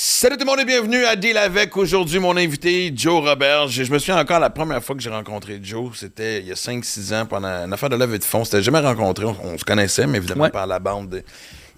[0.00, 1.76] Salut tout le monde et bienvenue à Deal avec.
[1.76, 3.66] Aujourd'hui, mon invité, Joe Robert.
[3.66, 6.52] Je, je me souviens encore la première fois que j'ai rencontré Joe, c'était il y
[6.52, 8.44] a 5-6 ans pendant une affaire de levée de fonds.
[8.44, 10.50] C'était jamais rencontré, on, on se connaissait, mais évidemment Ouais.
[10.50, 11.24] par la bande.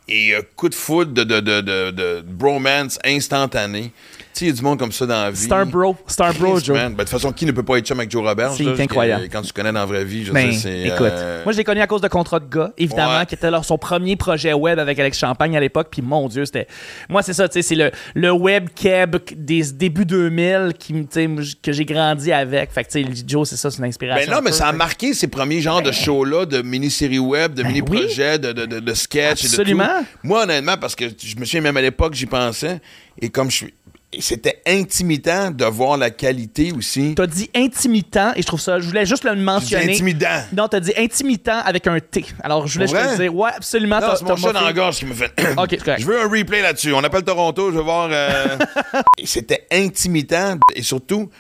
[0.07, 3.91] Et euh, coup de foot de, de, de, de, de bromance instantané.
[4.33, 5.37] Sais, il y a du monde comme ça dans la vie.
[5.37, 5.97] Star Bro.
[6.07, 6.77] Star Bro, Joe.
[6.77, 8.53] Ben, de toute façon, qui ne peut pas être chum avec Joe Robert?
[8.53, 9.29] C'est incroyable.
[9.31, 10.81] Quand tu connais dans la vraie vie, je Ben, sais, c'est.
[10.89, 13.27] écoute, euh, moi je l'ai connu à cause de Contrat de gars, évidemment, Ouais.
[13.27, 15.89] qui était leur, son premier projet web avec Alex Champagne à l'époque.
[15.91, 16.67] Puis mon Dieu, c'était.
[17.09, 21.07] Moi, c'est ça, tu sais, c'est le, le web keb des débuts 2000 qui,
[21.63, 22.71] que j'ai grandi avec.
[22.73, 24.31] Fait que, tu sais, Joe, c'est ça, c'est une inspiration.
[24.31, 24.57] Ben non, mais peu.
[24.57, 28.53] ça a Fait marqué ces premiers genres de shows-là, de mini-séries web, de mini-projets, de,
[28.53, 29.87] de, de, de sketchs et de Absolument.
[30.01, 30.07] tout.
[30.23, 32.81] Moi, honnêtement, parce que je me souviens même à l'époque, j'y pensais,
[33.21, 33.75] et comme je suis...
[34.13, 37.15] et C'était intimitant de voir la qualité aussi.
[37.15, 39.93] T'as dit intimitant, et je trouve ça, je voulais juste le dit mentionner.
[39.93, 40.43] intimidant.
[40.57, 42.25] Non, t'as dit intimitant avec un T.
[42.43, 44.01] Alors, je voulais juste te dire, ouais, absolument.
[44.17, 45.33] C'est mon chat dans la gorge qui me fait...
[45.57, 46.01] Ok, correct.
[46.01, 46.93] Je veux un replay là-dessus.
[46.93, 48.09] On appelle Toronto, je veux voir...
[48.11, 48.59] euh,
[49.19, 50.59] et C'était intimidant.
[50.75, 51.31] Et surtout,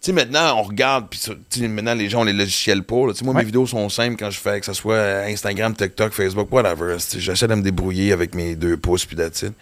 [0.00, 3.08] tu sais, maintenant, on regarde, puis maintenant, les gens ont les logiciels pour.
[3.08, 3.14] là.
[3.14, 3.40] Sais, moi, Ouais.
[3.40, 6.96] mes vidéos sont simples quand je fais, que ce soit Instagram, TikTok, Facebook, whatever.
[7.18, 9.16] J'essaie de me débrouiller avec mes deux pouces, puis.
[9.16, 9.52] Mm-hmm.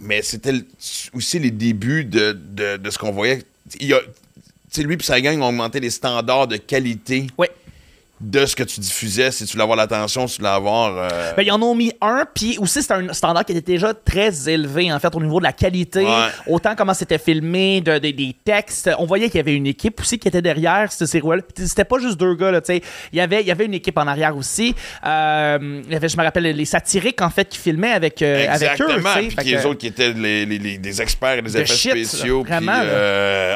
[0.00, 0.54] Mais c'était
[1.12, 3.42] aussi les débuts de, de, de ce qu'on voyait.
[3.80, 3.94] Il y
[4.82, 7.50] lui et sa gang ont augmenté les standards de qualité Ouais.
[8.20, 10.96] De ce que tu diffusais, si tu voulais avoir l'attention, si tu voulais avoir...
[10.96, 13.94] euh, Ben, ils en ont mis un, puis aussi, c'était un standard qui était déjà
[13.94, 16.04] très élevé, en fait, au niveau de la qualité.
[16.04, 16.26] Ouais.
[16.48, 18.90] Autant comment c'était filmé, de, de- des textes.
[18.98, 21.36] On voyait qu'il y avait une équipe aussi qui était derrière cette série-là.
[21.56, 22.82] C'était pas juste deux gars, là, tu sais.
[23.12, 24.74] Il y avait, il y avait une équipe en arrière aussi.
[25.06, 28.46] Euh, il y avait, je me rappelle, les satiriques, en fait, qui filmaient avec, euh,
[28.48, 29.14] avec eux, Exactement.
[29.36, 32.42] Puis les autres qui étaient les, les- les- des experts des De effets shit, spéciaux.
[32.48, 32.56] là.
[32.60, 32.72] Vraiment,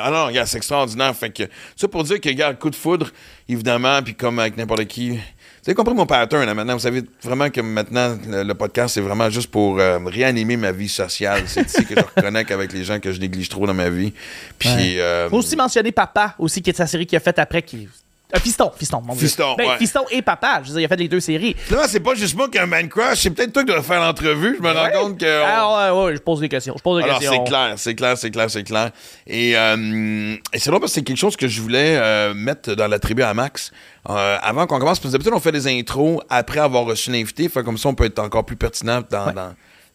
[0.04, 1.14] ah non, regarde, c'est extraordinaire.
[1.16, 1.42] Fait que,
[1.76, 3.10] ça pour dire que, regarde, coup de foudre,
[3.48, 5.10] évidemment, puis comme avec n'importe qui.
[5.12, 6.74] Vous avez compris mon pattern, hein, maintenant.
[6.74, 10.72] Vous savez vraiment que maintenant, le, le podcast, c'est vraiment juste pour euh, réanimer ma
[10.72, 11.44] vie sociale.
[11.46, 14.12] C'est ici que je reconnecte avec les gens que je néglige trop dans ma vie.
[14.58, 14.98] Puis.
[14.98, 17.88] euh, Faut aussi mentionner Papa, aussi, qui est sa série qu'il a faite après, qui...
[18.34, 19.26] Euh, Fiston, Fiston, mon Dieu.
[19.26, 19.78] Fiston, Ben, ouais.
[19.78, 21.54] Fiston et Papa, je veux dire, il a fait les deux séries.
[21.58, 23.18] Finalement, c'est pas juste moi qui ai un man crush.
[23.20, 24.56] C'est peut-être toi qui dois faire l'entrevue.
[24.58, 25.42] Je me rends compte que.
[25.42, 26.74] on- Ah ouais, ouais, je pose des questions.
[26.76, 27.44] Je pose des Alors, questions.
[27.44, 28.90] c'est clair, c'est clair, c'est clair, c'est clair.
[29.26, 32.74] Et, euh, et c'est drôle parce que c'est quelque chose que je voulais euh, mettre
[32.74, 33.70] dans la tribu à Max
[34.08, 34.98] euh, avant qu'on commence.
[34.98, 37.48] Parce que d'habitude, on fait des intros après avoir reçu l'invité.
[37.48, 39.32] Fait comme ça, on peut être encore plus pertinent dans,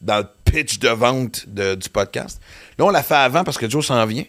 [0.02, 2.40] dans le pitch de vente de- du podcast.
[2.78, 4.24] Là, on l'a fait avant parce que Joe s'en vient.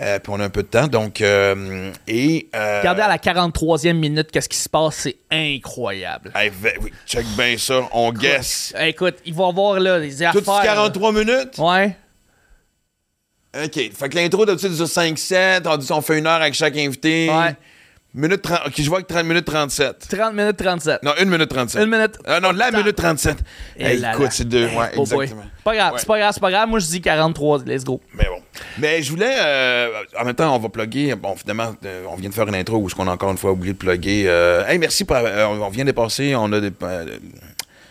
[0.00, 0.88] Euh, puis on a un peu de temps.
[0.88, 2.48] Donc, euh, et.
[2.54, 6.32] euh, Regardez à la 43e minute qu'est-ce qui se passe, c'est incroyable.
[6.34, 6.50] hey,
[6.82, 7.82] oui, check bien ça.
[7.92, 8.74] On guess.
[8.80, 10.40] Écoute, il va avoir là des affaires.
[10.42, 11.58] Tout 43 minutes?
[11.58, 11.96] Ouais.
[13.54, 13.90] OK.
[13.92, 15.62] Fait que l'intro, d'habitude, dure 5-7.
[15.66, 17.28] On dit on fait une heure avec chaque invité.
[17.28, 17.54] Ouais.
[18.12, 18.60] Minute 30.
[18.66, 20.08] OK, je vois que 30 minutes 37.
[20.10, 21.02] 30 minutes 37.
[21.04, 21.80] Non, 1 minute 37.
[21.84, 22.18] Une minute.
[22.26, 23.36] Ah non, la minute 37.
[23.76, 24.64] Et Hey, là écoute, c'est deux.
[24.64, 25.42] Ouais, Oh exactement.
[25.62, 25.98] Pas grave, Ouais.
[26.00, 26.68] c'est pas grave, c'est pas grave.
[26.68, 28.00] Moi, je dis 43, let's go.
[28.14, 28.42] Mais bon.
[28.78, 29.32] Mais je voulais.
[29.38, 29.88] euh,
[30.18, 31.14] en même temps, on va plugger.
[31.14, 33.38] Bon, finalement, euh, on vient de faire une intro où ce qu'on a encore une
[33.38, 34.24] fois oublié de plugger.
[34.26, 35.14] Euh, hey, merci pour.
[35.16, 36.34] euh, on vient de passer.
[36.34, 36.70] On a des.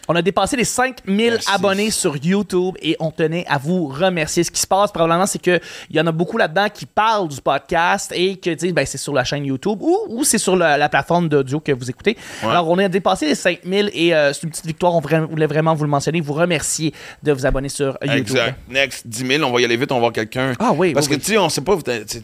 [0.09, 1.47] Euh, On a dépassé les 5000 Merci.
[1.53, 4.43] abonnés sur YouTube et on tenait à vous remercier.
[4.43, 5.59] Ce qui se passe probablement, c'est qu'il
[5.91, 9.13] y en a beaucoup là-dedans qui parlent du podcast et que disent ben, c'est sur
[9.13, 12.17] la chaîne YouTube ou, ou c'est sur la, la plateforme d'audio que vous écoutez.
[12.43, 14.95] Alors, on a dépassé les 5000 et euh, c'est une petite victoire.
[14.95, 16.93] On voulait vraiment vous le mentionner, vous remercier
[17.23, 18.19] de vous abonner sur YouTube.
[18.19, 18.55] Exact.
[18.69, 20.53] Next, 10 000, on va y aller vite, on va voir quelqu'un.
[20.59, 21.25] Ah oui, Parce oui, que, oui.
[21.25, 21.77] tu sais, on sait pas,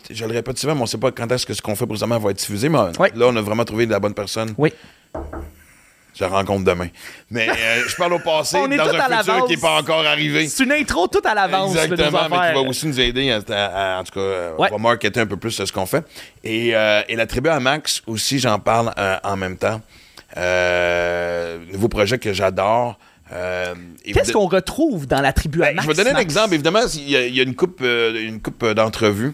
[0.09, 2.17] je le répète souvent, mais on sait pas quand est-ce que ce qu'on fait présentement
[2.19, 3.09] va être diffusé, mais Oui.
[3.15, 4.53] là, on a vraiment trouvé la bonne personne.
[4.57, 4.73] Oui.
[6.17, 6.87] Je la rencontre demain.
[7.29, 9.47] Mais euh, je parle au passé, On est dans tout à un futur l'avance.
[9.49, 10.47] qui n'est pas encore arrivé.
[10.47, 12.53] C'est une intro tout à l'avance de nos Exactement, mais qui affaires.
[12.53, 14.69] va aussi nous aider, à, à- à- en tout cas, euh, Ouais.
[14.71, 16.05] on va marketer un peu plus ce qu'on fait.
[16.43, 19.81] Et, euh, et la tribu à Max aussi, j'en parle euh, en même temps.
[20.37, 22.97] Euh, nouveau projet que j'adore.
[23.33, 23.73] Euh,
[24.05, 25.83] et Qu'est-ce vous- qu'on retrouve dans la tribu à ben, Max?
[25.83, 26.23] je vais donner un Max?
[26.23, 26.53] exemple.
[26.53, 29.33] Évidemment, il y a, il y a une coupe, euh, une coupe euh, d'entrevues.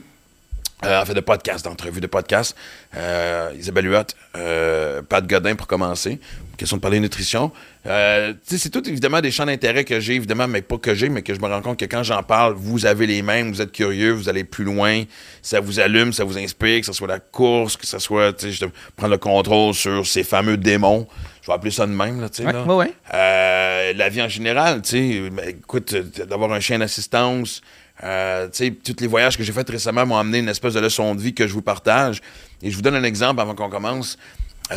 [0.83, 2.55] Euh, en fait, de podcasts, d'entrevues de podcasts.
[2.97, 3.97] Euh, Isabelle Huot,
[4.35, 6.19] euh, Pat Godin pour commencer.
[6.61, 7.51] Question de parler nutrition.
[7.87, 11.23] Euh, c'est tout évidemment des champs d'intérêt que j'ai, évidemment, mais pas que j'ai, mais
[11.23, 13.71] que je me rends compte que quand j'en parle, vous avez les mêmes, vous êtes
[13.71, 15.01] curieux, vous allez plus loin,
[15.41, 18.67] ça vous allume, ça vous inspire, que ce soit la course, que ce soit, je
[18.95, 21.07] prendre le contrôle sur ces fameux démons.
[21.41, 22.45] Je vais appeler ça de même, là, tu sais.
[22.45, 22.63] Ouais, là.
[22.63, 22.93] ouais, ouais.
[23.11, 27.63] Euh, la vie en général, tu sais, écoute, euh, d'avoir un chien d'assistance,
[28.03, 30.79] euh, tu sais, tous les voyages que j'ai faits récemment m'ont amené une espèce de
[30.79, 32.21] leçon de vie que je vous partage.
[32.61, 34.19] Et je vous donne un exemple avant qu'on commence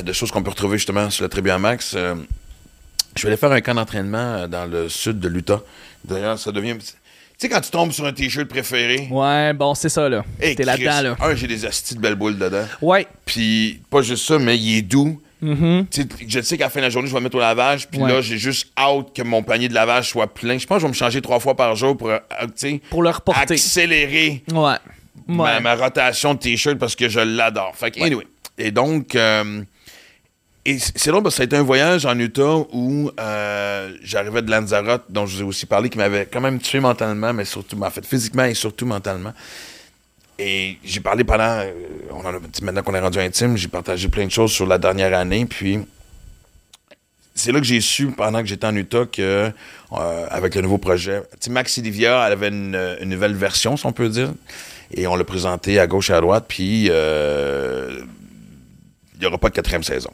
[0.02, 1.94] de choses qu'on peut retrouver justement sur la tribu à Max.
[1.96, 2.14] Euh,
[3.16, 5.60] je vais aller faire un camp d'entraînement euh, dans le sud de l'Utah.
[6.04, 6.76] D'ailleurs, ça devient.
[6.78, 6.86] Tu
[7.38, 10.24] sais, quand tu tombes sur un t-shirt préféré, Ouais, bon, c'est ça, là.
[10.40, 11.16] hey, T'es là-dedans, là.
[11.20, 12.64] Un, j'ai des astis de belles boules dedans.
[12.82, 13.06] Ouais.
[13.24, 15.20] Puis, pas juste ça, mais il est doux.
[15.40, 15.48] Tu
[15.90, 18.00] sais, Je sais qu'à la fin de la journée, je vais mettre au lavage, puis
[18.00, 18.10] Ouais.
[18.10, 20.56] là, j'ai juste hâte que mon panier de lavage soit plein.
[20.58, 22.18] Je pense que je vais me changer trois fois par jour pour, euh,
[22.88, 23.42] Pour le reporter.
[23.52, 24.76] accélérer Ouais.
[25.26, 25.60] ma, Ouais.
[25.60, 27.74] ma rotation de t-shirt parce que je l'adore.
[27.76, 28.26] Fait que, anyway.
[28.56, 29.62] Et donc, euh,
[30.66, 34.40] et c'est drôle parce que ça a été un voyage en Utah où euh, j'arrivais
[34.40, 37.44] de Lanzarote, dont je vous ai aussi parlé, qui m'avait quand même tué mentalement, mais
[37.44, 39.34] surtout, en fait, physiquement et surtout mentalement.
[40.38, 41.70] Et j'ai parlé pendant, euh,
[42.10, 44.78] on en a, maintenant qu'on est rendu intime, j'ai partagé plein de choses sur la
[44.78, 45.80] dernière année, puis
[47.34, 49.52] c'est là que j'ai su, pendant que j'étais en Utah, que
[49.92, 54.08] euh, avec le nouveau projet, Maxi Livia, elle avait une, nouvelle version, si on peut
[54.08, 54.32] dire,
[54.94, 58.06] et on l'a présenté à gauche et à droite, puis il
[59.20, 60.10] n'y aura pas de quatrième saison.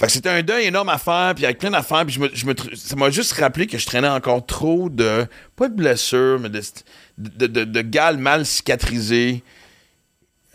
[0.00, 2.30] Fait que c'était un deuil énorme à faire, puis avec plein d'affaires, puis je me,
[2.32, 5.26] je me ça m'a juste rappelé que je traînais encore trop de,
[5.56, 6.62] pas de blessures, mais de,
[7.18, 9.42] de, de, gales mal cicatrisées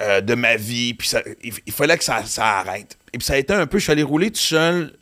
[0.01, 2.97] euh, de ma vie, puis ça- il, il fallait que ça, ça arrête.
[3.13, 4.94] Et puis ça a été un peu, je suis allé rouler tout seul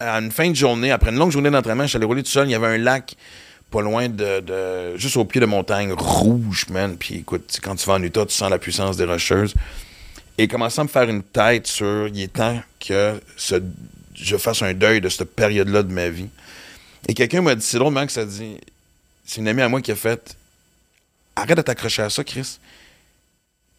[0.00, 2.30] à une fin de journée, après une longue journée d'entraînement, je suis allé rouler tout
[2.30, 3.14] seul, il y avait un lac
[3.70, 7.86] pas loin de, de- juste au pied de montagne, rouge, man, puis écoute, quand tu
[7.86, 9.54] vas en Utah, tu sens la puissance des rocheuses.
[10.42, 13.20] Et commençant à me faire une tête sur il est temps que
[14.12, 16.30] je fasse un deuil de cette période-là de ma vie.
[17.06, 18.56] Et quelqu'un m'a dit, c'est drôle, man, que ça dit,
[19.24, 20.36] c'est une amie à moi qui a fait
[21.36, 22.58] Arrête de t'accrocher à ça, Chris.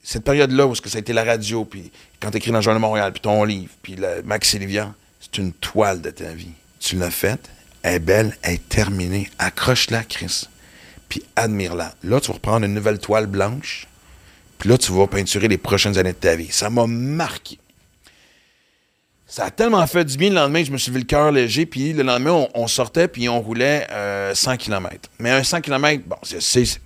[0.04, 2.64] Cette période-là où que ça a été la radio, puis quand tu écris dans le
[2.64, 6.54] Journal de Montréal, puis ton livre, puis Max Livia, c'est une toile de ta vie.
[6.80, 7.50] Tu l'as faite,
[7.82, 9.30] elle est belle, elle est terminée.
[9.38, 10.48] Accroche-la, Chris.
[11.10, 11.94] Puis admire-la.
[12.04, 13.86] Là, tu vas reprendre une nouvelle toile blanche,
[14.64, 16.48] puis là, tu vas peinturer les prochaines années de ta vie.
[16.50, 17.60] Ça m'a marqué.
[19.28, 21.66] Ça a tellement fait du bien le lendemain, je me suis levé le cœur léger,
[21.66, 25.10] puis le lendemain, on, sortait, puis on roulait euh, 100 km.
[25.20, 26.80] Mais un 100 km, bon, c'est- c'est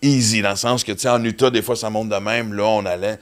[0.00, 2.52] easy, dans le sens que, tu sais, en Utah, des fois, ça monte de même.
[2.54, 3.18] Là, on allait.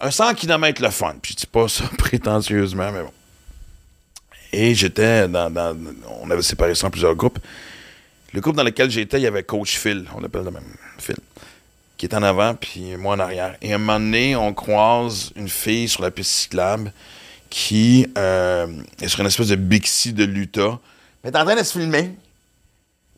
[0.00, 1.16] Un 100 km le fun.
[1.20, 3.12] Puis je dis pas ça prétentieusement, mais bon.
[4.50, 5.76] Et j'étais dans, dans-
[6.22, 7.38] On avait séparé ça en plusieurs groupes.
[8.32, 10.62] Le groupe dans lequel j'étais, il y avait Coach Phil, on l'appelle le même
[10.98, 11.16] Phil,
[12.00, 13.56] qui est en avant, puis moi en arrière.
[13.60, 16.94] Et à un moment donné, on croise une fille sur la piste cyclable
[17.50, 18.68] qui euh,
[19.02, 20.78] est sur une espèce de Bixi de l'Utah.
[21.22, 22.12] Mais est en train de se filmer.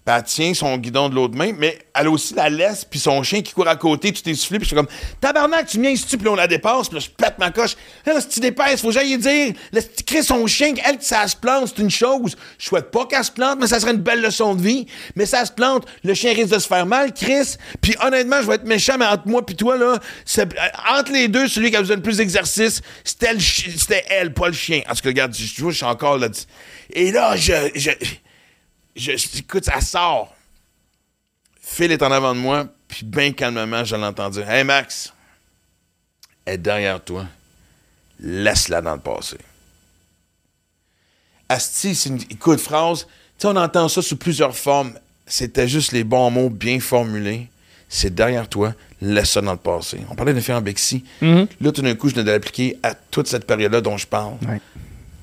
[0.05, 2.99] Puis elle tient son guidon de l'autre main, mais elle a aussi la laisse, puis
[2.99, 4.89] son chien qui court à côté, tout essoufflé, puis je suis comme
[5.21, 7.77] Tabarnak, tu viens ici, puis on la dépasse, puis là, je pète ma coche.
[8.05, 9.55] Là, si tu dépasses, faut que dire.
[9.73, 12.37] Si tu son chien, elle, que ça se plante, c'est une chose.
[12.59, 14.87] Je souhaite pas qu'elle se plante, mais ça serait une belle leçon de vie.
[15.17, 17.57] Mais ça se plante, le chien risque de se faire mal, Chris.
[17.81, 19.99] Puis honnêtement, je vais être méchant, mais entre moi puis toi, là,
[20.39, 20.45] euh,
[20.91, 24.33] entre les deux, celui qui a besoin de plus d'exercice, c'était le chi- c'était elle,
[24.35, 24.83] pas le chien.
[24.89, 26.29] En tout cas, regarde, je, je suis encore là.
[26.93, 27.91] Et là, je, je,
[28.97, 30.35] je, écoute, ça sort.
[31.61, 35.13] Phil est en avant de moi, puis bien calmement, je l'entends dire Hey Max,
[36.45, 37.27] elle est derrière toi.
[38.21, 39.37] Laisse-la dans le passé.
[41.49, 43.07] Asti, c'est une écoute, phrase.
[43.39, 44.93] Tu sais, on entend ça sous plusieurs formes.
[45.27, 47.49] C'était juste les bons mots bien formulés.
[47.89, 48.75] C'est derrière toi.
[49.01, 50.01] Laisse ça dans le passé.
[50.11, 51.05] On parlait de filles en Bexy.
[51.21, 54.35] Là, tout d'un coup, je venais de l'appliquer à toute cette période-là dont je parle
[54.49, 54.61] Ouais.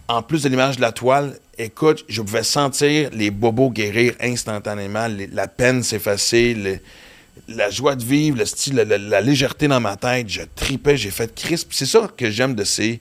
[0.09, 5.07] En plus de l'image de la toile, écoute, je pouvais sentir les bobos guérir instantanément,
[5.07, 6.79] les- la peine s'effacer, le-
[7.47, 10.27] la joie de vivre, le style, la, la- la légèreté dans ma tête.
[10.27, 11.69] Je tripais, j'ai fait crisp.
[11.71, 12.99] C'est ça que j'aime de ces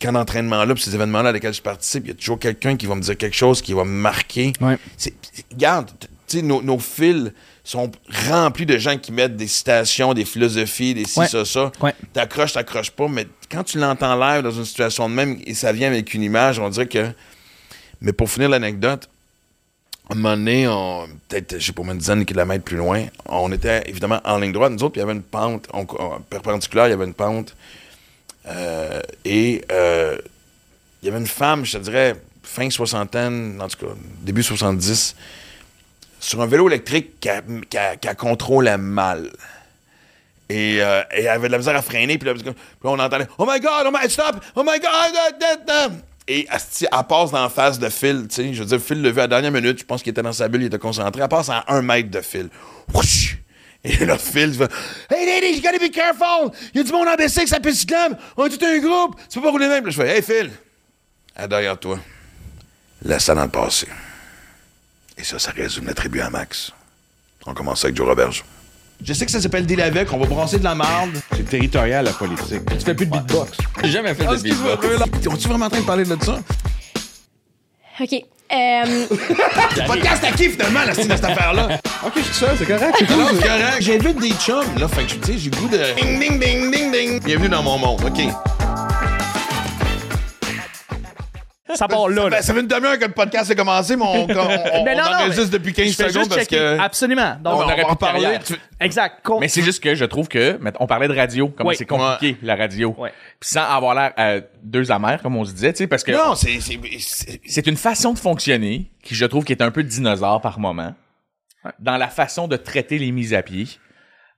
[0.00, 2.04] camps d'entraînement-là, ces événements-là à lesquels je participe.
[2.04, 4.52] Il y a toujours quelqu'un qui va me dire quelque chose qui va me marquer.
[4.60, 4.76] Ouais.
[5.52, 7.32] Regarde, t- tu sais, nos, nos fils
[7.70, 7.90] sont
[8.28, 11.26] remplis de gens qui mettent des citations, des philosophies, des ci, Ouais.
[11.28, 11.72] ça, ça.
[11.80, 11.94] Ouais.
[12.12, 15.72] T'accroches, t'accroches pas, mais quand tu l'entends live dans une situation de même et ça
[15.72, 17.10] vient avec une image, on dirait que.
[18.00, 19.08] Mais pour finir l'anecdote,
[20.08, 23.06] à un moment donné, on- peut-être, je sais pas, une dizaine de kilomètres plus loin,
[23.24, 24.70] on était évidemment en ligne droite.
[24.72, 27.14] Nous autres, puis il y avait une pente on- on- perpendiculaire, il y avait une
[27.14, 27.56] pente.
[28.46, 30.16] Euh, et euh,
[31.02, 33.92] il y avait une femme, je te dirais, fin soixantaine, en tout cas,
[34.22, 35.16] début 70,
[36.20, 39.30] sur un vélo électrique a- qui a contrôlait mal.
[40.48, 42.34] Et, euh, et elle avait de la misère à freiner, puis là,
[42.84, 46.00] on entendait Oh my god, oh my stop, oh my god.
[46.28, 48.54] Et elle passe dans la face de Phil, tu sais.
[48.54, 50.32] Je veux dire, Phil l'a vu à la dernière minute, je pense qu'il était dans
[50.32, 51.20] sa bulle, il était concentré.
[51.22, 52.48] Elle passe à un mètre de Phil.
[53.84, 54.70] Et là, Phil fait
[55.10, 56.50] Hey lady, you gotta be careful!
[56.74, 57.92] Il y a du monde en BC ça piste!
[58.36, 59.16] On est tout un groupe!
[59.30, 59.88] Tu peux pas rouler même!
[59.88, 60.50] Je fais Hey Phil!
[61.36, 61.98] Est derrière toi.
[63.02, 63.86] Laisse ça dans le.
[65.18, 66.72] Et ça, ça résume l'attribut à Max.
[67.46, 68.44] On commence avec Joe Roberge.
[69.04, 71.10] Je sais que ça s'appelle Deal avec, on va brasser de la marde.
[71.34, 72.62] C'est territorial, la politique.
[72.66, 73.58] Tu fais plus de beatbox.
[73.84, 75.26] J'ai jamais fait de beatbox.
[75.28, 76.40] On-tu vraiment en train de parler de ça?
[78.00, 78.12] OK.
[78.52, 79.06] Euh,
[79.86, 81.80] Podcast à qui finalement, la style de cette affaire-là?
[82.04, 82.94] Ok, je suis seul, c'est correct.
[82.98, 83.10] c'est.
[83.10, 83.76] Non, c'est correct.
[83.80, 85.78] J'invite des chums, là, fait que tu sais, j'ai le goût de.
[86.00, 87.20] Ding, ding, ding, ding, ding.
[87.24, 88.55] Bienvenue dans mon monde, OK.
[91.74, 92.22] Ça part là.
[92.24, 92.42] Ça là.
[92.42, 95.02] ça fait une demi-heure que le podcast a commencé, mais on, on, on, Mais non,
[95.06, 96.56] on non, enregistre mais depuis 15 je fais secondes juste parce checker.
[96.56, 96.78] que...
[96.80, 97.36] Absolument.
[97.42, 98.38] Donc, on, aurait de parler.
[98.44, 99.16] Tu- exact.
[99.24, 101.76] Con- Mais c'est juste que je trouve que, on parlait de radio, comment Oui.
[101.76, 102.94] c'est compliqué, la radio.
[102.98, 103.12] Ouais.
[103.40, 106.12] Puis sans avoir l'air euh, deux amers, comme on se disait, tu sais, parce que
[106.12, 106.60] Non, c'est...
[106.60, 110.40] c'est- c'est- c'est une façon de fonctionner qui, je trouve, qui est un peu dinosaure
[110.40, 110.94] par moment,
[111.80, 113.66] dans la façon de traiter les mises à pied.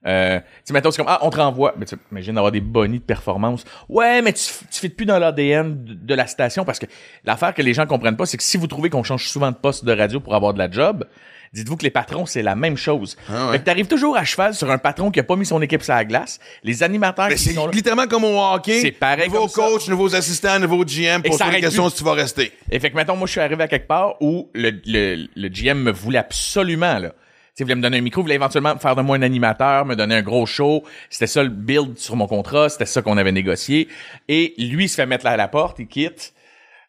[0.07, 1.73] Euh, tu sais, mettons, c'est comme, ah, on te renvoie.
[1.77, 3.63] Mais tu imagines d'avoir des bonnies de performance.
[3.89, 6.85] Ouais, mais tu, tu fais plus dans l'ADN de, de la station parce que
[7.25, 9.57] l'affaire que les gens comprennent pas, c'est que si vous trouvez qu'on change souvent de
[9.57, 11.03] poste de radio pour avoir de la job,
[11.51, 13.17] dites-vous que les patrons, c'est la même chose.
[13.27, 13.51] Ah ouais.
[13.53, 15.83] Fait que t'arrives toujours à cheval sur un patron qui a pas mis son équipe
[15.83, 16.39] sur la glace.
[16.63, 17.71] Les animateurs Mais qui c'est sont là.
[17.73, 18.79] littéralement comme au hockey.
[18.79, 19.69] C'est pareil Nouveau comme ça.
[19.71, 21.19] coach, nouveaux assistants, nouveau GM.
[21.25, 21.91] Et Pour ça toi, la arrête question plus.
[21.91, 22.53] si tu vas rester.
[22.71, 25.47] Et fait que, mettons, moi, je suis arrivé à quelque part où le, le, le
[25.49, 27.11] GM me voulait absolument, là.
[27.59, 30.15] Tu voulait me donner un micro, voulait éventuellement faire de moi un animateur, me donner
[30.15, 30.85] un gros show.
[31.09, 33.89] C'était ça le build sur mon contrat, c'était ça qu'on avait négocié.
[34.29, 36.33] Et lui, se fait mettre là à la porte, il quitte.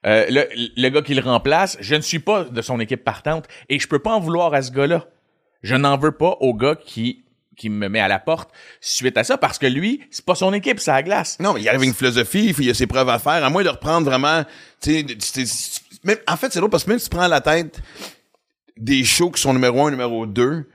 [0.07, 3.49] Euh, le, le gars qui le remplace, je ne suis pas de son équipe partante
[3.69, 5.09] et je peux pas en vouloir à ce gars-là.
[5.65, 7.25] Je n'en veux pas au gars qui
[7.57, 10.55] qui me met à la porte suite à ça parce que lui, c'est pas son
[10.55, 11.37] équipe, c'est à la glace.
[11.41, 13.69] Non, il arrive une philosophie, il y a ses preuves à faire, à moins de
[13.69, 14.45] reprendre vraiment,
[14.81, 17.83] tu sais, en fait, c'est drôle parce que même si tu prends la tête
[18.81, 20.69] des shows qui sont numéro un, numéro deux,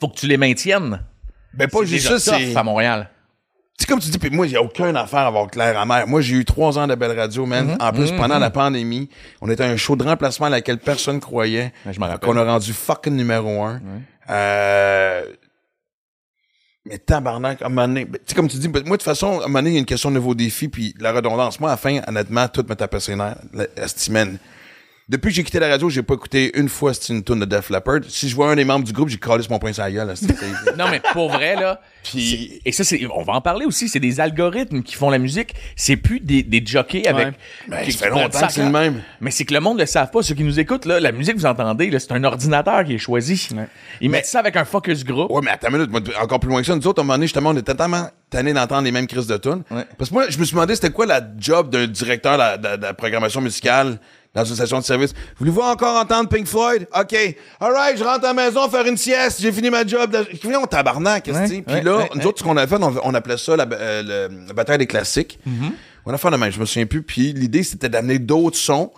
[0.00, 1.04] Faut que tu les maintiennes.
[1.52, 3.10] ben pas juste ça, c'est, à Montréal.
[3.78, 6.06] c'est comme tu dis, puis moi, a aucune affaire à avoir clair amer.
[6.06, 7.76] Moi, j'ai eu trois ans de belle radio, man.
[7.78, 9.08] En plus, pendant la pandémie,
[9.40, 11.72] on était un show de remplacement à laquelle personne croyait.
[11.84, 12.28] Ouais, je m'en rappelle.
[12.28, 13.80] Qu'on a rendu fucking numéro un.
[14.30, 15.22] Euh,
[16.84, 19.02] mais tabarnak, à un moment donné, ben, tu sais, comme tu dis, ben, moi, de
[19.02, 20.94] toute façon, à un moment donné, il y a une question de nouveau défi, puis
[20.98, 21.60] la redondance.
[21.60, 24.38] Moi, à la fin, honnêtement, tout me tapait ses nerfs, la, la semaine.
[25.08, 27.46] Depuis que j'ai quitté la radio, j'ai pas écouté une fois c'est une tune de
[27.46, 28.00] Def Leppard.
[28.08, 30.12] Si je vois un des membres du groupe, j'ai collé sur mon sur la gueule.
[30.76, 31.80] Non, mais pour vrai, là.
[32.04, 33.88] Puis- Et ça, c'est, on va en parler aussi.
[33.88, 35.54] C'est des algorithmes qui font la musique.
[35.76, 37.34] C'est plus des, des jockeys avec.
[37.68, 39.02] Ben, qui- ça fait longtemps que c'est le même.
[39.22, 40.22] Mais c'est que le monde ne le savent pas.
[40.22, 42.94] Ceux qui nous écoutent, là, la musique que vous entendez, là, c'est un ordinateur qui
[42.94, 43.48] est choisi.
[44.02, 45.30] Ils mettent ça avec un focus group.
[45.30, 46.76] Ouais, mais attends une minute, moi, encore plus loin que ça.
[46.76, 49.26] Nous autres, à un moment donné, justement, on était tellement tannés d'entendre les mêmes crises
[49.26, 49.62] de tunes.
[49.70, 49.84] Ouais.
[49.96, 52.56] Parce que moi, je me suis demandé c'était quoi la job d'un directeur de la,
[52.58, 53.98] de- de la programmation musicale?
[54.34, 55.14] Dans une station de service.
[55.38, 56.86] Voulez-vous encore entendre Pink Floyd?
[56.94, 57.16] OK.
[57.60, 59.40] Alright, je rentre à la maison faire une sieste.
[59.40, 60.14] J'ai fini ma job.
[60.40, 61.62] Puis on tabarnak, que Ouais, c'est?
[61.62, 63.66] Puis ouais, là, ouais, nous autres, ce qu'on a fait, on, on appelait ça la,
[63.72, 65.38] euh, le- la bataille des classiques.
[65.48, 65.70] Mm-hmm.
[66.06, 67.02] On a fait le même, je me souviens plus.
[67.02, 68.92] Puis l'idée, c'était d'amener d'autres sons.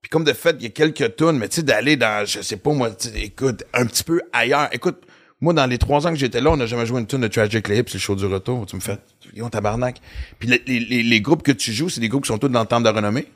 [0.00, 2.40] Puis comme de fait, il y a quelques tunes, mais tu sais, d'aller dans, je
[2.40, 4.68] sais pas moi, écoute, un petit peu ailleurs.
[4.72, 5.02] Écoute,
[5.40, 7.28] moi, dans les trois ans que j'étais là, on n'a jamais joué une tune de
[7.28, 8.64] Tragic Lips, le show du retour.
[8.66, 8.98] Tu me fais,
[9.34, 10.00] yon tabarnak.
[10.38, 12.48] Puis les, les, les- les groupes que tu joues, c'est des groupes qui sont tous
[12.48, 13.26] dans le temple de renommée.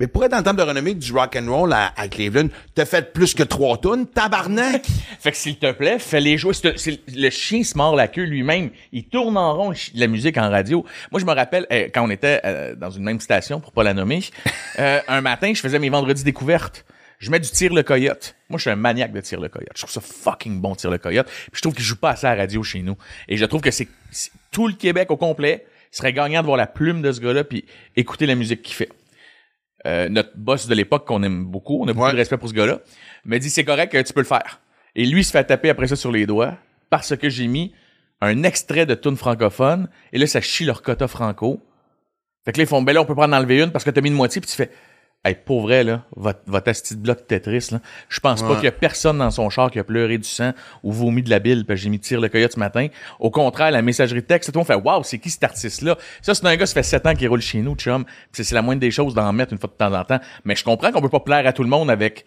[0.00, 2.48] Mais pour être dans le temple de renommée du rock and roll à, à Cleveland,
[2.74, 4.86] t'as fait plus que trois tunes, tabarnak!
[5.20, 6.54] Fait que s'il te plaît, fais-les jouer.
[6.54, 8.70] C'est- c'est- le chien se mord la queue lui-même.
[8.92, 10.84] Il tourne en rond la musique en radio.
[11.10, 13.82] Moi, je me rappelle, euh, quand on était euh, dans une même station, pour pas
[13.82, 14.20] la nommer,
[14.78, 16.84] euh, un matin, je faisais mes vendredis découvertes.
[17.18, 18.36] Je mets du tir le coyote.
[18.48, 19.72] Moi, je suis un maniaque de tir le coyote.
[19.74, 21.26] Je trouve ça fucking bon, tir le coyote.
[21.26, 22.96] Puis je trouve qu'il joue pas assez à la radio chez nous.
[23.26, 26.56] Et je trouve que c'est c'est- tout le Québec au complet serait gagnant de voir
[26.56, 27.64] la plume de ce gars-là puis
[27.96, 28.88] écouter la musique qu'il fait.
[29.86, 32.12] Euh, notre boss de l'époque qu'on aime beaucoup, on a beaucoup Ouais.
[32.12, 32.80] de respect pour ce gars-là,
[33.24, 34.60] m'a dit c'est correct, euh, tu peux le faire.
[34.96, 36.56] Et lui il se fait taper après ça sur les doigts
[36.90, 37.72] parce que j'ai mis
[38.20, 41.60] un extrait de tune francophone et là ça chie leur quota franco.
[42.44, 43.90] Fait que là ils font ben là on peut pas en enlever une parce que
[43.90, 44.70] t'as mis une moitié puis tu fais
[45.24, 48.64] Hey, pour vrai, là, votre, votre asti de bloc Tetris, là, je pense pas qu'il
[48.64, 50.52] y a personne dans son char qui a pleuré du sang
[50.84, 52.86] ou vomi de la bile, parce que j'ai mis tire le coyote ce matin.
[53.18, 55.98] Au contraire, la messagerie de texte, tout le monde fait Waouh, c'est qui cet artiste-là?
[56.22, 58.04] Ça, c'est un gars, ça fait sept ans qu'il roule chez nous, chum.
[58.32, 60.20] C'est la moindre des choses d'en mettre une fois de temps en temps.
[60.44, 62.24] Mais je comprends qu'on peut pas plaire à tout le monde avec.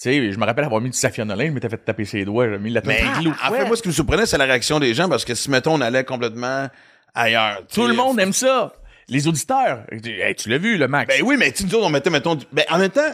[0.00, 2.24] Tu sais, je me rappelle avoir mis du Safia Nolin, je m'étais fait taper ses
[2.24, 3.08] doigts, j'ai mis la Mais tête
[3.44, 5.50] en fait, moi, ce qui me surprenait, c'est la réaction des gens parce que si,
[5.50, 6.68] mettons, on allait complètement
[7.14, 7.62] ailleurs.
[7.66, 8.72] Tout le monde aime ça.
[9.08, 9.84] Les auditeurs.
[9.90, 11.08] Hey, tu l'as vu, le Max.
[11.16, 13.10] Ben oui, mais tu nous autres, on mettait, mettons, du- ben, en même temps,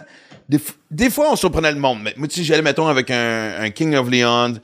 [0.91, 2.01] des, fois, on surprenait le monde.
[2.03, 4.55] Mais moi, tu sais, j'allais, mettons, avec un, un King of Leon,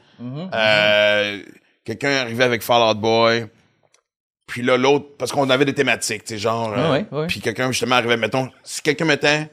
[0.52, 1.38] euh,
[1.84, 3.46] quelqu'un arrivait avec Fall Out Boy,
[4.46, 7.26] puis là, l'autre, parce qu'on avait des thématiques, tu sais, genre, Ah euh, ouais, ouais.
[7.28, 9.48] puis quelqu'un, justement, arrivait, mettons, si quelqu'un mettait,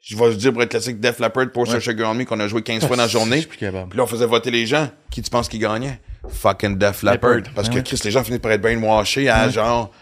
[0.00, 2.62] je vais dire pour être classique, Def Leppard, Poster Sugar on Me, qu'on a joué
[2.62, 4.88] 15 fois dans la journée, puis là, on faisait voter les gens.
[5.10, 6.00] Qui tu penses qui gagnait?
[6.28, 7.34] Fucking Def Leppard.
[7.36, 7.52] Leppard.
[7.54, 7.82] Parce Ah que, ouais.
[7.84, 9.92] Chris, les gens finissent par être brainwashés à genre...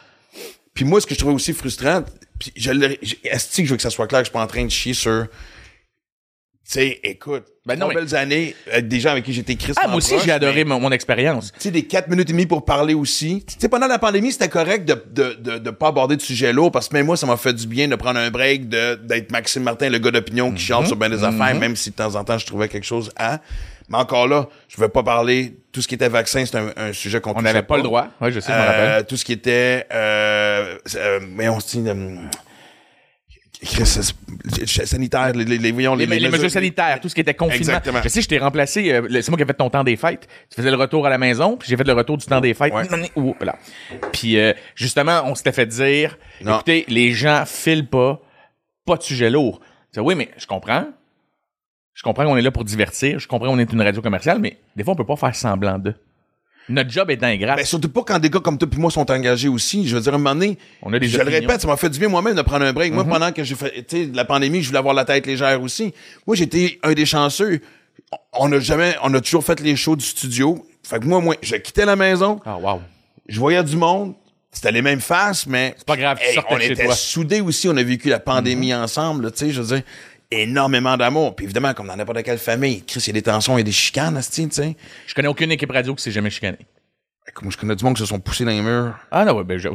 [0.74, 2.02] Puis moi, ce que je trouvais aussi frustrant,
[2.38, 4.32] puis je l'ai- j- est-ce que je veux que ça soit clair que je suis
[4.34, 5.26] pas en train de chier sur...
[6.64, 9.88] Tu sais, écoute, Ben non, mais- belles années, des gens avec qui j'étais Chris ah,
[9.88, 11.50] moi aussi, j'ai adoré mon, mon expérience.
[11.54, 13.44] Tu sais, des 4 minutes et demie pour parler aussi.
[13.44, 16.52] Tu sais, pendant la pandémie, c'était correct de, de, de, de pas aborder de sujets
[16.52, 18.94] lourds parce que même moi, ça m'a fait du bien de prendre un break, de,
[18.94, 20.68] d'être Maxime Martin, le gars d'opinion qui Mhm.
[20.68, 23.10] chante sur bien des affaires, même si de temps en temps, je trouvais quelque chose
[23.16, 23.40] à.
[23.88, 26.92] Mais encore là, je veux pas parler, tout ce qui était vaccin, c'est un, un
[26.92, 28.08] sujet qu'on On n'avait pas le droit.
[28.20, 29.06] Oui, je sais, je Euh, rappelle.
[29.06, 32.16] tout ce qui était, euh, euh, mais on se dit, euh,
[34.86, 37.58] sanitaire, les, les, les- voyons, Les, les mesures sanitaires, tout ce qui était confinement.
[37.58, 38.00] Exactement.
[38.02, 38.90] Je sais, je t'ai remplacé.
[38.92, 40.26] euh, c'est moi qui ai fait ton temps des fêtes.
[40.50, 42.54] Tu faisais le retour à la maison, puis j'ai fait le retour du temps des
[42.54, 42.72] fêtes.
[42.72, 42.84] Ouais.
[43.16, 43.56] Ouh, voilà.
[44.12, 46.54] Puis euh, justement, on s'était fait dire, Non.
[46.56, 48.20] écoutez, les gens filent pas,
[48.86, 49.60] pas de sujet lourd.
[49.92, 50.86] Dis, oui, mais je comprends.
[51.94, 53.18] Je comprends qu'on est là pour divertir.
[53.18, 55.78] Je comprends qu'on est une radio commerciale, mais des fois, on peut pas faire semblant
[55.78, 55.94] de.
[56.68, 57.56] Notre job est ingrat.
[57.56, 59.88] Ben, surtout pas quand des gars comme toi puis moi sont engagés aussi.
[59.88, 61.76] Je veux dire, à un moment donné, On a des je le répète, ça m'a
[61.76, 62.92] fait du bien moi-même de prendre un break.
[62.92, 65.92] Moi, pendant que j'ai fait, la pandémie, je voulais avoir la tête légère aussi.
[66.26, 67.60] Moi, j'étais un des chanceux.
[68.34, 70.64] On a jamais, on a toujours fait les shows du studio.
[70.84, 72.80] Fait que moi, moi, je quittais la maison, Ah, wow.
[73.28, 74.14] je voyais du monde.
[74.52, 76.94] C'était les mêmes faces, mais C'est pas grave, Hey, on était toi.
[76.94, 77.68] soudés aussi.
[77.68, 79.84] On a vécu la pandémie ensemble, là, tu sais, je veux dire,
[80.30, 81.34] énormément d'amour.
[81.36, 83.62] Puis évidemment, comme dans n'importe quelle famille, Chris, il y a des tensions, il y
[83.62, 84.76] a des chicanes, tu sais.
[85.06, 86.58] Je connais aucune équipe radio qui s'est jamais chicanée.
[87.42, 88.94] Moi, je connais du monde qui se sont poussés dans les murs.
[89.12, 89.68] Ah non, ouais, ben je-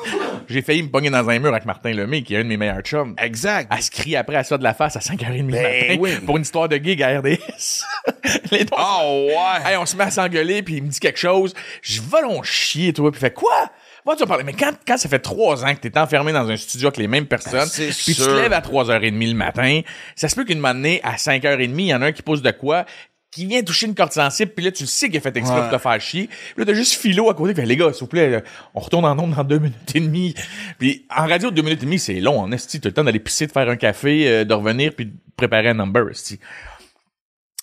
[0.48, 2.56] j'ai failli me pogner dans un mur avec Martin Lemay, qui est un de mes
[2.56, 3.14] meilleurs chums.
[3.18, 3.72] Exact.
[3.74, 6.16] Elle se crie après à ça de la face à 5h30 Ben matin oui.
[6.24, 7.82] pour une histoire de gig à RDS.
[8.52, 9.70] Les deux- Oh, ouais.
[9.70, 11.54] Hey, on se met à s'engueuler, puis il me dit quelque chose.
[11.82, 13.10] Je vais l'on chier, toi.
[13.10, 13.70] Puis il fait quoi?
[14.04, 14.44] Va tu vas parler.
[14.44, 17.06] Mais quand, quand ça fait trois ans que t'es enfermé dans un studio avec les
[17.08, 19.80] mêmes personnes, Ben, puis tu te lèves à 3h30 le matin,
[20.16, 22.50] ça se peut qu'une matinée, à 5h30, il y en a un qui pose de
[22.50, 22.84] quoi,
[23.30, 25.56] qui vient toucher une corde sensible, puis là, tu le sais qu'il a fait exprès
[25.60, 25.68] Ouais.
[25.68, 26.26] pour te faire chier.
[26.26, 28.40] Puis là, t'as juste Philo à côté, fait, les gars, s'il vous plaît, là,
[28.74, 30.34] on retourne en nombre dans deux minutes et demie.
[30.78, 32.78] Puis en radio, deux minutes et demie, c'est long, en esti.
[32.80, 35.68] T'as le temps d'aller pisser, de faire un café, euh, de revenir, puis de préparer
[35.68, 36.40] un number, esti.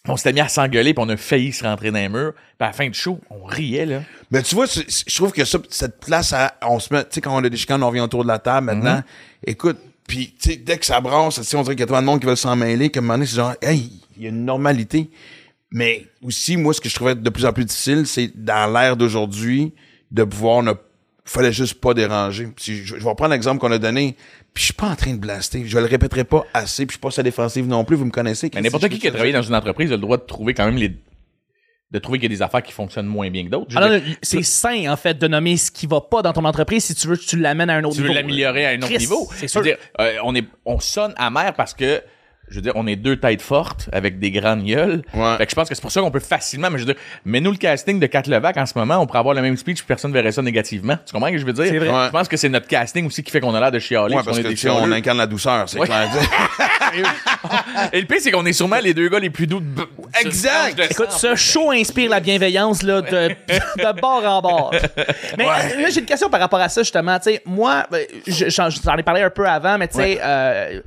[0.08, 2.34] On s'était mis à s'engueuler, puis on a failli se rentrer dans les murs.
[2.34, 4.02] Puis à la fin du show, on riait, là.
[4.32, 7.22] Mais tu vois, je trouve que ça, cette place, à, on se met, tu sais,
[7.22, 8.98] quand on a des chicanes, on revient autour de la table maintenant.
[8.98, 9.04] Mhm.
[9.46, 9.78] Écoute,
[10.08, 12.20] puis tu sais, dès que ça brasse, on dirait qu'il y a tellement de monde
[12.22, 14.46] qui veut s'en mêler, comme un moment donné, c'est genre, hey, il y a une
[14.46, 15.10] normalité.
[15.72, 18.98] Mais aussi, moi, ce que je trouvais de plus en plus difficile, c'est dans l'ère
[18.98, 19.74] d'aujourd'hui,
[20.10, 20.74] de pouvoir ne
[21.30, 22.48] fallait juste pas déranger.
[22.58, 24.16] Si je, je vais reprendre l'exemple qu'on a donné,
[24.54, 25.64] puis je suis pas en train de blaster.
[25.66, 28.12] Je le répéterai pas assez, puis je suis pas sa défensive non plus, vous me
[28.12, 28.50] connaissez.
[28.54, 30.66] Mais n'importe qui qui a travaillé dans une entreprise a le droit de trouver quand
[30.66, 30.90] même les.
[31.92, 33.76] de trouver qu'il y a des affaires qui fonctionnent moins bien que d'autres.
[33.76, 36.86] Alors, dire, c'est sain, en fait, de nommer ce qui va pas dans ton entreprise
[36.86, 38.22] si tu veux que tu l'amènes à un autre tu veux niveau.
[38.22, 39.28] l'améliorer à un autre Chris, niveau.
[39.36, 39.62] c'est sûr.
[39.64, 42.02] dire, euh, on, est, on sonne amer parce que,
[42.50, 45.02] je veux dire, on est deux têtes fortes avec des grandes gueules.
[45.14, 45.38] Ouais.
[45.38, 47.02] Fait que je pense que c'est pour ça qu'on peut facilement, mais je veux dire,
[47.26, 49.78] mets-nous le casting de Kat Levac en ce moment, on pourrait avoir le même speech
[49.80, 50.98] puis personne verrait ça négativement.
[51.06, 51.66] Tu comprends ce que je veux dire?
[51.68, 51.90] C'est vrai.
[51.90, 52.06] Ouais.
[52.08, 54.16] Je pense que c'est notre casting aussi qui fait qu'on a l'air de chialer.
[54.16, 55.86] Ouais, parce qu'on que on incarne la douceur, c'est Ouais.
[55.88, 56.10] clair.
[57.94, 59.88] Et le pire, c'est qu'on est sûrement les deux gars les plus doux de...
[60.22, 60.78] Exact.
[60.78, 63.30] de- Écoute, ce show inspire la bienveillance là, de,
[63.78, 64.72] de bord en bord.
[65.38, 67.18] Mais euh, là, j'ai une question par rapport à ça, justement.
[67.20, 67.86] Tu sais, moi,
[68.28, 70.82] je- j'en j'en ai parlé un peu avant, mais tu sais, euh,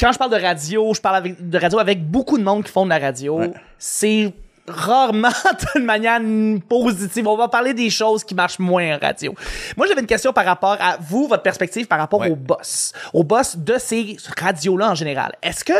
[0.00, 2.72] quand je parle de radio, je parle avec, de radio avec beaucoup de monde qui
[2.72, 3.40] font de la radio.
[3.78, 4.32] C'est
[4.66, 5.28] rarement
[5.74, 6.20] d'une manière
[6.68, 7.26] positive.
[7.28, 9.34] On va parler des choses qui marchent moins en radio.
[9.76, 12.30] Moi, j'avais une question par rapport à vous, votre perspective par rapport Ouais.
[12.30, 12.92] au boss.
[13.12, 15.34] Au boss de ces radios-là en général.
[15.42, 15.72] Est-ce que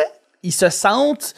[0.43, 1.35] ils se sentent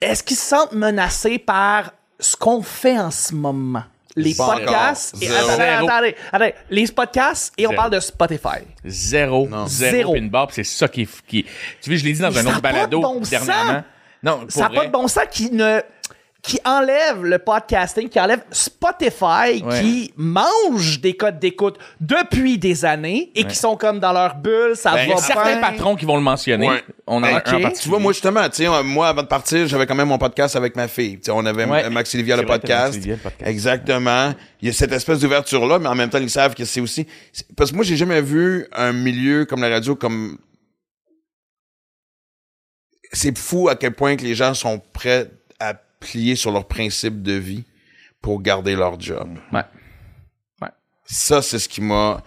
[0.00, 3.82] est-ce qu'ils se sentent menacés par ce qu'on fait en ce moment?
[4.18, 5.14] Les Pas podcasts.
[5.14, 5.22] encore.
[5.22, 5.48] Et, Zéro.
[5.48, 5.88] attendez, Zéro.
[5.88, 6.54] attendez, attendez.
[6.70, 7.80] Les podcasts et on Zéro.
[7.82, 8.58] parle de Spotify.
[8.84, 10.14] Zéro, zéro, Zéro.
[10.14, 11.44] pin bar, puis c'est ça qui, est- qui.
[11.82, 13.74] Tu vois, je l'ai dit dans Ça un a autre pas de balado bon dernièrement.
[13.74, 13.82] sens.
[14.22, 14.76] Non, pour Ça n'a vrai.
[14.78, 15.80] pas de bon sens qui ne
[16.48, 19.80] qui enlève le podcasting, qui enlève Spotify, Ouais.
[19.82, 24.74] qui mange des codes d'écoute depuis des années et qui sont comme dans leur bulle,
[24.74, 25.60] ça Ben, va Certains bien.
[25.60, 26.66] patrons qui vont le mentionner.
[26.70, 26.82] Ouais.
[27.06, 27.48] On en a Ok.
[27.48, 30.08] un en Tu vois, moi, justement, tu sais, moi, avant de partir, j'avais quand même
[30.08, 31.16] mon podcast avec ma fille.
[31.16, 31.90] Tu sais, on avait Ouais.
[31.90, 33.06] Max Olivia, le vrai, Max podcast.
[33.06, 33.42] Le podcast.
[33.50, 34.32] Exactement.
[34.62, 37.06] Il y a cette espèce d'ouverture-là, mais en même temps, ils savent que c'est aussi...
[37.58, 40.38] Parce que moi, j'ai jamais vu un milieu comme la radio comme...
[43.12, 45.30] C'est fou à quel point que les gens sont prêts
[46.10, 47.64] plier sur leurs principes de vie
[48.22, 49.28] pour garder leur job.
[49.52, 49.62] Ouais.
[51.10, 52.22] Ça, c'est ce qui m'a.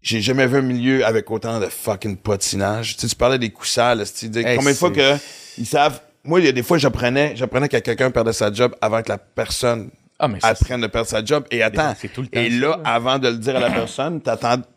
[0.00, 2.96] J'ai jamais vu un milieu avec autant de fucking potinage.
[2.96, 4.04] Tu sais, tu parlais des coups sales.
[4.18, 5.16] tu Hey, combien de fois que
[5.58, 6.00] ils savent.
[6.24, 9.10] Moi, il y a des fois, j'apprenais, j'apprenais que quelqu'un perdait sa job avant que
[9.10, 11.44] la personne Ah, mais ça, apprenne de perdre sa job.
[11.50, 11.94] Et attends.
[11.98, 14.22] c'est tout le temps et ça, là, avant de le dire à la personne,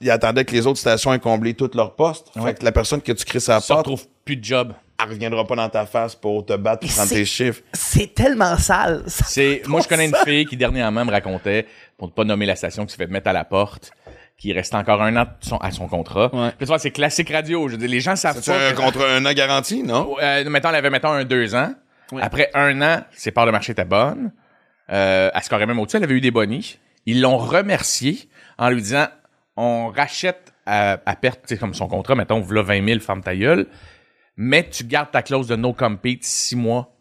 [0.02, 2.28] il attendait que les autres stations aient comblé tous leurs postes.
[2.44, 4.74] Fait que la personne que tu crées sa porte, retrouve plus de job.
[5.04, 7.62] Elle reviendra pas dans ta face pour te battre pour prendre tes chiffres.
[7.74, 9.04] C'est tellement sale.
[9.08, 11.66] Ça C'est, moi, je connais une fille qui dernièrement me racontait,
[11.98, 13.92] pour ne pas nommer la station, qui s'est fait mettre à la porte,
[14.38, 16.30] qui reste encore un an son- à son contrat.
[16.30, 17.68] Puis tu vois, c'est classique radio.
[17.68, 18.70] Je veux dire, les gens savent C'est pas.
[18.70, 20.16] un contre un an garanti, non?
[20.22, 21.74] Euh, mettons, elle avait, mettons, un deux ans.
[22.20, 24.32] Après un an, ses parts de marché étaient bonnes.
[24.92, 25.98] Euh, elle scorait même au-dessus.
[25.98, 26.78] Elle avait eu des bonnies.
[27.06, 29.08] Ils l'ont remercié en lui disant,
[29.56, 33.22] on rachète à, à perte, tu sais, comme son contrat, mettons, voilà 20 000, ferme
[33.22, 33.68] ta gueule.
[34.38, 36.96] Mais tu gardes ta clause de no compete six mois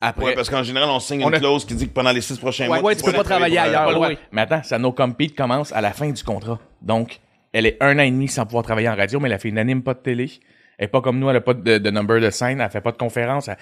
[0.00, 0.24] après.
[0.24, 2.20] Ouais, parce qu'en général, on signe On une a- clause qui dit que pendant les
[2.20, 4.10] six prochains mois, ouais, tu peux pas travailler ailleurs.
[4.32, 6.58] Mais attends, sa no compete commence à la fin du contrat.
[6.80, 7.20] Donc,
[7.52, 9.50] elle est un an et demi sans pouvoir travailler en radio, mais elle a fait
[9.50, 10.30] une anime pas de télé.
[10.78, 12.80] Elle est pas comme nous, elle a pas de, de number de scène, elle fait
[12.80, 13.48] pas de conférence.
[13.48, 13.58] Elle-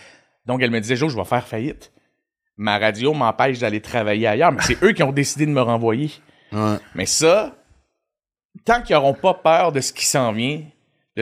[0.46, 1.92] Donc, elle me disait, Jo, je vais faire faillite.
[2.56, 6.11] Ma radio m'empêche d'aller travailler ailleurs, mais c'est eux qui ont décidé de me renvoyer.
[6.52, 6.76] Ouais.
[6.94, 7.56] Mais ça,
[8.64, 10.62] tant qu'ils n'auront pas peur de ce qui s'en vient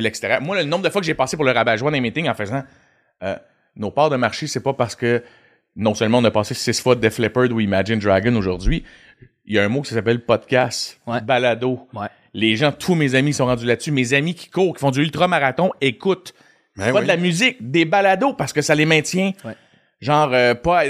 [0.00, 0.40] de l'extérieur.
[0.40, 2.34] Moi, le nombre de fois que j'ai passé pour le rabat-joie dans les meetings en
[2.34, 2.62] faisant
[3.22, 3.36] euh,
[3.76, 5.22] nos parts de marché, c'est pas parce que
[5.76, 8.84] non seulement on a passé six fois Def Leppard ou Imagine Dragon aujourd'hui,
[9.44, 11.20] il y a un mot qui s'appelle podcast, Ouais.
[11.20, 11.88] balado.
[11.94, 12.06] Ouais.
[12.34, 13.90] Les gens, tous mes amis sont rendus là-dessus.
[13.92, 16.34] Mes amis qui courent, qui font du ultramarathon, écoutent
[16.76, 17.02] Ben pas oui.
[17.04, 19.32] de la musique, des balados parce que ça les maintient.
[19.44, 19.54] Ouais.
[20.00, 20.82] Genre, euh, pas,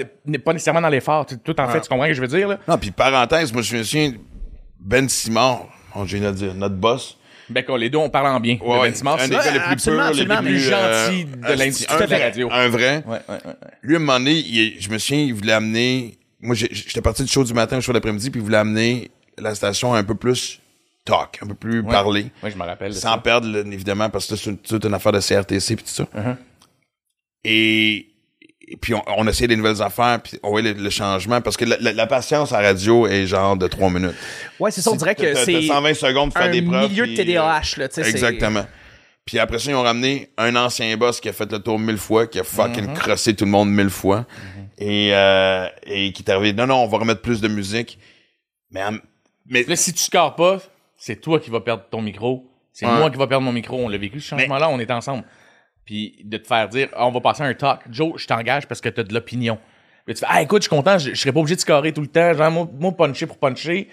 [0.44, 1.24] pas nécessairement dans l'effort.
[1.26, 2.48] Tu- Tout en fait, tu comprends ce que je veux dire?
[2.48, 2.58] Là?
[2.68, 4.12] Non, puis parenthèse, moi, je me souviens,
[4.80, 5.60] Ben Simon,
[5.94, 7.17] on dire, notre boss.
[7.50, 8.58] Ben, qu'on- les deux, on parle en bien.
[8.60, 10.50] Ouais, Le Ben Simard, un c'est des gars les plus purs, les absolument, plus les
[10.60, 12.48] plus euh, gentils de l'industrie un de la vrai, radio.
[12.52, 13.04] Un vrai.
[13.06, 13.54] Ouais, ouais, ouais, ouais.
[13.82, 16.18] Lui, à un moment donné, il- je me souviens, il voulait amener.
[16.40, 19.54] Moi, j'étais parti du show du matin au show d'après-midi, puis il voulait amener la
[19.54, 20.60] station un peu plus
[21.04, 21.90] talk, un peu plus Ouais.
[21.90, 22.26] parler.
[22.42, 22.90] Ouais, je me rappelle.
[22.92, 23.18] de Sans ça.
[23.18, 26.04] perdre, là, évidemment, parce que c'est une- toute une affaire de CRTC puis tout ça.
[26.14, 26.36] Uh-huh.
[27.44, 28.07] Et,
[28.70, 31.56] et puis, on, on essayait des nouvelles affaires, puis on voyait le, le changement, parce
[31.56, 34.14] que la, la- la patience à radio est genre de trois minutes.
[34.60, 36.90] Ouais, c'est ça, on dirait que c'est 120 secondes pour faire un des preuves.
[36.90, 38.04] milieu de puis, TDAH, là, tu sais.
[38.04, 38.66] c'est- Exactement.
[39.24, 41.98] Puis après ça, ils ont ramené un ancien boss qui a fait le tour mille
[41.98, 42.94] fois, qui a fucking Mm-hmm.
[42.94, 44.24] crossé tout le monde mille fois.
[44.78, 47.98] Et, euh, et qui est arrivé, non, non, on va remettre plus de musique.
[48.70, 48.96] Mais, en-
[49.46, 50.58] mais Là, si tu scores pas,
[50.96, 52.44] c'est toi qui vas perdre ton micro.
[52.72, 52.96] C'est Ouais.
[52.96, 53.76] moi qui va perdre mon micro.
[53.76, 55.24] On l'a vécu, ce changement-là, on est ensemble.
[55.88, 57.80] Puis de te faire dire, Ah, on va passer un talk.
[57.90, 59.58] Joe, je t'engage parce que t'as de l'opinion.
[60.04, 61.94] Puis tu fais, ah, écoute, je suis content, je, je serais pas obligé de scorer
[61.94, 62.34] tout le temps.
[62.34, 63.88] Genre, moi, moi, puncher pour puncher.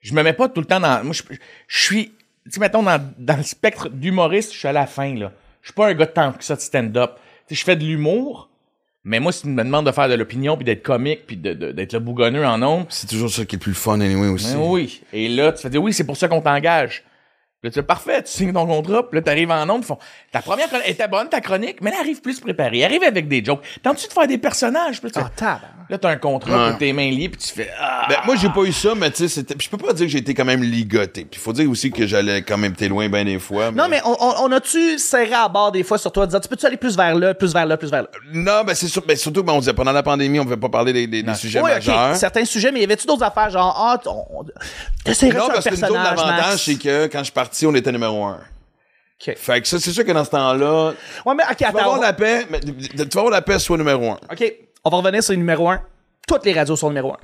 [0.00, 1.04] Je me mets pas tout le temps dans.
[1.04, 1.22] Moi, je,
[1.68, 2.06] je suis.
[2.46, 5.30] Tu sais, mettons, dans, dans le spectre d'humoriste, je suis à la fin, là.
[5.62, 7.12] Je suis pas un gars de tant que ça de stand-up.
[7.46, 8.50] Tu sais, je fais de l'humour,
[9.04, 11.54] mais moi, si tu me demandes de faire de l'opinion, puis d'être comique, puis de-
[11.54, 14.26] de- d'être le bougonneux en ombre, c'est toujours ça qui est le plus fun, anyway,
[14.28, 14.52] aussi.
[14.54, 15.00] ben oui.
[15.12, 17.04] Et là, tu fais dire oui, c'est pour ça qu'on t'engage.
[17.62, 19.98] Puis Là, tu parfait, tu signes ton contrat, puis là, t'arrives en ondes, ils font
[20.30, 22.80] ta première chronique était bonne, ta chronique, mais elle arrive plus préparée.
[22.80, 23.62] Elle arrive avec des jokes.
[23.82, 25.00] Tentes-tu de faire des personnages?
[25.00, 26.70] Puis là, tu Ah, là, t'as un contrat, Ouais.
[26.70, 28.04] puis tes mains liées, puis tu fais ah.
[28.10, 30.04] Ben, moi, j'ai pas eu ça, mais tu sais, c'était- puis je peux pas dire
[30.04, 31.22] que j'ai été quand même ligoté.
[31.24, 33.70] Puis il faut dire aussi que j'allais quand même t'es loin bien des fois.
[33.70, 36.48] Non, mais on, on, on a-tu serré à bord des fois sur toi, disant, tu
[36.48, 38.08] peux-tu aller plus vers là, plus vers là, plus vers là?
[38.34, 40.68] Non, ben c'est sûr, ben surtout, ben, on disait pendant la pandémie, on pouvait pas
[40.68, 42.10] parler des, des, des sujets Oui, majeurs.
[42.10, 44.44] ok, certains sujets, mais y avait-tu d'autres affaires, genre, ah, on-
[45.04, 48.40] t'essaierais un parce que l'avantage, c'est que quand je suis parti, on était numéro un.
[49.18, 50.92] Fait que ça, c'est sûr que dans ce temps-là,
[51.24, 51.78] Ouais, mais, ok, tu vas attends.
[51.78, 52.70] avoir on- la paix, mais tu
[53.14, 54.18] vas avoir la paix, soit numéro un.
[54.30, 54.52] OK,
[54.84, 55.80] on va revenir sur le numéro 1.
[56.28, 57.16] Toutes les radios sont numéro 1.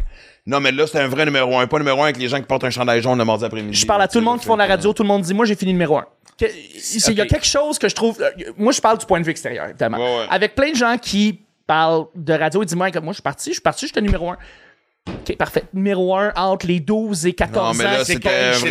[0.47, 2.45] Non, mais là, c'était un vrai numéro un, pas numéro un avec les gens qui
[2.47, 3.77] portent un chandail jaune le mardi après-midi.
[3.77, 5.45] Je parle à tout le monde qui font la radio, tout le monde dit, moi,
[5.45, 6.07] j'ai fini numéro 1.
[6.41, 8.21] Il y a quelque chose que je trouve.
[8.23, 9.99] euh, Moi, je parle du point de vue extérieur, évidemment.
[9.99, 10.27] Ouais, ouais.
[10.31, 13.51] Avec plein de gens qui parlent de radio, ils disent, moi, moi, je suis parti,
[13.51, 14.37] je suis parti, j'étais numéro 1.
[15.09, 15.65] OK, parfait.
[15.73, 18.05] Numéro 1 entre les 12 et 14 Non, mais là, ans.
[18.05, 18.69] c'est comme c'est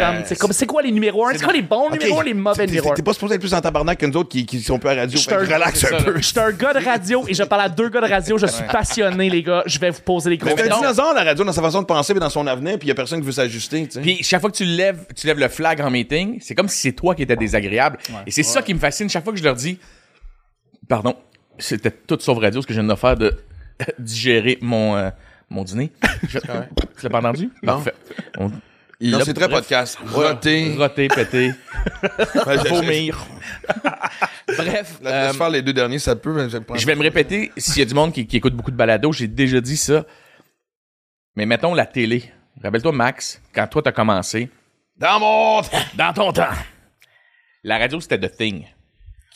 [0.00, 1.32] comme- C'est comme, c'est quoi les numéros 1?
[1.34, 2.92] C'est quoi les bons numéros 1, les mauvais numéros?
[2.92, 2.94] 1?
[2.94, 4.94] T'es pas supposé être plus en tabarnak que nous autres qui, qui sont plus à
[4.94, 5.18] radio.
[5.18, 6.16] Je Fait que te- relax c'est un peu.
[6.16, 8.38] Je suis un gars de radio et je parle à deux gars de radio.
[8.38, 9.64] Je suis passionné, les gars.
[9.66, 10.80] Je vais vous poser les gros C'est un questions.
[10.80, 12.92] dinosaure, la radio, dans sa façon de penser, mais dans son avenir, puis il y
[12.92, 13.88] a personne qui veut s'ajuster.
[14.02, 16.78] Puis chaque fois que tu lèves, tu lèves le flag en meeting, c'est comme si
[16.78, 17.98] c'est toi qui étais désagréable.
[18.26, 19.08] Et c'est ça qui me fascine.
[19.10, 19.78] Chaque fois que je leur dis,
[20.88, 21.14] pardon,
[21.58, 23.36] c'était tout sauf radio ce que je viens de faire de
[23.98, 25.10] digérer mon euh,
[25.50, 25.92] mon dîner.
[26.28, 26.46] Je- tu
[27.02, 27.50] l'as pas entendu?
[27.64, 27.94] Parfait.
[28.38, 28.50] On-
[29.00, 29.60] Non, c'est très bref.
[29.60, 29.98] podcast.
[30.00, 30.28] Ouais.
[30.28, 30.74] Roté.
[30.78, 31.52] Roté, pété,
[32.46, 33.26] Ben, je- vomir.
[34.56, 35.00] Bref.
[35.04, 36.32] Euh, faire les deux derniers, ça peut.
[36.32, 38.36] mais je vais prendre- je vais me répéter, s'il y a du monde qui, qui
[38.36, 40.04] écoute beaucoup de balados, j'ai déjà dit ça.
[41.36, 42.30] Mais mettons la télé.
[42.62, 44.48] Rappelle-toi, Max, quand toi t'as commencé,
[44.96, 45.78] Dans mon temps.
[45.96, 46.48] dans ton temps,
[47.64, 48.64] la radio c'était The Thing.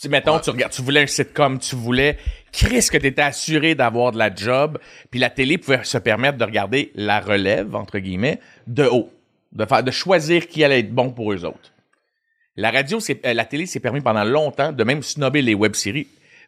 [0.00, 2.18] Tu mettons, tu regardes, tu voulais un sitcom, tu voulais,
[2.52, 4.78] Chris, que t'étais assuré d'avoir de la job,
[5.10, 9.12] puis la télé pouvait se permettre de regarder la relève, entre guillemets, de haut.
[9.50, 11.72] De faire, de choisir qui allait être bon pour eux autres.
[12.54, 16.06] La radio, c'est, euh, la télé s'est permis pendant longtemps de même snobber les web-séries.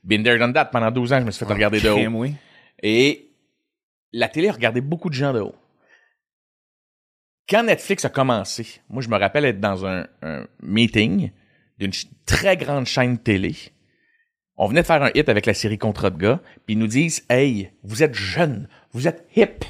[0.09, 0.67] There, done that.
[0.67, 2.09] Pendant 12 ans, je me suis fait regarder de haut.
[2.11, 2.35] Oui.
[2.83, 3.31] Et
[4.13, 5.55] la télé regardait beaucoup de gens de haut.
[7.49, 11.31] Quand Netflix a commencé, moi, je me rappelle être dans un, un meeting
[11.81, 11.93] d'une
[12.27, 13.57] très grande chaîne télé.
[14.57, 16.87] On venait de faire un hit avec la série Contrat de gars, puis ils nous
[16.87, 19.65] disent Hey, vous êtes jeunes, vous êtes hip.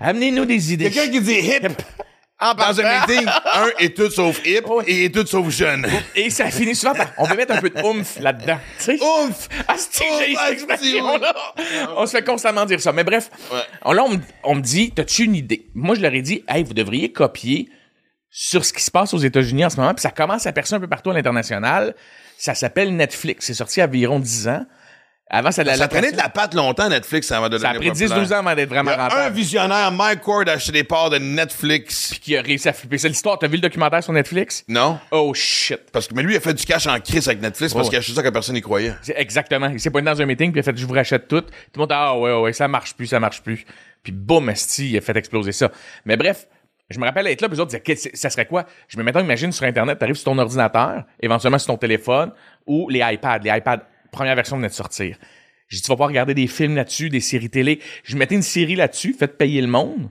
[0.00, 0.90] Amenez-nous des idées.
[0.90, 1.68] Quelqu'un qui dit hip.
[2.40, 5.86] Dans un meeting, un est tout sauf hip et est tout sauf jeune.
[6.14, 7.10] Et ça finit souvent par.
[7.18, 8.58] On veut mettre un peu de oomph là-dedans.
[8.78, 8.98] Tu sais?
[9.02, 9.48] Ouf!
[9.66, 11.34] Asti, j'ai Ouf, cette expression-là?
[11.96, 12.92] On se fait constamment dire ça.
[12.92, 13.28] Mais bref,
[13.84, 15.66] on- là, on, me- on me dit, t'as-tu une idée?
[15.74, 17.70] Moi, je leur ai dit, hey, vous devriez copier
[18.30, 20.74] sur ce qui se passe aux États-Unis en ce moment, puis ça commence à percer
[20.74, 21.94] un peu partout à l'international.
[22.36, 23.46] Ça s'appelle Netflix.
[23.46, 24.64] C'est sorti il y a environ 10 ans.
[25.30, 27.90] Avant, ça, Ça la, traînait de la patte longtemps, Netflix, avant de ça a pris
[27.90, 28.32] 10-12 populaire.
[28.32, 29.36] ans avant d'être Il y vraiment a un rentable.
[29.36, 32.14] visionnaire, Mike Ward, a acheté des parts de Netflix.
[32.22, 32.96] Qui a réussi à flipper.
[32.96, 33.38] C'est l'histoire.
[33.38, 34.64] T'as vu le documentaire sur Netflix?
[34.68, 34.98] Non?
[35.10, 35.80] Oh shit.
[35.92, 37.90] Parce que, mais lui, il a fait du cash en crise avec Netflix parce Ouais.
[37.90, 38.94] qu'il a acheté ça que personne n'y croyait.
[39.02, 39.66] C'est exactement.
[39.68, 41.42] Il s'est pointé dans un meeting, puis il a fait Je vous rachète tout.
[41.42, 43.66] Tout le monde a Ah ouais, ouais, ça marche plus, ça marche plus.
[44.02, 45.70] Puis boum, esti, il a fait exploser ça.
[46.06, 46.46] Mais bref,
[46.90, 48.64] je me rappelle être là, puis les autres disaient Ça serait quoi?
[48.88, 52.32] Je me mettons, imagine sur Internet, t'arrives sur ton ordinateur, éventuellement sur ton téléphone,
[52.66, 53.38] ou les iPads.
[53.38, 55.16] Les iPads, première version venait de sortir.
[55.68, 57.80] J'ai dit Tu vas pouvoir regarder des films là-dessus, des séries télé.
[58.04, 60.08] Je mettais une série là-dessus, faites payer le monde,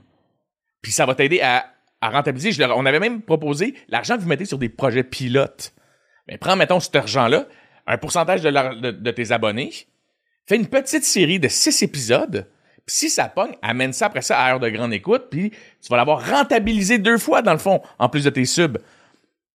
[0.82, 1.66] puis ça va t'aider à,
[2.00, 2.64] à rentabiliser.
[2.64, 5.72] On avait même proposé l'argent que vous mettez sur des projets pilotes.
[6.28, 7.46] Mais prends, mettons, cet argent-là,
[7.86, 9.72] un pourcentage de, tes abonnés,
[10.46, 12.46] fais une petite série de six épisodes,
[12.88, 15.96] si ça pogne, amène ça après ça à heure de grande écoute, puis tu vas
[15.96, 18.78] l'avoir rentabilisé deux fois, dans le fond, en plus de tes subs.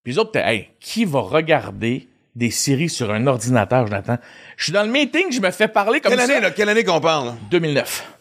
[0.04, 4.18] Puis les autres, t'es, hey, qui va regarder des séries sur un ordinateur, Jonathan?
[4.58, 6.32] Je suis dans le meeting, je me fais parler comme Quelle ça.
[6.32, 6.52] année, là?
[6.52, 7.28] Quelle année qu'on parle?
[7.28, 7.36] là?
[7.52, 8.14] 2009.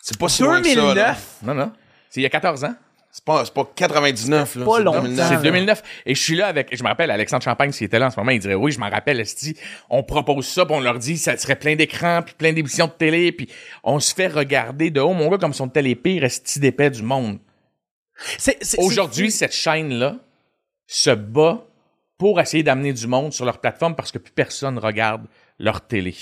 [0.00, 0.82] C'est pas si loin que ça, là.
[0.94, 1.36] 2009.
[1.42, 1.72] Non, non.
[2.10, 2.74] C'est il y a 14 ans.
[3.16, 4.64] C'est pas, c'est pas 99, là.
[4.66, 5.00] Pas c'est longtemps.
[5.02, 5.28] 2009.
[5.28, 5.40] C'est là.
[5.40, 5.82] 2009.
[6.04, 8.20] Et je suis là avec, je me rappelle, Alexandre Champagne, s'il était là en ce
[8.20, 9.56] moment, il dirait, oui, je m'en rappelle, Esti,
[9.88, 12.92] on propose ça, puis on leur dit, ça serait plein d'écrans, puis plein d'émissions de
[12.92, 13.48] télé, puis
[13.84, 16.60] on se fait regarder de haut, mon gars, comme si on était les pires Esti
[16.60, 17.38] d'épais du monde.
[18.36, 20.16] C'est- c'est- Aujourd'hui, c'est- cette chaîne-là
[20.86, 21.64] se bat
[22.18, 25.26] pour essayer d'amener du monde sur leur plateforme parce que plus personne regarde
[25.58, 26.14] leur télé.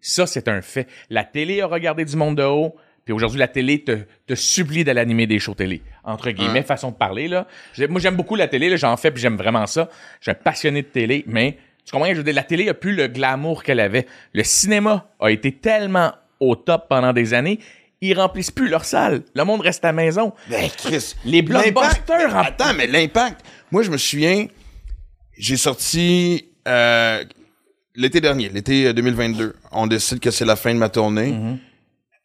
[0.00, 0.86] Ça, c'est un fait.
[1.10, 4.84] La télé a regardé du monde de haut, puis aujourd'hui, la télé te, te supplie
[4.84, 5.82] d'aller animer des shows télé.
[6.04, 7.46] Entre guillemets, façon de parler, là.
[7.88, 8.76] Moi, j'aime beaucoup la télé.
[8.76, 9.88] J'en fais, puis j'aime vraiment ça.
[10.20, 12.08] Je suis un passionné de télé, mais tu comprends?
[12.10, 14.06] Je veux dire, la télé a plus le glamour qu'elle avait.
[14.32, 17.60] Le cinéma a été tellement au top pendant des années,
[18.00, 19.22] ils remplissent plus leur salle.
[19.34, 20.32] Le monde reste à la maison.
[20.50, 21.14] Ben, Chris.
[21.24, 23.40] Les blockbusters en- Attends, mais l'impact.
[23.70, 24.46] Moi, je me souviens,
[25.38, 27.22] j'ai sorti euh,
[27.94, 29.54] l'été dernier, l'été euh, 2022.
[29.70, 31.30] On décide que c'est la fin de ma tournée.
[31.30, 31.58] Mm-hmm.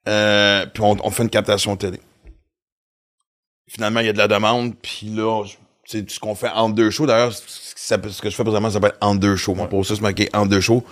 [0.08, 2.00] Euh, puis on, on fait une captation télé.
[3.68, 4.76] Finalement, il y a de la demande.
[4.82, 5.44] Puis là,
[5.86, 7.06] c'est ce qu'on fait en deux shows.
[7.06, 7.44] D'ailleurs, ce
[7.76, 9.56] ça- que je fais présentement, ça s'appelle en deux shows.
[9.56, 10.84] Mon post c'est marqué en deux shows.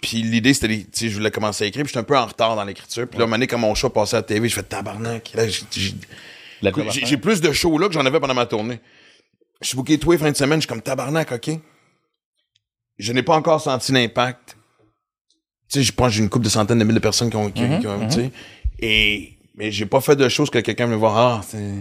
[0.00, 1.84] Puis l'idée, c'était, tu sais, je voulais commencer à écrire.
[1.84, 3.06] Puis j'étais un peu en retard dans l'écriture.
[3.08, 5.32] Puis là, à un quand mon show passait à la TV, je fais tabarnak.
[5.34, 8.80] Là, j'ai- plus de shows là que j'en avais pendant ma tournée.
[9.60, 11.50] Je suis booké tous les fins de semaine, je suis comme tabarnak, OK?
[12.98, 14.56] Je n'ai pas encore senti l'impact.
[15.70, 17.36] Tu sais, je pense que j'ai une couple de centaines de mille de personnes qui
[17.36, 18.30] ont, qui, qui ont tu sais.
[18.80, 21.74] Et, mais j'ai pas fait de choses que quelqu'un me voir, ah, c'est...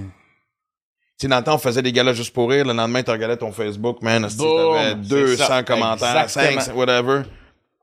[1.19, 2.63] Tu sais, dans le temps, on faisait des galas juste pour rire.
[2.65, 5.63] Le lendemain, tu regardais ton Facebook, man, tu Boum, avais c'est 200 ça.
[5.63, 6.61] commentaires, Exactement.
[6.61, 7.21] 500, whatever.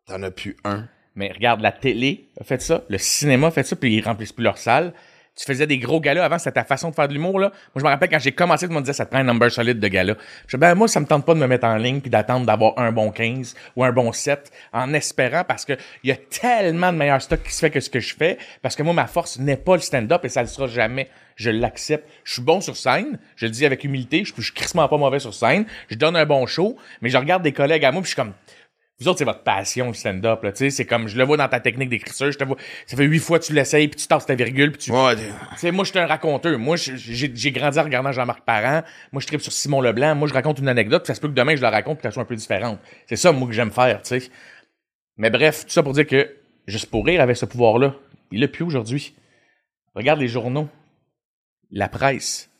[0.06, 0.84] T'en as plus un.
[1.14, 4.32] Mais regarde, la télé a fait ça, le cinéma a fait ça, puis ils remplissent
[4.32, 4.94] plus leur salle.
[5.36, 7.48] Tu faisais des gros galas avant, c'était ta façon de faire de l'humour, là.
[7.48, 9.24] Moi, je me rappelle quand j'ai commencé, tout le monde disait, ça te prend un
[9.24, 10.14] number solide de gala.
[10.46, 12.46] Je dis, ben, moi, ça me tente pas de me mettre en ligne puis d'attendre
[12.46, 16.16] d'avoir un bon 15 ou un bon 7 en espérant parce que il y a
[16.16, 18.94] tellement de meilleurs stocks qui se fait que ce que je fais parce que moi,
[18.94, 21.10] ma force n'est pas le stand-up et ça le sera jamais.
[21.36, 22.08] Je l'accepte.
[22.24, 23.18] Je suis bon sur scène.
[23.36, 24.24] Je le dis avec humilité.
[24.24, 25.66] Je suis crissement pas mauvais sur scène.
[25.90, 28.22] Je donne un bon show, mais je regarde des collègues à moi puis je suis
[28.22, 28.32] comme,
[28.98, 30.70] vous autres, c'est votre passion, le stand-up, là, tu sais.
[30.70, 32.56] C'est comme, je le vois dans ta technique d'écriture, je te vois,
[32.86, 35.16] ça fait huit fois que tu l'essayes, puis tu tasses ta virgule, puis tu, Ouais,
[35.16, 35.22] tu
[35.56, 36.58] sais, moi, je suis un raconteur.
[36.58, 36.96] Moi, j'ai
[37.34, 38.82] j'ai grandi en regardant Jean-Marc Parent.
[39.12, 40.14] Moi, je tripe sur Simon Leblanc.
[40.14, 42.02] Moi, je raconte une anecdote, puis ça se peut que demain, je la raconte, puis
[42.02, 42.78] qu'elle soit un peu différente.
[43.06, 44.30] C'est ça, moi, que j'aime faire, tu sais.
[45.18, 46.28] Mais bref, tout ça pour dire que
[46.66, 47.94] Juste pour rire avait ce pouvoir-là.
[48.32, 49.14] Il l'a plus aujourd'hui.
[49.94, 50.68] Regarde les journaux,
[51.70, 52.50] la presse,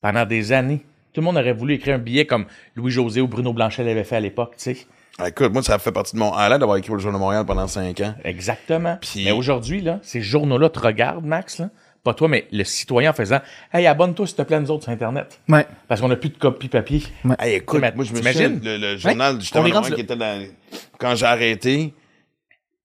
[0.00, 0.84] pendant des années.
[1.12, 4.16] Tout le monde aurait voulu écrire un billet comme Louis-José ou Bruno Blanchet l'avait fait
[4.16, 4.86] à l'époque, tu sais.
[5.18, 7.24] Ah, écoute, moi, ça fait partie de mon highlight d'avoir écrit pour le Journal de
[7.24, 8.14] Montréal pendant cinq ans.
[8.24, 8.98] Exactement.
[9.00, 11.70] Puis- Mais aujourd'hui, là, ces journaux-là te regardent, Max, là.
[12.02, 13.40] Pas toi, mais le citoyen en faisant
[13.72, 15.40] Hey, abonne-toi s'il te plaît, nous autres sur Internet.
[15.48, 15.66] Ouais.
[15.88, 17.02] Parce qu'on n'a plus de copie papier.
[17.38, 19.94] Hey, écoute, Mais moi, je me souviens, le, le journal du Journal de rendu Montréal
[19.94, 20.46] qui était dans...
[20.98, 21.94] Quand j'ai arrêté,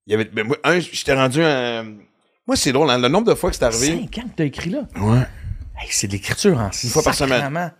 [0.06, 0.24] il y avait...
[0.24, 1.84] Ben, moi, un, j'étais rendu un...
[2.46, 3.88] Moi, c'est drôle, hein, le nombre de fois que c'est arrivé...
[3.88, 4.80] Cinq ans que t'as écrit là?
[4.96, 5.18] Ouais.
[5.78, 7.72] Hey, c'est de l'écriture en Une fois par semaine.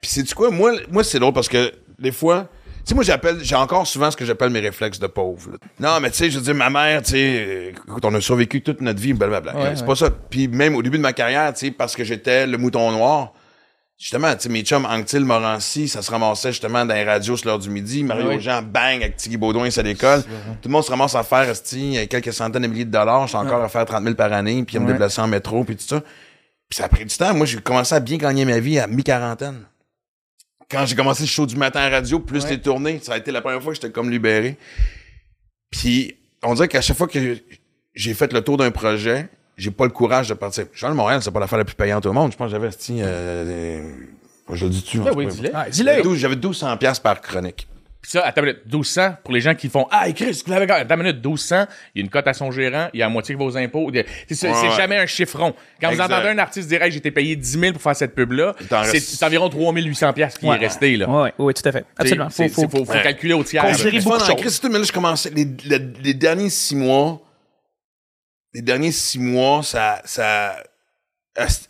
[0.00, 0.50] Puis c'est du quoi?
[0.50, 2.48] Moi, moi c'est drôle parce que des fois,
[2.90, 5.52] sais, moi j'appelle, j'ai encore souvent ce que j'appelle mes réflexes de pauvre.
[5.52, 5.58] là.
[5.78, 8.62] Non, mais tu sais, je veux dire, ma mère, tu sais, écoute, on a survécu
[8.62, 9.54] toute notre vie, blablabla.
[9.56, 9.86] Ouais, c'est ouais.
[9.86, 10.10] pas ça.
[10.10, 13.32] Puis même au début de ma carrière, tu sais, parce que j'étais le mouton noir,
[13.98, 17.48] justement, tu sais, mes chums Anctil, Morancy, ça se ramassait justement dans les radios sur
[17.48, 18.02] l'heure du midi.
[18.02, 18.38] Mario.
[18.40, 20.22] Jean, bang, avec Tiggy Baudouin, c'est à l'école.
[20.22, 21.46] Tout le monde se ramasse à faire,
[22.08, 23.22] quelques centaines de milliers de dollars.
[23.22, 25.64] Je suis encore à faire 30 000 par année, puis à me déplacer en métro,
[25.64, 26.00] puis tout ça.
[26.68, 27.34] Puis ça a pris du temps.
[27.34, 29.64] Moi, j'ai commencé à bien gagner ma vie à mi-quarantaine.
[30.70, 33.32] Quand j'ai commencé le show du matin à radio, plus les tournées, ça a été
[33.32, 34.56] la première fois que j'étais comme libéré.
[35.70, 37.38] Puis, on dirait qu'à chaque fois que
[37.94, 40.66] j'ai fait le tour d'un projet, j'ai pas le courage de partir.
[40.72, 42.32] Jean de Montréal, c'est pas l'affaire la plus payante au monde.
[42.32, 43.92] Je pense que j'avais, euh, euh,
[44.52, 45.00] je le dis-tu.
[45.00, 45.50] Ben oui, dis-le.
[45.52, 46.02] Ah, J'avais dis-le.
[46.02, 47.66] 12 J'avais 1200 piastres par chronique.
[48.02, 50.70] Puis ça, attends une minute, 1200, pour les gens qui font, ah, Chris, vous l'avez
[50.72, 53.06] attends une minute, 1200, il y a une cote à son gérant, il y a
[53.06, 53.90] la moitié de vos impôts.
[53.92, 54.76] C'est c'est- Ouais, c'est ouais.
[54.76, 55.54] jamais un chiffron.
[55.82, 56.06] Quand Exact.
[56.08, 58.54] vous entendez un artiste dire, hey, j'ai été payé 10 000 pour faire cette pub-là,
[58.58, 60.56] c'est reste- c'est environ 3800 pièces qui Ouais.
[60.56, 61.08] est resté, là.
[61.10, 61.84] Ouais, ouais, ouais, tout à fait.
[61.98, 62.30] Absolument.
[62.30, 63.02] C'est- Faut, c'est- faut, faut, faut Ouais.
[63.02, 63.62] calculer au tiers.
[63.64, 64.36] Considérer beaucoup de choses.
[64.36, 65.30] Christ, mais là, je commençais.
[65.30, 67.20] Les, les, les derniers six mois,
[68.54, 70.00] les derniers six mois, ça.
[70.04, 70.56] ça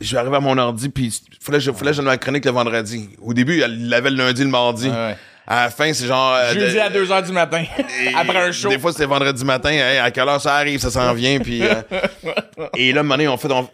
[0.01, 2.51] je vais arriver à mon ordi, puis je, fallait que je donne ma chronique le
[2.51, 3.11] vendredi.
[3.21, 4.89] Au début, il l'avait le lundi, le mardi.
[4.89, 5.17] Ouais, ouais.
[5.53, 6.33] À la fin, c'est genre.
[6.35, 7.65] euh, Jeudi de- à 2 h du matin,
[8.17, 8.69] après un show.
[8.69, 9.71] Des fois, c'était vendredi matin.
[9.71, 10.79] Hey, à quelle heure ça arrive?
[10.79, 11.41] Ça s'en vient.
[11.41, 11.83] Puis, euh,
[12.77, 13.51] et là, maintenant, on fait.
[13.51, 13.69] on-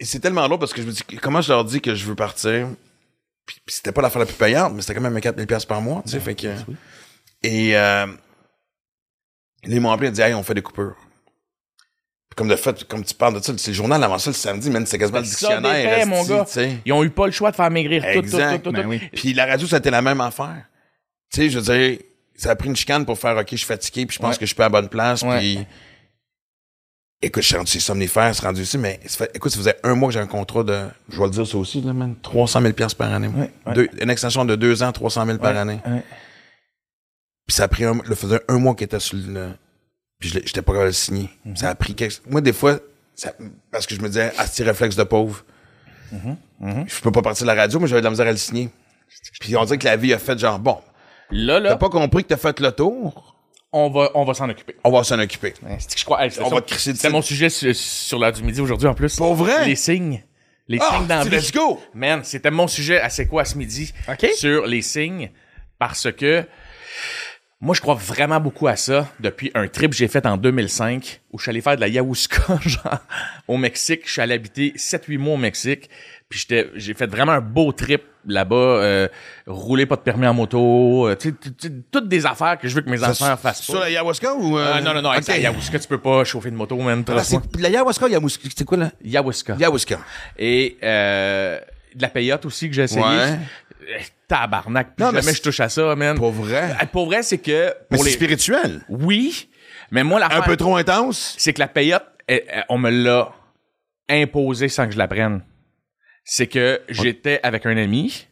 [0.00, 2.14] c'est tellement lourd parce que je me dis, comment je leur dis que je veux
[2.16, 2.66] partir?
[3.46, 5.80] Puis, puis c'était pas l'affaire la plus payante, mais c'était quand même 4000 pièces par
[5.80, 6.02] mois.
[6.04, 6.48] Tu sais, fait que.
[7.44, 8.06] Et euh,
[9.64, 10.96] ils m'ont appelé et dit, hey, on fait des coupures.
[12.36, 14.70] Comme de fait, comme tu parles de ça, c'est le journal avant ça le samedi,
[14.70, 15.94] man, c'est quasiment le des dictionnaire.
[15.98, 16.46] faits, mon gars.
[16.86, 18.62] Ils ont eu pas le choix de faire maigrir tout, tout, Exact.
[18.62, 18.88] tout, tout, Ben tout.
[18.88, 19.00] oui.
[19.14, 20.64] Puis la radio, ça a été la même affaire.
[21.32, 21.98] Tu sais, je veux dire,
[22.36, 24.38] ça a pris une chicane pour faire OK, je suis fatigué, puis je pense Ouais.
[24.38, 25.38] que je suis pas à la bonne place, Ouais.
[25.38, 25.66] puis.
[27.22, 29.94] Écoute, je suis rendu chez somnifère, c'est rendu ici, mais fait- écoute, ça faisait un
[29.94, 32.62] mois que j'ai un contrat de, je vais le dire ça aussi, là, man, 300
[32.62, 33.28] 000 piastres par année.
[33.28, 33.74] Ouais.
[33.74, 35.80] Deux- une extension de deux ans, 300 000 par année.
[37.46, 39.50] Puis ça a pris un, le faisait un mois qu'il était sur le,
[40.18, 41.28] puis j'étais pas capable de le signer.
[41.44, 41.56] Mhm.
[41.56, 42.78] Ça a pris quelques, moi, des fois,
[43.14, 43.34] ça-
[43.70, 45.44] parce que je me disais, ah, c'est réflexe de pauvre?
[46.12, 46.86] Mhm.
[46.88, 48.70] Je peux pas partir de la radio, mais j'avais de la misère à le signer.
[49.40, 50.78] Puis on dirait que la vie a fait genre, bon,
[51.30, 53.36] Là, T'as là, pas compris que t'as fait le tour?
[53.72, 54.74] on va, on va s'en occuper.
[54.82, 55.54] On va s'en occuper.
[55.62, 57.12] Ouais, c'est que je crois, hey, c'est On ça- va te crisser C'était dessus.
[57.12, 59.14] mon sujet sur, sur l'heure du midi aujourd'hui en plus.
[59.16, 59.64] Pour vrai?
[59.66, 60.22] Les signes.
[60.66, 61.30] Les Ah, signes d'envie.
[61.30, 61.80] let's go!
[61.94, 63.92] Man, c'était mon sujet à C'est quoi ce midi?
[64.08, 64.26] OK.
[64.36, 65.30] Sur les signes.
[65.78, 66.44] Parce que
[67.60, 71.20] moi, je crois vraiment beaucoup à ça depuis un trip que j'ai fait en 2005
[71.32, 72.98] où je suis allé faire de la ayahuasca genre,
[73.48, 74.02] au Mexique.
[74.06, 75.88] Je suis allé habiter 7-8 mois au Mexique.
[76.30, 78.54] Puis j'étais, j'ai fait vraiment un beau trip là-bas.
[78.54, 79.08] euh,
[79.48, 81.08] rouler pas de permis en moto.
[81.08, 83.80] euh, tu sais, toutes des affaires que je veux que mes enfants fassent Sur pas.
[83.80, 84.56] la ayahuasca ou.
[84.56, 85.28] euh, Ah, non, non, non, avec ok.
[85.28, 87.04] la ayahuasca, tu peux pas chauffer de moto, man.
[87.08, 87.14] Ah,
[87.58, 88.92] la ayahuasca, ayahuasca, c'est quoi là?
[89.04, 89.54] Ayahuasca.
[89.54, 89.98] Ayahuasca.
[90.38, 91.58] Et euh,
[91.96, 93.04] de la payotte aussi que j'ai essayé.
[93.04, 93.38] Ouais.
[93.88, 94.94] Euh, Tabarnak.
[94.94, 96.16] Plus Non, mais jamais je touche à ça, man.
[96.16, 96.76] Pour vrai.
[96.80, 98.14] Euh, Pour vrai, c'est que Mais pour c'est les...
[98.14, 98.82] spirituel.
[98.88, 99.48] Oui,
[99.90, 101.34] mais moi, Un l'affaire, peu trop intense?
[101.38, 102.04] c'est que la payotte,
[102.68, 103.32] on me l'a
[104.08, 105.40] imposée sans que je la prenne.
[106.32, 108.28] C'est que j'étais avec un ami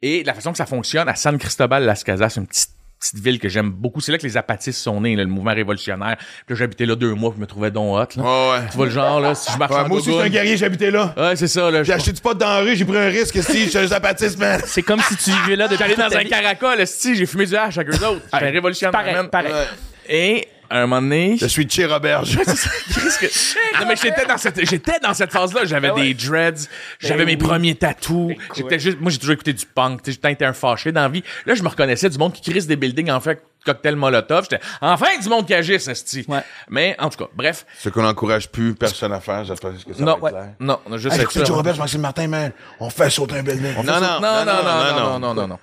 [0.00, 3.22] et la façon que ça fonctionne à San Cristobal Las Casas, c'est une petite petite
[3.22, 4.00] ville que j'aime beaucoup.
[4.00, 6.16] C'est là que les apatistes sont nés, là, le mouvement révolutionnaire.
[6.46, 8.18] Puis là, j'habitais là deux mois, puis je me trouvais donc hot.
[8.18, 8.22] Là.
[8.22, 8.66] Ouais, ouais.
[8.70, 10.28] Tu vois le genre, là, si je marche Ouais, en moi aussi, je suis un
[10.30, 11.12] guerrier, j'habitais là.
[11.14, 11.82] Ouais, c'est ça, là.
[11.82, 13.86] J'ai acheté du pot dans la rue, j'ai pris un risque, si, je suis un
[13.86, 14.62] zapatiste, man.
[14.64, 16.30] C'est comme si tu vivais là depuis J'allais dans un vie.
[16.30, 18.22] caracol, si j'ai fumé du hache avec eux autres.
[18.32, 19.28] J'étais un révolutionnaire, Pareil, man.
[19.28, 19.52] pareil.
[19.52, 19.66] Ouais.
[20.08, 21.36] Et, à un moment donné...
[21.38, 22.36] Je suis Che Roberge.
[22.36, 25.64] Qu'est-ce que- Non, mais j'étais dans cette, j'étais dans cette phase-là.
[25.64, 27.36] J'avais des dreads, j'avais mes oui.
[27.38, 28.32] premiers tatous.
[28.56, 30.00] J'étais juste, moi, j'ai toujours écouté du punk.
[30.06, 31.22] J'ai été un fâché dans la vie.
[31.44, 34.44] Là, je me reconnaissais du monde qui crisse des buildings en fait cocktail molotov.
[34.48, 36.24] J'étais, enfin, du monde qui agisse, esti.
[36.28, 36.38] Ouais.
[36.68, 37.66] Mais, en tout cas, bref.
[37.78, 40.50] Ce qu'on n'encourage plus personne à faire, j'espère que ça Non, va être clair.
[40.60, 41.52] non, on a juste Hey, ça.
[41.52, 43.74] Roberge, Maxime Martin, man, on fait sauter un building.
[43.74, 45.58] Non, non, non, non, non, non, non, non, non, non.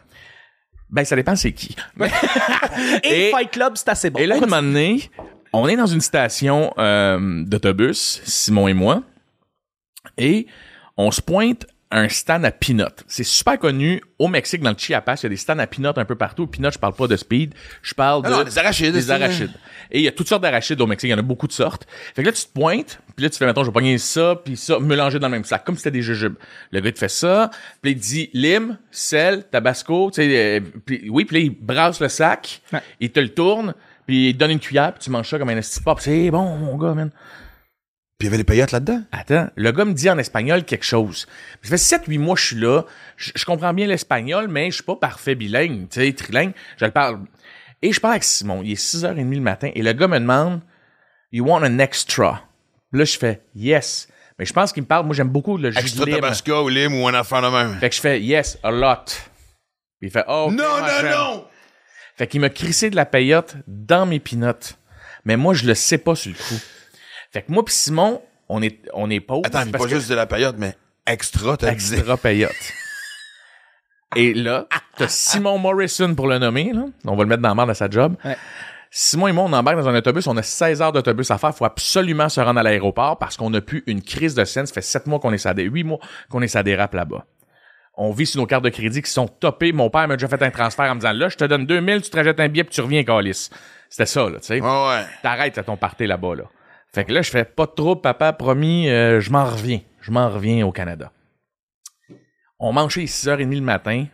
[0.94, 1.76] Ben, ça dépend c'est qui.
[3.04, 4.20] Et, Et- Fight Club, c'est assez bon.
[4.20, 5.10] Et là, un moment donné,
[5.52, 9.02] on est dans une station euh, d'autobus, Simon et moi,
[10.18, 10.46] et
[10.96, 11.66] on se pointe
[12.00, 13.04] un stand à peanut.
[13.08, 15.16] C'est super connu au Mexique, dans le Chiapas.
[15.18, 16.48] Il y a des stands à peanut un peu partout.
[16.48, 18.30] Peanut, je parle pas de speed, je parle de...
[18.30, 19.52] Non, des arachides, Des arachides.
[19.92, 21.10] Et il y a toutes sortes d'arachides au Mexique.
[21.10, 21.86] Il y en a beaucoup de sortes.
[22.16, 24.36] Fait que là, tu te pointes, puis là, tu fais, mettons, je vais pogner ça,
[24.44, 26.36] puis ça, mélanger dans le même sac, comme si c'était des jujubes.
[26.72, 27.52] Le gars, te fait ça,
[27.82, 31.52] puis il te dit lime, sel, tabasco, tu sais, euh, puis oui, puis là, il
[31.52, 32.82] brasse le sac, Ouais.
[33.00, 33.74] il te le tourne,
[34.08, 36.00] puis il te donne une cuillère, puis tu manges ça comme un esti pop.
[36.02, 37.12] C'est bon, mon gars, man.
[38.24, 39.02] Puis il y avait des paillettes là-dedans.
[39.12, 41.28] Attends, le gars me dit en espagnol quelque chose.
[41.62, 42.84] Ça fait 7-8 mois que je suis là.
[43.18, 46.54] Je, je comprends bien l'espagnol, mais je suis pas parfait bilingue, tu sais, trilingue.
[46.78, 47.20] Je le parle.
[47.82, 48.62] Et je parle avec Simon.
[48.64, 50.62] Il est 6h30 le matin et le gars me demande
[51.34, 52.44] You want an extra?
[52.94, 54.08] Là, je fais Yes.
[54.40, 55.06] Mais je pense qu'il me parle.
[55.06, 56.22] Moi, j'aime beaucoup le jus Extra de lime.
[56.22, 57.78] Tabasco ou lime ou un affaire de même.
[57.78, 59.04] Fait que je fais Yes, a lot.
[60.00, 60.50] Puis il fait Oh.
[60.50, 61.46] Non, non, non!
[62.16, 64.78] Fait qu'il m'a crissé de la paillote dans mes pinottes.
[65.26, 66.64] Mais moi, je le sais pas sur le coup.
[67.34, 69.42] Fait que moi pis Simon, on est, on est pauvres.
[69.46, 70.76] Attends, mais pas que- juste de la paillote, mais
[71.08, 71.94] extra, t'as dit.
[71.96, 72.52] extra payotte.
[74.16, 76.86] Et là, t'as Simon Morrison pour le nommer, là.
[77.06, 78.16] On va le mettre dans la merde à sa job.
[78.24, 78.38] Ouais.
[78.92, 80.28] Simon et moi, on embarque dans un autobus.
[80.28, 81.56] On a 16 heures d'autobus à faire.
[81.56, 84.68] Faut absolument se rendre à l'aéroport parce qu'on a pu une crise de scène.
[84.68, 85.98] Ça fait 7 mois qu'on est ça, 8 mois
[86.30, 87.26] qu'on est dérape là-bas.
[87.96, 89.72] On vit sur nos cartes de crédit qui sont topées.
[89.72, 92.04] Mon père m'a déjà fait un transfert en me disant, là, je te donne 2000,
[92.04, 93.50] tu te rajoutes un billet puis tu reviens, Calis.
[93.90, 94.62] C'était ça, là, tu sais.
[94.62, 95.06] Ouais, ouais.
[95.24, 96.44] T'arrêtes à ton party là-bas, là.
[96.94, 99.80] Fait que là, je fais pas de trouble, papa, promis, euh, je m'en reviens.
[100.02, 101.12] Je m'en reviens au Canada.
[102.60, 104.06] On mange chez 6h30 le matin.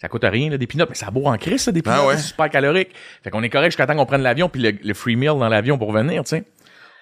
[0.00, 1.96] Ça coûte rien, là, des peanuts, mais ça boit en crise, ça, des peanuts.
[2.00, 2.16] Ah ouais.
[2.16, 2.90] C'est super calorique.
[3.22, 5.48] Fait qu'on est correct jusqu'à temps qu'on prenne l'avion puis le, le free meal dans
[5.48, 6.44] l'avion pour venir, tu sais.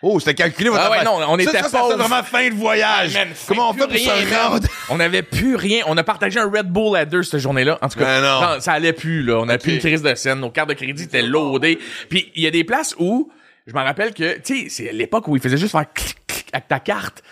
[0.00, 2.54] Oh, c'était calculé votre Ah ouais, non, on Ça, était ça, ça, vraiment fin de
[2.54, 3.14] voyage.
[3.14, 4.68] Man, Comment on fait pour rien, se rendre?
[4.90, 5.82] On n'avait plus rien.
[5.88, 7.78] On a partagé un Red Bull à deux cette journée-là.
[7.82, 8.22] En tout cas, Ben
[8.54, 8.60] non.
[8.60, 9.38] ça allait plus, là.
[9.40, 9.62] On a Ok.
[9.62, 10.38] plus une crise de scène.
[10.38, 11.80] Nos cartes de crédit étaient loadées.
[12.08, 13.28] Puis il y a des places où,
[13.68, 16.48] je me rappelle que, tu sais, c'est l'époque où il faisait juste faire clic, clic
[16.52, 17.22] avec ta carte.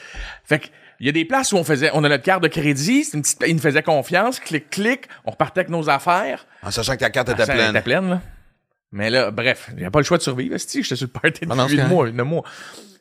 [0.44, 0.66] Fait que,
[1.00, 3.16] il y a des places où on faisait, on a notre carte de crédit, c'est
[3.16, 6.46] une petite, il nous faisait confiance, clic, clic, on repartait avec nos affaires.
[6.62, 7.70] En sachant que ta carte était pleine.
[7.70, 8.20] était pleine, là.
[8.92, 10.56] Mais là, bref, il n'y a pas le choix de survivre.
[10.58, 12.42] Si, j'étais sur le party Ah depuis c'est 8 mois, 9 mois,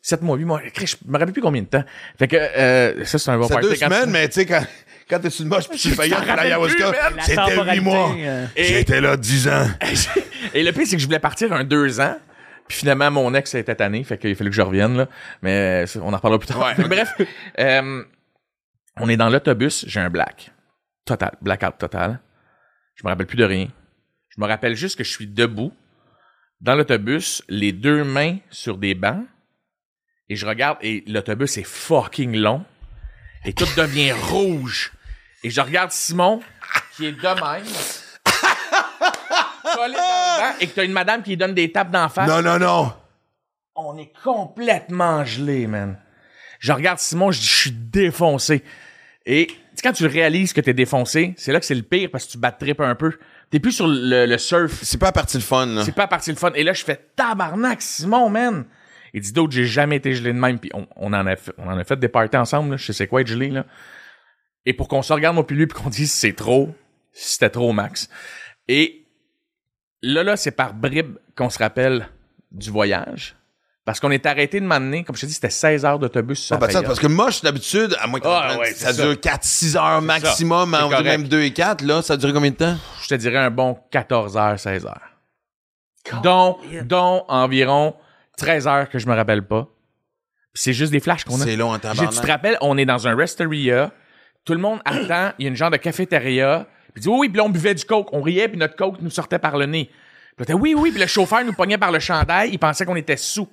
[0.02, 0.62] 7 mois, 8 mois.
[0.76, 1.84] Je me rappelle plus combien de temps.
[2.18, 3.70] Fait que, euh, ça, c'est un bon C'est party.
[3.70, 4.66] deux quand semaines, mais tu sais, quand,
[5.10, 8.16] quand t'es sur le moche puis tu fais t'en à l'ayahuasca, c'était temporalité, huit mois.
[8.18, 8.46] euh.
[8.58, 9.68] Et- J'étais là 10 ans.
[10.54, 12.18] Et le pire, c'est que je voulais partir un deux ans.
[12.68, 15.08] Puis finalement, mon ex était tanné, fait qu'il fallait que je revienne, là.
[15.42, 16.60] Mais on en reparlera plus tard.
[16.60, 17.14] Ouais, Bref,
[17.60, 18.04] euh,
[18.98, 20.52] on est dans l'autobus, j'ai un black.
[21.06, 22.20] Total, blackout total.
[22.96, 23.68] Je me rappelle plus de rien.
[24.30, 25.74] Je me rappelle juste que je suis debout,
[26.62, 29.26] dans l'autobus, les deux mains sur des bancs,
[30.30, 32.66] et je regarde, et l'autobus est fucking long,
[33.44, 34.92] et tout devient rouge.
[35.44, 36.42] Et je regarde Simon,
[36.96, 37.66] qui est de même,
[39.76, 42.10] collé dans le banc, et que t'as une madame qui lui donne des tapes d'en
[42.10, 42.28] face.
[42.28, 42.94] Non, non, non.
[43.76, 45.98] On est complètement gelé, man.
[46.60, 48.64] Je regarde Simon, je dis, je suis défoncé.
[49.26, 52.10] Et tu sais, quand tu réalises que t'es défoncé, c'est là que c'est le pire
[52.12, 53.12] parce que tu bad trip un peu.
[53.50, 54.80] T'es plus sur le, le surf.
[54.82, 55.84] C'est pas la partie de fun, là.
[55.84, 56.52] C'est pas à partir le fun.
[56.56, 58.66] Et là, je fais tabarnak, Simon, man.
[59.14, 60.60] Il dit d'autres, j'ai jamais été gelé de même.
[60.60, 62.72] Puis on, on en a fait, on en a fait des parties ensemble.
[62.72, 62.78] Là.
[62.78, 63.66] Je sais quoi être gelé là.
[64.66, 66.74] Et pour qu'on se regarde moi puis lui puis qu'on dise c'est trop,
[67.14, 68.10] c'était trop max.
[68.68, 69.05] Et
[70.02, 72.10] là là, c'est par bribes qu'on se rappelle
[72.52, 73.36] du voyage.
[73.86, 76.56] Parce qu'on est arrêté de m'amener, comme je te dis, c'était 16 heures d'autobus sur
[76.56, 79.38] Ah, ben, ça, parce que moche, d'habitude, à moins qu'on Ah, ouais, ça dure ça.
[79.38, 81.04] 4-6 heures maximum, dit correct.
[81.04, 82.76] même 2 et 4, là, ça a duré combien de temps?
[83.04, 85.02] je te dirais un bon 14 heures, 16 heures.
[86.24, 87.96] Dont, dont environ
[88.38, 89.68] 13 heures que je me rappelle pas.
[90.56, 91.44] C'est juste des flashs qu'on a.
[91.44, 93.92] C'est long en Tu te rappelles, on est dans un restaurant,
[94.46, 96.66] tout le monde attend, il y a une genre de cafétéria,
[96.96, 99.00] puis dit oui, oui, puis là, on buvait du coke, on riait, puis notre coke
[99.02, 99.92] nous sortait par le nez.
[100.38, 102.96] Puis là, oui, oui, puis le chauffeur nous pognait par le chandail, il pensait qu'on
[102.96, 103.48] était sous.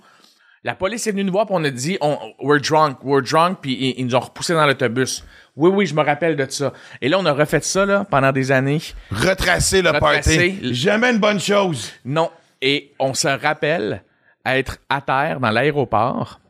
[0.64, 3.58] La police est venue nous voir, puis on a dit, on, we're drunk, we're drunk,
[3.60, 5.24] puis ils, ils nous ont repoussés dans l'autobus.
[5.56, 6.72] Oui, oui, je me rappelle de ça.
[7.00, 8.80] Et là, on a refait ça, là, pendant des années.
[9.10, 10.50] Retracer le Retracer.
[10.52, 10.72] party.
[10.74, 11.90] Jamais une bonne chose.
[12.04, 12.30] Non.
[12.60, 14.04] Et on se rappelle
[14.46, 16.40] être à terre dans l'aéroport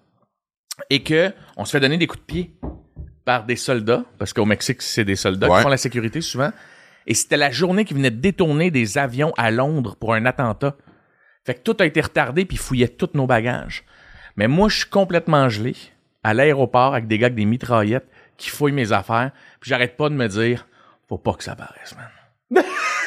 [0.91, 2.51] et que on se fait donner des coups de pied
[3.25, 5.57] par des soldats, parce qu'au Mexique, c'est des soldats Ouais.
[5.59, 6.51] qui font la sécurité souvent.
[7.07, 10.77] Et c'était la journée qui venait de détourner des avions à Londres pour un attentat.
[11.45, 13.85] Fait que tout a été retardé puis ils fouillaient tous nos bagages.
[14.37, 15.75] Mais moi, je suis complètement gelé
[16.23, 19.33] à l'aéroport avec des gars avec des mitraillettes qui fouillent mes affaires.
[19.61, 20.67] Puis j'arrête pas de me dire,
[21.09, 22.09] faut pas que ça paraisse, man.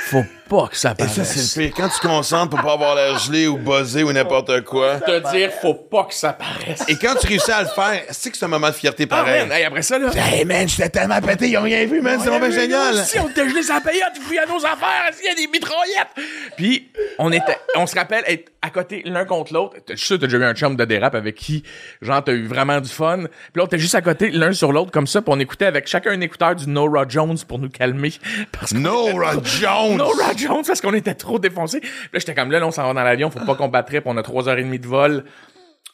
[0.07, 1.15] Faut pas que ça Et paraisse.
[1.15, 1.75] ça, c'est le pire.
[1.75, 4.99] Quand tu te concentres pour pas avoir l'air gelé ou buzzé ou n'importe quoi.
[4.99, 6.83] te dire, faut pas que ça paraisse.
[6.87, 9.15] Et quand tu réussis à le faire, c'est que c'est un moment de fierté Ah,
[9.15, 9.47] pareil.
[9.47, 10.11] man, hey, après ça, là.
[10.15, 12.97] Hey man, j'étais tellement pété, ils ont rien vu, man, c'est vraiment génial.
[13.03, 15.47] Si on était gelé sur la paillote, il fouillait nos affaires, il y a des
[15.47, 16.27] mitraillettes.
[16.55, 19.77] Puis, on était, on se rappelle être à côté l'un contre l'autre.
[19.89, 21.63] Je suis sûr que t'as déjà eu un chum de dérap avec qui,
[22.03, 23.17] genre, t'as eu vraiment du fun?
[23.17, 25.65] Puis là, on était juste à côté l'un sur l'autre comme ça, puis on écoutait
[25.65, 28.13] avec chacun un écouteur du Nora Jones pour nous calmer.
[28.51, 29.97] Parce qu'on No, Rod Jones.
[29.97, 31.79] Nora Jones parce qu'on était trop défoncés.
[31.79, 33.87] Puis là, j'étais comme là, là, on s'en va dans l'avion, faut pas qu'on batte
[33.87, 35.25] puis on a trois heures et demie de vol.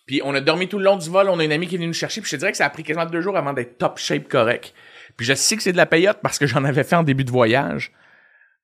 [0.06, 1.78] Puis on a dormi tout le long du vol, on a une amie qui est
[1.78, 3.54] venue nous chercher, puis je te dirais que ça a pris quasiment deux jours avant
[3.54, 4.74] d'être top shape correct.
[5.16, 7.24] Puis je sais que c'est de la payotte parce que j'en avais fait en début
[7.24, 7.92] de voyage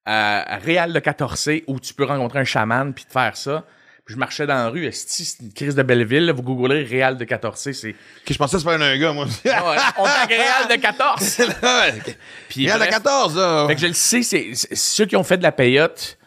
[0.05, 3.65] à, à Réal de 14 où tu peux rencontrer un chaman puis te faire ça.
[4.07, 7.17] Puis je marchais dans la rue, c'est une crise de Belleville, là, vous googlez Réal
[7.17, 7.93] de 14 c'est...
[8.25, 9.25] Que je pensais que c'était un gars, moi.
[9.45, 11.41] Non, euh, on à Réal de 14!
[12.49, 13.65] Puis la bref, 14, là.
[13.67, 16.17] fait que je le sais, c'est c'est- ceux qui ont fait de la payotte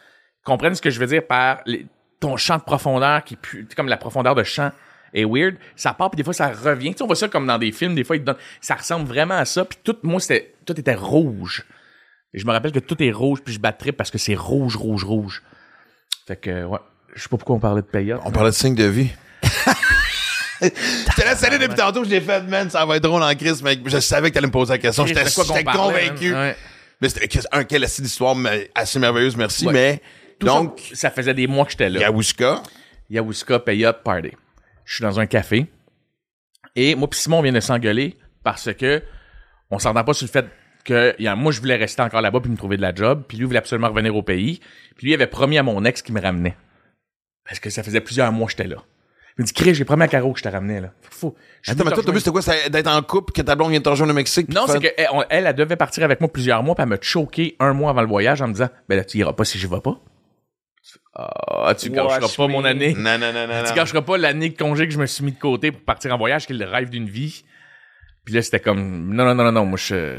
[0.44, 1.86] comprennent ce que je veux dire par les-
[2.20, 4.72] ton champ de profondeur qui pue, comme la profondeur de champ
[5.14, 5.56] est weird.
[5.74, 6.90] Ça part puis des fois ça revient.
[6.92, 8.74] Tu sais, on voit ça comme dans des films, des fois ils te donnent, ça
[8.74, 9.64] ressemble vraiment à ça.
[9.64, 11.64] Puis tout, moi c'était, tout était rouge.
[12.34, 14.76] Et je me rappelle que tout est rouge puis je battrais parce que c'est rouge,
[14.76, 15.42] rouge, rouge.
[16.28, 16.78] Fait que ouais,
[17.14, 18.20] je sais pas pourquoi on parlait de payotte.
[18.24, 19.10] On parlait de signe de vie.
[20.62, 23.34] Je te laisse aller depuis tantôt, je l'ai fait, man, ça va être drôle en
[23.34, 25.06] crise, mais je savais que t'allais me poser la question.
[25.06, 25.24] J'étais
[25.64, 26.34] parlait, convaincu.
[26.34, 26.54] Ouais.
[27.00, 27.86] Mais c'était un, quelle
[28.36, 29.66] mais assez merveilleuse, merci.
[29.66, 29.72] Ouais.
[29.72, 30.02] Mais,
[30.38, 32.00] Tout donc, ça, ça faisait des mois que j'étais là.
[32.00, 32.62] Yahuska,
[33.08, 34.32] Yahuska Payotte Party.
[34.84, 35.66] Je suis dans un café.
[36.76, 39.02] Et moi puis Simon on vient de s'engueuler parce que
[39.70, 40.46] on s'entend pas sur le fait
[40.84, 42.94] que il y a- moi je voulais rester encore là-bas puis me trouver de la
[42.94, 44.60] job, puis lui voulait absolument revenir au pays,
[44.96, 46.56] puis lui avait promis à mon ex qu'il me ramenait.
[47.50, 48.76] Parce que ça faisait plusieurs mois que j'étais là.
[49.36, 50.92] Il me dit, Chris, j'ai promis à Caro que je te ramenais, là.
[51.10, 52.68] Faut, je suis Attends, mais toi, ton but, c'était quoi?
[52.68, 54.48] D'être en couple, que ta blonde vient te rejoindre au Mexique?
[54.54, 56.98] non, c'est qu'elle, elle, elle, elle devait partir avec moi plusieurs mois, puis elle m'a
[57.00, 59.58] choqué un mois avant le voyage en me disant, ben là, tu iras pas si
[59.58, 60.00] je vais pas.
[61.16, 62.52] Ah, tu gâcheras pas me.
[62.52, 62.94] mon année.
[62.96, 63.62] Non, non, non, non.
[63.64, 63.74] Tu non.
[63.74, 66.18] gâcheras pas l'année de congé que je me suis mis de côté pour partir en
[66.18, 67.42] voyage, qui est le rêve d'une vie.
[68.24, 70.18] Puis là, c'était comme, non, non, non, non, non, moi, je,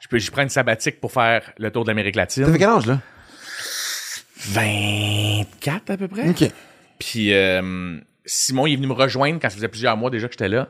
[0.00, 2.44] je peux, je prends une sabbatique pour faire le tour de l'Amérique latine.
[2.44, 2.98] T'avais quel âge, là?
[4.48, 6.28] 24 à peu près.
[6.28, 6.44] OK.
[6.98, 10.32] Puis euh, Simon, il est venu me rejoindre quand ça faisait plusieurs mois déjà que
[10.34, 10.68] j'étais là.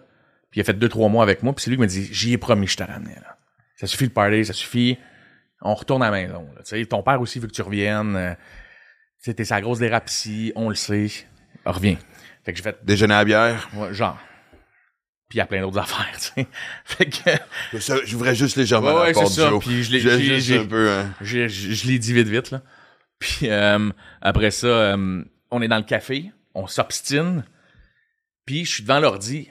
[0.50, 1.54] Puis il a fait deux, trois mois avec moi.
[1.54, 3.14] Puis c'est lui qui m'a dit, j'y ai promis, je te ramenais.
[3.16, 3.36] Là.
[3.76, 4.98] Ça suffit le party, ça suffit.
[5.60, 6.42] On retourne à la maison.
[6.54, 6.62] là.
[6.62, 8.16] Tu sais, ton père aussi veut que tu reviennes.
[8.16, 8.34] Euh,
[9.22, 11.08] tu sais, t'es sa grosse dérapetie, on le sait.
[11.64, 11.96] Reviens.
[12.44, 13.68] Fait que j'ai fait, Déjeuner à bière?
[13.74, 14.18] ouais, genre.
[15.30, 16.46] Puis il y a plein d'autres affaires, tu sais.
[16.84, 19.50] Fait que Ça, J'ouvrais juste légèrement Ouais, la porte c'est ça.
[19.60, 21.14] Puis je l'ai- j'ai- un peu, hein.
[21.22, 22.62] je l'ai dit vite, vite, là.
[23.18, 23.90] Puis euh,
[24.20, 27.44] après ça, euh, on est dans le café, on s'obstine,
[28.44, 29.48] puis je suis devant l'ordi,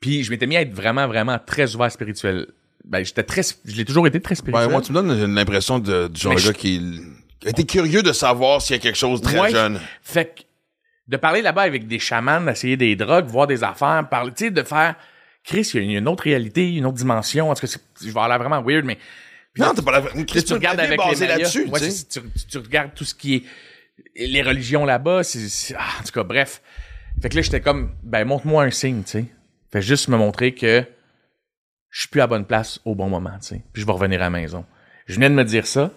[0.00, 2.48] puis je m'étais mis à être vraiment, vraiment très ouvert spirituel.
[2.84, 4.66] Ben, j'étais très, je l'ai toujours été très spirituel.
[4.66, 7.00] Ouais, moi, tu me donnes l'impression de, du genre de gars qui,
[7.44, 9.50] été curieux de savoir s'il y a quelque chose de très Ouais.
[9.50, 9.80] jeune.
[10.02, 10.42] Fait que
[11.08, 14.50] de parler là-bas avec des chamans, d'essayer des drogues, voir des affaires, parler, tu sais,
[14.50, 14.94] de faire,
[15.44, 17.50] Chris, il y a une autre réalité, une autre dimension.
[17.50, 18.98] En tout cas, je vais aller vraiment weird, mais
[19.58, 22.58] Non, t'as pas la sais, tu regardes avec les là-dessus, Ouais, tu tu, tu- tu
[22.58, 23.42] regardes tout ce qui est
[24.26, 25.22] les religions là-bas.
[25.22, 26.62] c'est- c'est- ah, en tout cas, bref.
[27.22, 29.24] Fait que là, j'étais comme, ben, montre-moi un signe, tu sais.
[29.72, 30.84] Fait juste me montrer que
[31.90, 33.62] je suis plus à la bonne place au bon moment, tu sais.
[33.72, 34.64] Puis je vais revenir à la maison.
[35.06, 35.90] Je venais de me dire ça.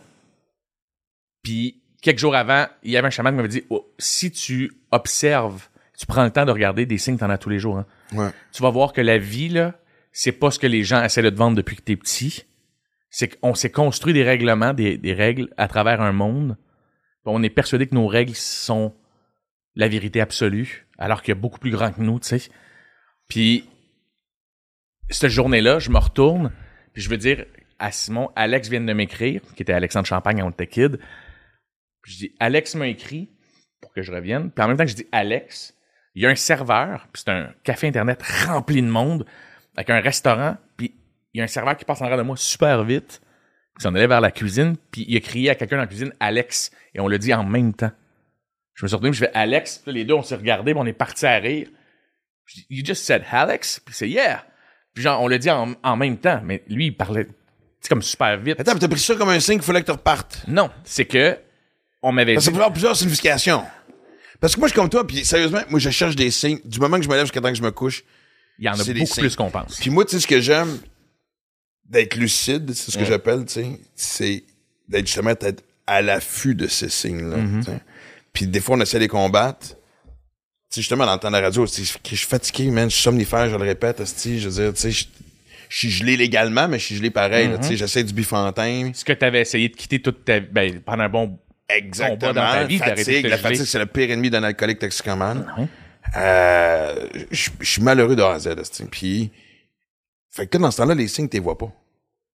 [1.43, 4.71] Puis quelques jours avant, il y avait un chaman qui m'avait dit, Oh, si tu
[4.91, 7.77] observes, tu prends le temps de regarder des signes, t'en as tous les jours.
[7.79, 8.29] Hein Ouais.
[8.53, 9.73] tu vas voir que la vie, là,
[10.11, 12.45] c'est pas ce que les gens essaient de te vendre depuis que t'es petit.
[13.09, 16.57] C'est qu'on s'est construit des règlements, des, règles à travers un monde.
[17.25, 18.93] On est persuadé que nos règles sont
[19.75, 22.49] la vérité absolue, alors qu'il y a beaucoup plus grand que nous, tu sais.
[23.27, 23.69] Puis,
[25.09, 26.51] cette journée-là, je me retourne,
[26.93, 27.45] puis je veux dire
[27.79, 30.99] à Simon, Alex vient de m'écrire, qui était Alexandre Champagne, on était kid.
[32.01, 33.29] Puis je dis, Alex m'a écrit
[33.81, 34.51] pour que je revienne.
[34.51, 35.73] Puis en même temps que je dis Alex,
[36.15, 39.25] il y a un serveur, puis c'est un café internet rempli de monde,
[39.75, 40.93] avec un restaurant, puis
[41.39, 43.21] il y a un serveur qui passe en arrière de moi super vite,
[43.77, 46.13] qui s'en allait vers la cuisine, puis il a crié à quelqu'un dans la cuisine
[46.19, 47.91] Alex, et on l'a dit en même temps.
[48.73, 50.85] Je me suis puis je fais Alex, puis les deux on s'est regardés, puis on
[50.85, 51.67] est partis à rire.
[52.45, 54.45] Je dis, You just said Alex, puis c'est yeah.
[54.93, 57.27] Puis genre on l'a dit en, en même temps, mais lui il parlait
[57.81, 58.59] c'est comme super vite.
[58.59, 60.43] Attends, t'as pris ça comme un signe qu'il fallait que tu repartes.
[60.47, 61.37] Non, c'est que
[62.01, 63.63] on m'avait Parce dit que ça peut avoir plusieurs significations.
[64.39, 66.59] Parce que moi, je suis comme toi, puis sérieusement, moi, je cherche des signes.
[66.63, 68.03] Du moment que je me lève jusqu'à temps que je me couche.
[68.57, 69.77] il y en a beaucoup plus qu'on pense.
[69.79, 70.79] Puis moi, tu sais, ce que j'aime
[71.89, 73.09] d'être lucide, c'est ce que Ouais.
[73.09, 74.43] j'appelle, tu sais, c'est
[74.87, 77.37] d'être justement d'être à l'affût de ces signes-là.
[77.65, 77.79] Sais.
[78.31, 79.69] Puis des fois, on essaie de les combattre.
[79.69, 79.75] Tu
[80.69, 83.49] sais, justement, dans le temps de la radio, je suis fatigué, man, je suis somnifère,
[83.49, 85.05] je le répète, je veux dire, tu sais, je
[85.77, 88.91] suis gelé légalement, mais je suis gelé pareil, tu sais, j'essaie du bifantin.
[88.93, 92.17] Ce que tu avais essayé de quitter toute ta ben, pendant un bon Exactement.
[92.19, 95.67] combat dans ta vie, de fatigue, la fatigue, c'est le pire ennemi d'un alcoolique toxicomane.
[96.15, 98.49] Euh, je suis malheureux de A à Z.
[98.91, 99.31] Puis,
[100.29, 101.71] fait que dans ce temps-là, les signes, t'es vois pas.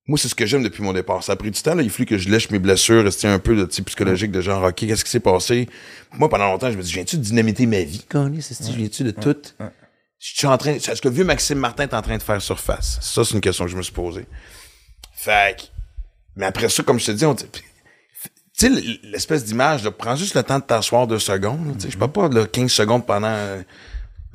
[0.07, 1.23] Moi, c'est ce que j'aime depuis mon départ.
[1.23, 1.81] Ça a pris du temps, là.
[1.81, 4.63] Il fallu que je lèche mes blessures, rester un peu de type psychologique de genre,
[4.63, 5.67] OK, qu'est-ce qui s'est passé?
[6.13, 8.41] Moi, pendant longtemps, je me dis, viens-tu de dynamiter ma vie, Connie?
[8.41, 9.35] C'est viens-tu de tout?
[10.19, 12.41] Je suis en train, est-ce que le vieux Maxime Martin est en train de faire
[12.41, 12.99] surface?
[13.01, 14.25] Ça, c'est une question que je me suis posée.
[15.13, 15.63] Fait que,
[16.35, 17.61] mais après ça, comme je te dis, on dit, tu
[18.53, 18.69] sais,
[19.03, 21.75] l'espèce d'image, prends juste le temps de t'asseoir deux secondes.
[21.87, 23.61] Je parle pas de 15 secondes pendant euh,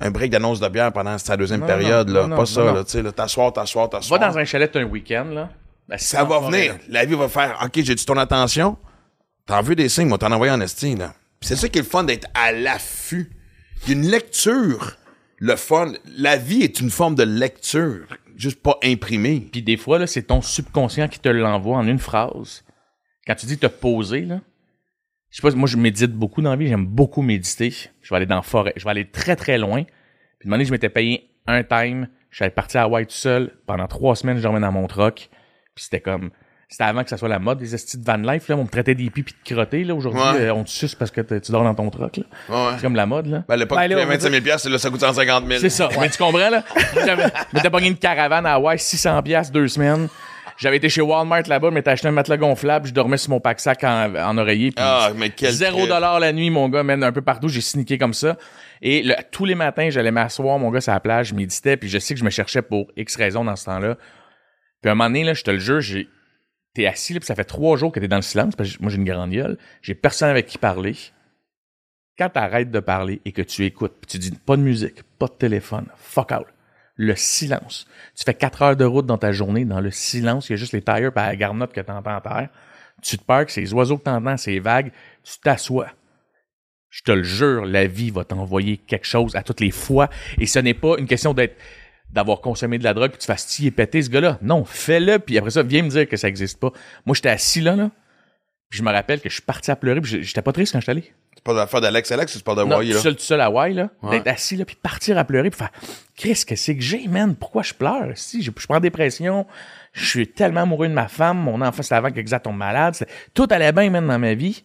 [0.00, 2.08] un break d'annonce de bière pendant sa deuxième Non, période.
[2.08, 2.22] non, là.
[2.22, 2.74] non, pas non, ça, non.
[2.74, 4.20] là, tu sais, là, t'asseoir, t'asseoir, Va t'asseoir.
[4.20, 5.50] dans un chalet un week-end, là.
[5.88, 6.76] Ben, Ça va venir.
[6.88, 8.76] La vie va faire, OK, j'ai-tu ton attention?
[9.46, 11.12] T'en veux des signes, moi, t'en envoyer en esti, là.
[11.40, 13.30] Puis C'est ça qui est le fun d'être à l'affût.
[13.82, 14.96] Il y a une lecture.
[15.38, 15.92] Le fun.
[16.16, 18.04] La vie est une forme de lecture.
[18.36, 19.48] Juste pas imprimée.
[19.50, 22.62] Puis des fois, là, c'est ton subconscient qui te l'envoie en une phrase.
[23.26, 24.40] Quand tu dis te poser, là,
[25.30, 27.70] je sais pas, moi, je médite beaucoup dans la vie, j'aime beaucoup méditer.
[28.02, 29.82] Je vais aller dans la forêt, je vais aller très, très loin.
[29.84, 29.92] Puis,
[30.44, 33.52] de moment donné, je m'étais payé un time, j'allais partir à Hawaï tout seul.
[33.66, 35.28] Pendant trois semaines, je dormais dans mon truck.
[35.74, 36.30] Puis c'était comme,
[36.68, 38.56] c'était avant que ça soit la mode des estis de van life, là.
[38.56, 39.94] On me traitait des pipis de crottés, là.
[39.94, 40.40] Aujourd'hui, Ouais.
[40.48, 42.24] euh, on te suce parce que tu dors dans ton truck, là.
[42.48, 42.72] Ouais.
[42.76, 43.44] C'est comme la mode, là.
[43.48, 45.00] Ben, à l'époque, Ben, tu là, payais on va 25 000 piastres, là, ça coûte
[45.00, 45.60] 150 000.
[45.60, 45.88] C'est ça.
[46.00, 46.62] Mais tu comprends, là?
[47.06, 50.08] J'avais, m'étais pogné une caravane à Hawaï, 600 piastres, deux semaines.
[50.60, 53.82] J'avais été chez Walmart là-bas, m'étais acheté un matelas gonflable, je dormais sur mon pack-sac
[53.82, 54.72] en, en oreiller.
[54.76, 57.96] Ah, mais quel Zéro dollar la nuit, mon gars, même un peu partout, j'ai sneaké
[57.96, 58.36] comme ça.
[58.82, 61.88] Et le- tous les matins, j'allais m'asseoir, mon gars, sur la plage, je méditais, puis
[61.88, 63.94] je sais que je me cherchais pour X raisons dans ce temps-là.
[64.82, 66.08] Puis à un moment donné, là, je te le jure, j'ai,
[66.74, 68.82] t'es assis, là, puis ça fait trois jours que t'es dans le silence, parce que
[68.82, 69.56] moi, j'ai une grande gueule.
[69.80, 70.94] J'ai personne avec qui parler.
[72.18, 75.02] Quand tu arrêtes de parler et que tu écoutes, puis tu dis pas de musique,
[75.18, 76.46] pas de téléphone, fuck out.
[77.02, 77.86] Le silence.
[78.14, 80.56] Tu fais quatre heures de route dans ta journée, dans le silence, il y a
[80.56, 82.48] juste les tires et la garnotte que tu entends à terre.
[83.00, 84.92] Tu te parques, c'est les oiseaux que t'entends, c'est les vagues,
[85.24, 85.88] tu t'assois.
[86.90, 90.10] Je te le jure, la vie va t'envoyer quelque chose à toutes les fois.
[90.38, 91.56] Et ce n'est pas une question d'être
[92.12, 94.38] d'avoir consommé de la drogue puis tu fasses tirer péter ce gars-là.
[94.42, 96.70] Non, fais-le puis après ça, viens me dire que ça existe pas.
[97.06, 97.90] Moi, j'étais assis là, là.
[98.70, 100.80] Puis je me rappelle que je suis parti à pleurer puis j'étais pas triste quand
[100.80, 101.12] j'étais allé.
[101.34, 103.02] C'est pas l'affaire d'Alex Alex, c'est pas de Non, Hawaii, tout là.
[103.02, 103.90] seul, tout seul à Hawaï, là.
[104.02, 104.10] Ouais.
[104.10, 105.72] D'être assis là puis partir à pleurer puis faire
[106.14, 107.34] Qu'est-ce que c'est que j'ai, man?
[107.34, 108.12] Pourquoi je pleure?
[108.14, 109.46] Si, je, je prends dépression.
[109.92, 111.38] Je suis tellement amoureux de ma femme.
[111.38, 112.94] Mon enfant, c'est avant qu'Exa tombe malade.
[113.34, 114.62] Tout allait bien, man, dans ma vie.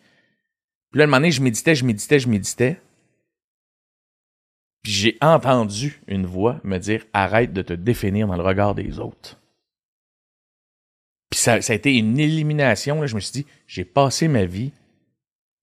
[0.92, 2.80] Puis là, un moment donné, je méditais, je méditais, je méditais.
[4.84, 9.00] Puis j'ai entendu une voix me dire arrête de te définir dans le regard des
[9.00, 9.40] autres.
[11.46, 13.02] Ça, ça a été une élimination.
[13.02, 13.06] Là.
[13.06, 14.72] Je me suis dit, j'ai passé ma vie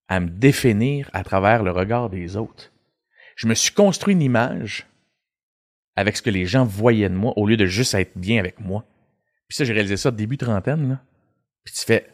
[0.07, 2.71] à me définir à travers le regard des autres.
[3.35, 4.87] Je me suis construit une image
[5.97, 8.61] avec ce que les gens voyaient de moi au lieu de juste être bien avec
[8.61, 8.85] moi.
[9.49, 10.89] Puis ça, j'ai réalisé ça début trentaine.
[10.89, 11.03] Là.
[11.65, 12.07] Puis tu fais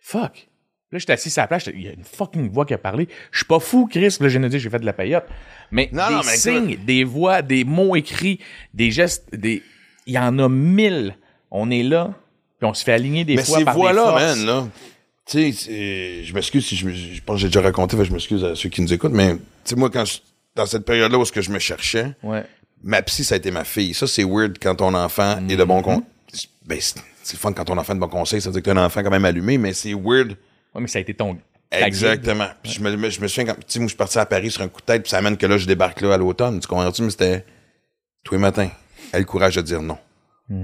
[0.00, 0.48] fuck.
[0.90, 3.06] Là, j'étais assis à la j'étais, il y a une fucking voix qui a parlé.
[3.30, 4.16] Je suis pas fou, Chris.
[4.18, 5.28] Là, j'ai dit, j'ai fait de la payotte.
[5.70, 8.40] Mais Non, des non, mais signes, des voix, des mots écrits,
[8.74, 9.62] des gestes, des.
[10.06, 11.16] Il y en a mille.
[11.52, 12.14] On est là,
[12.62, 14.22] puis on se fait aligner des Mais fois ces par des voix-là, forces.
[14.36, 14.68] man, là.
[15.26, 18.44] Tu sais, je m'excuse si je, je pense que j'ai déjà raconté, fait je m'excuse
[18.44, 20.18] à ceux qui nous écoutent, mais tu sais, moi, quand je-
[20.54, 22.44] dans cette période-là où ce que je me cherchais, Ouais.
[22.84, 23.94] ma psy, ça a été ma fille.
[23.94, 25.82] Ça, c'est weird quand ton enfant est de bon Mhm.
[25.82, 26.02] con.
[26.66, 28.80] Ben, c'est fun quand ton enfant est de bon conseil, ça veut dire que t'as
[28.80, 30.30] un enfant quand même allumé, mais c'est weird.
[30.74, 31.36] Ouais, mais ça a été ton.
[31.72, 32.46] Exactement.
[32.62, 34.52] Puis je me, je me souviens quand, tu sais, moi, je suis parti à Paris
[34.52, 36.60] sur un coup de tête, puis ça amène que là, je débarque là à l'automne.
[36.60, 37.02] Tu comprends-tu?
[37.02, 37.44] Mais c'était
[38.22, 38.70] tous les matins.
[39.12, 39.98] Elle le courage de dire non.
[40.50, 40.54] A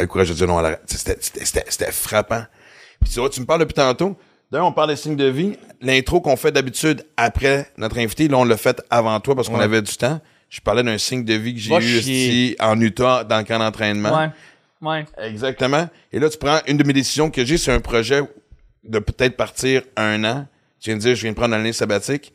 [0.00, 2.42] le courage de dire non à la, c'était, frappant.
[3.00, 4.16] Puis tu vois, tu me parles depuis tantôt.
[4.50, 5.56] D'ailleurs, on parle des signes de vie.
[5.80, 9.58] L'intro qu'on fait d'habitude après notre invité, là, on l'a fait avant toi parce qu'on
[9.58, 9.64] Ouais.
[9.64, 10.20] avait du temps.
[10.48, 13.60] Je parlais d'un signe de vie que j'ai eu ici en Utah dans le camp
[13.60, 14.10] d'entraînement.
[14.18, 14.28] Ouais.
[14.82, 15.04] Ouais.
[15.18, 15.88] Exactement.
[16.12, 18.22] Et là, tu prends une de mes décisions que j'ai, c'est un projet
[18.82, 20.46] de peut-être partir un an.
[20.80, 22.32] Tu viens de dire, je viens de prendre l'année sabbatique.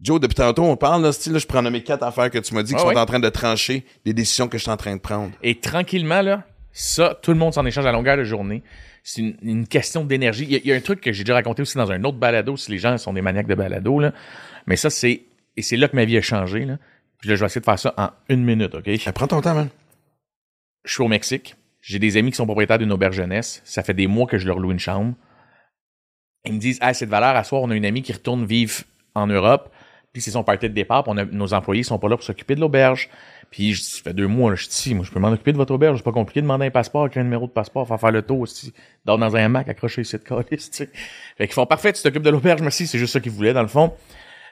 [0.00, 2.54] Joe, depuis tantôt, on parle, là, style, là, je prends mes quatre affaires que tu
[2.54, 4.76] m'as dit qui Ah sont en train de trancher des décisions que je suis en
[4.76, 5.32] train de prendre.
[5.42, 8.62] Et tranquillement, là, ça, tout le monde s'en échange à longueur de journée.
[9.02, 10.44] C'est une, une question d'énergie.
[10.44, 12.02] Il y, a- il y a un truc que j'ai déjà raconté aussi dans un
[12.04, 14.12] autre balado, si les gens sont des maniaques de balado, là.
[14.66, 15.22] Mais ça, c'est,
[15.56, 16.78] et c'est là que ma vie a changé, là.
[17.20, 18.84] Puis là, je vais essayer de faire ça en une minute, OK?
[18.86, 19.68] Eh, prends ton temps, man.
[20.84, 21.56] Je suis au Mexique.
[21.80, 23.60] J'ai des amis qui sont propriétaires d'une auberge jeunesse.
[23.64, 25.14] Ça fait des mois que je leur loue une chambre.
[26.44, 27.34] Ils me disent, ah, c'est de valeur.
[27.34, 28.82] À soir, on a une amie qui retourne vivre
[29.14, 29.72] en Europe.
[30.12, 31.02] Puis c'est son party de départ.
[31.04, 33.08] Puis on a, nos employés sont pas là pour s'occuper de l'auberge.
[33.50, 35.72] Puis je ça fait deux mois, je dis, moi, je peux m'en occuper de votre
[35.72, 35.96] auberge.
[35.98, 38.22] C'est pas compliqué de demander un passeport, avec un numéro de passeport, faire faire le
[38.22, 38.72] tour aussi.
[39.04, 40.90] Dans un Mac, accrocher ici de calice, tu sais.
[41.38, 43.62] Fait qu'ils font parfait, tu t'occupes de l'auberge, merci, c'est juste ça qu'ils voulaient, dans
[43.62, 43.94] le fond.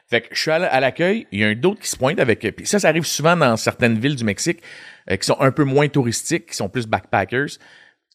[0.08, 1.96] Fait que je suis à la- à l'accueil, il y a un d'autre qui se
[1.96, 2.40] pointe avec.
[2.56, 4.62] Puis ça, ça arrive souvent dans certaines villes du Mexique
[5.10, 7.58] euh, qui sont un peu moins touristiques, qui sont plus backpackers.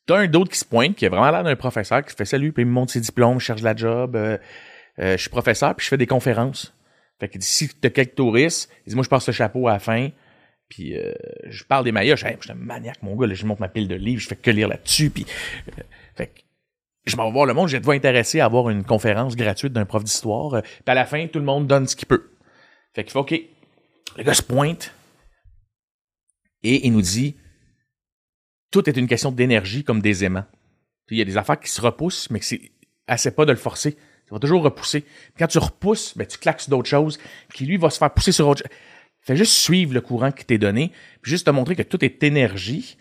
[0.08, 2.54] T'as un d'autre qui se pointe, qui a vraiment l'air d'un professeur, qui fait salut,
[2.54, 4.38] puis il me montre ses diplômes, cherche la job, euh,
[5.00, 6.74] euh, je suis professeur, puis je fais des conférences.
[7.20, 9.80] Fait que si t'as quelques touristes, il dit moi je passe le chapeau à la
[9.80, 10.10] fin,
[10.72, 11.12] puis euh,
[11.50, 13.68] je parle des maillots, je, je suis un maniaque mon gars, là, je monte ma
[13.68, 15.26] pile de livres, je fais que lire là-dessus, puis
[15.68, 15.84] euh,
[16.16, 16.40] fait que
[17.06, 20.02] je m'en vais voir le monde, j'étais intéressé à avoir une conférence gratuite d'un prof
[20.02, 22.32] d'histoire, euh, puis à la fin tout le monde donne ce qu'il peut.
[22.94, 23.42] Fait qu'il fait ok,
[24.16, 24.94] le gars se pointe
[26.64, 27.36] et il nous dit
[28.72, 30.46] tout est une question d'énergie comme des aimants.
[31.06, 32.72] Puis Il y a des affaires qui se repoussent, mais que c'est
[33.08, 33.98] assez pas de le forcer.
[34.30, 35.04] Ça va toujours repousser.
[35.38, 37.20] Quand tu repousses, ben, tu claques sur d'autres choses,
[37.54, 38.78] qui lui va se faire pousser sur autre chose.
[39.22, 40.92] Fais juste suivre le courant qui t'est donné,
[41.22, 42.98] puis juste te montrer que tout est énergie.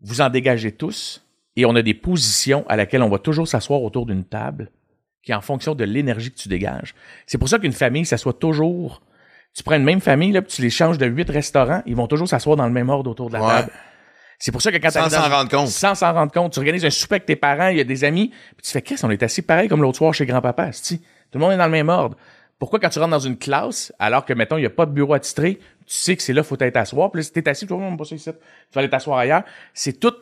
[0.00, 1.24] Vous en dégagez tous,
[1.56, 4.70] et on a des positions à laquelle on va toujours s'asseoir autour d'une table,
[5.22, 6.94] qui est en fonction de l'énergie que tu dégages.
[7.26, 9.00] C'est pour ça qu'une famille s'assoit toujours.
[9.54, 12.06] Tu prends une même famille, là, puis tu les changes de huit restaurants, ils vont
[12.06, 13.48] toujours s'asseoir dans le même ordre autour de la Ouais.
[13.48, 13.72] table.
[14.38, 15.68] C'est pour ça que quand Sans t'arrives dans- s'en rendre compte.
[15.68, 16.52] Sans s'en rendre compte.
[16.52, 18.82] Tu organises un souper avec tes parents, il y a des amis, puis tu fais
[18.82, 20.72] qu'est-ce on est assis pareil comme l'autre soir chez grand-papa.
[20.72, 20.98] Tout
[21.32, 22.18] le monde est dans le même ordre.
[22.58, 24.92] Pourquoi quand tu rentres dans une classe, alors que mettons il y a pas de
[24.92, 27.66] bureau attitré, tu sais que c'est là faut être asseoir, puis là si t'es assis,
[27.66, 28.16] tu vas pas ici.
[28.24, 28.30] Tu
[28.74, 29.42] vas aller t'asseoir ailleurs.
[29.74, 30.14] C'est tout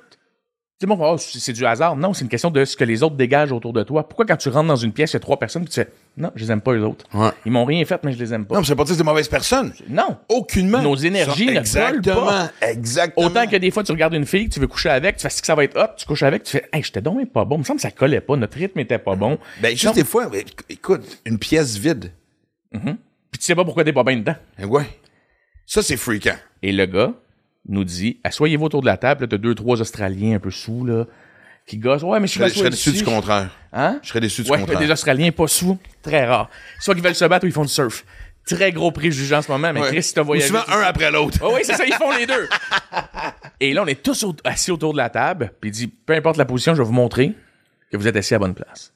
[0.80, 1.94] tu sais, moi, oh, c'est du hasard.
[1.94, 4.08] Non, c'est une question de ce que les autres dégagent autour de toi.
[4.08, 5.88] Pourquoi quand tu rentres dans une pièce, il y a trois personnes, puis tu fais,
[6.16, 7.06] non, je les aime pas, eux autres.
[7.14, 7.30] Ouais.
[7.46, 8.56] Ils m'ont rien fait, mais je les aime pas.
[8.56, 9.72] Non, mais c'est pas dire que c'est des mauvaises personnes.
[9.88, 10.16] Non.
[10.28, 10.82] Aucunement.
[10.82, 12.16] Nos énergies ne Exactement.
[12.16, 12.50] collent pas.
[12.60, 13.26] Exactement.
[13.28, 15.40] Autant que des fois, tu regardes une fille, tu veux coucher avec, tu fais ce
[15.42, 17.54] que ça va être hop, tu couches avec, tu fais, hey, j'étais donc pas bon.
[17.54, 19.38] Il me semble que ça collait pas, notre rythme était pas bon.
[19.62, 19.92] Ben, juste Non.
[19.92, 20.28] des fois,
[20.68, 22.10] écoute, une pièce vide.
[22.80, 24.36] Puis tu sais pas pourquoi t'es pas bien dedans.
[24.58, 24.84] Ben ouais.
[25.66, 26.36] Ça, c'est freakant.
[26.62, 27.12] Et le gars
[27.68, 31.06] nous dit, asseyez-vous autour de la table, t'as deux, trois Australiens un peu sous, là.
[31.66, 32.02] qui gossent.
[32.02, 33.48] Ouais, mais je Je je serais déçu du contraire.
[33.72, 33.98] Hein?
[34.02, 34.78] Je serais déçu du Ouais, contraire.
[34.78, 36.50] des Australiens pas sous, très rare.
[36.78, 38.04] Soit qu'ils veulent se battre ou ils font du surf.
[38.46, 39.88] Très gros préjugé en ce moment, mais Ouais.
[39.88, 40.48] Chris, si t'as voyagé.
[40.48, 41.38] souvent un après l'autre.
[41.42, 42.46] Oh oui, c'est ça, ils font les deux.
[43.60, 46.12] Et là, on est tous au- assis autour de la table, puis il dit peu
[46.12, 47.32] importe la position, je vais vous montrer
[47.90, 48.92] que vous êtes assis à la bonne place.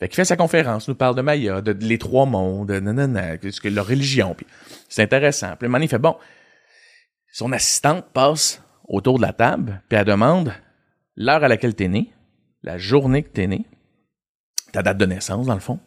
[0.00, 3.68] Fait fait sa conférence, nous parle de Maya, de, les trois mondes, de nanana, que,
[3.68, 4.46] leur religion, puis
[4.88, 5.56] c'est intéressant.
[5.56, 6.16] Puis le il fait bon.
[7.32, 10.54] Son assistante passe autour de la table, puis elle demande
[11.16, 12.12] l'heure à laquelle t'es né,
[12.62, 13.66] la journée que t'es né,
[14.72, 15.78] ta date de naissance, dans le fond.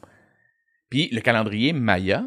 [0.90, 2.24] Puis le calendrier Maya,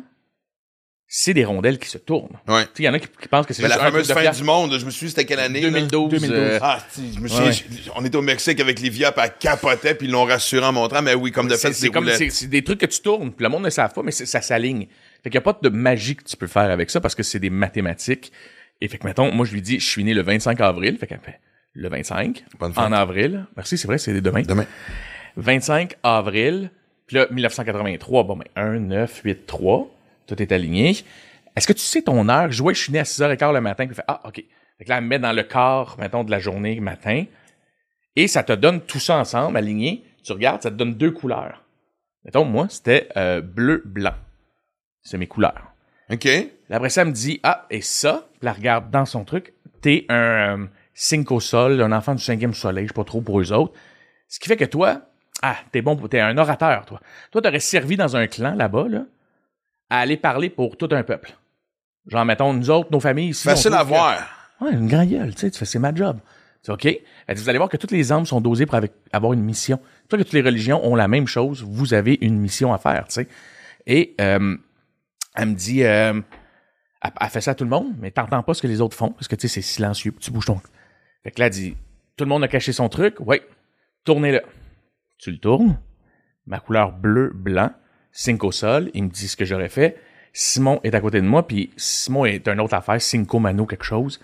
[1.09, 2.37] c'est des rondelles qui se tournent.
[2.49, 2.65] Ouais.
[2.65, 4.13] Tu sais, il y en a qui, qui pensent que c'est juste la un fameuse
[4.13, 5.61] fin du monde, je me suis dit, c'était quelle année?
[5.61, 5.71] là?
[5.71, 6.31] 2012.
[6.33, 7.53] euh, Ah, tu sais, je me suis Ouais.
[7.95, 11.03] on était au Mexique avec Livia, puis elle capotait, puis ils l'ont rassuré en montrant,
[11.03, 13.45] mais oui, comme de fait, c'est c'est comme c'est des trucs que tu tournes, puis
[13.45, 14.87] le monde ne savent pas, mais c'est- ça s'aligne.
[15.23, 17.23] Fait qu'il n'y a pas de magie que tu peux faire avec ça parce que
[17.23, 18.33] c'est des mathématiques.
[18.81, 21.07] Et fait que mettons, moi je lui dis, je suis né le 25 avril, fait
[21.07, 21.39] qu'elle fait
[21.73, 22.83] le 25 Bonne fête.
[22.85, 23.47] en avril.
[23.57, 24.43] Merci, c'est vrai, c'est demain.
[24.43, 24.67] Demain.
[25.37, 26.71] 25 avril,
[27.07, 29.89] puis là 1983, bon ben 1 9 8 3,
[30.27, 30.97] tout est aligné.
[31.57, 32.51] Est-ce que tu sais ton heure?
[32.51, 34.43] Je vois, je suis né à 6h15 le matin, puis fait ah OK.
[34.79, 37.25] Fait que là elle me met dans le quart mettons de la journée matin
[38.15, 40.05] et ça te donne tout ça ensemble aligné.
[40.23, 41.63] Tu regardes, ça te donne deux couleurs.
[42.25, 44.15] Mettons moi, c'était euh, bleu blanc.
[45.03, 45.73] C'est mes couleurs.
[46.11, 46.29] OK.
[46.71, 50.05] Après ça, elle me dit Ah, et ça, Puis elle regarde dans son truc, t'es
[50.09, 53.41] un euh, cinq au sol, un enfant du cinquième soleil, je sais pas trop pour
[53.41, 53.73] eux autres.
[54.29, 55.03] Ce qui fait que toi,
[55.43, 57.01] ah, t'es bon, pour- t'es un orateur, toi.
[57.31, 59.05] Toi, t'aurais servi dans un clan là-bas, là,
[59.91, 61.37] à aller parler pour tout un peuple.
[62.07, 63.45] Genre, mettons, nous autres, nos familles ici.
[63.45, 64.19] Facile à que- voir.
[64.61, 66.19] Ouais, une grande gueule, tu sais, tu fais, c'est ma job.
[66.63, 66.85] C'est OK?
[66.87, 69.43] Elle dit, vous allez voir que toutes les âmes sont dosées pour avec- avoir une
[69.43, 69.79] mission.
[69.83, 71.63] C'est pour ça que toutes les religions ont la même chose.
[71.63, 73.29] Vous avez une mission à faire, tu sais.
[73.87, 74.57] Et euh,
[75.37, 76.21] elle me dit, euh,
[77.03, 78.97] elle, elle fait ça à tout le monde, mais t'entends pas ce que les autres
[78.97, 80.13] font parce que, tu sais, c'est silencieux.
[80.19, 80.61] Tu bouges ton...
[81.23, 81.77] Fait que là, elle dit,
[82.17, 83.17] tout le monde a caché son truc.
[83.21, 83.41] Oui,
[84.05, 84.43] tournez-le.
[85.19, 85.79] Tu le tournes.
[86.47, 87.31] Ma couleur bleu,
[88.17, 88.91] blanc, 5 au sol.
[88.95, 89.97] Il me dit ce que j'aurais fait.
[90.33, 93.85] Simon est à côté de moi, puis Simon est une autre affaire, Cinco Mano, quelque
[93.85, 94.21] chose.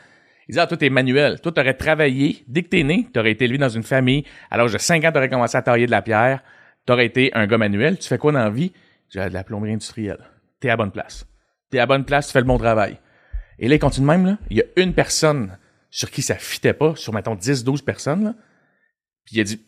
[0.48, 1.40] Il dit, ah, toi, t'es manuel.
[1.40, 2.44] Toi, t'aurais travaillé.
[2.48, 4.24] Dès que t'es né, t'aurais été élevé dans une famille.
[4.50, 6.42] À l'âge de 5 ans, t'aurais commencé à tailler de la pierre.
[6.84, 7.98] T'aurais été un gars manuel.
[7.98, 8.72] Tu fais quoi dans la vie?
[9.08, 10.18] J'ai de la plomberie industrielle.
[10.60, 11.26] T'es à bonne place.
[11.70, 12.98] T'es à bonne place, tu fais le bon travail.
[13.58, 14.38] Et là, il continue même, là.
[14.50, 15.56] Il y a une personne
[15.90, 18.34] sur qui ça fitait pas, sur, mettons, 10, 12 personnes, là.
[19.24, 19.64] Puis il a dit,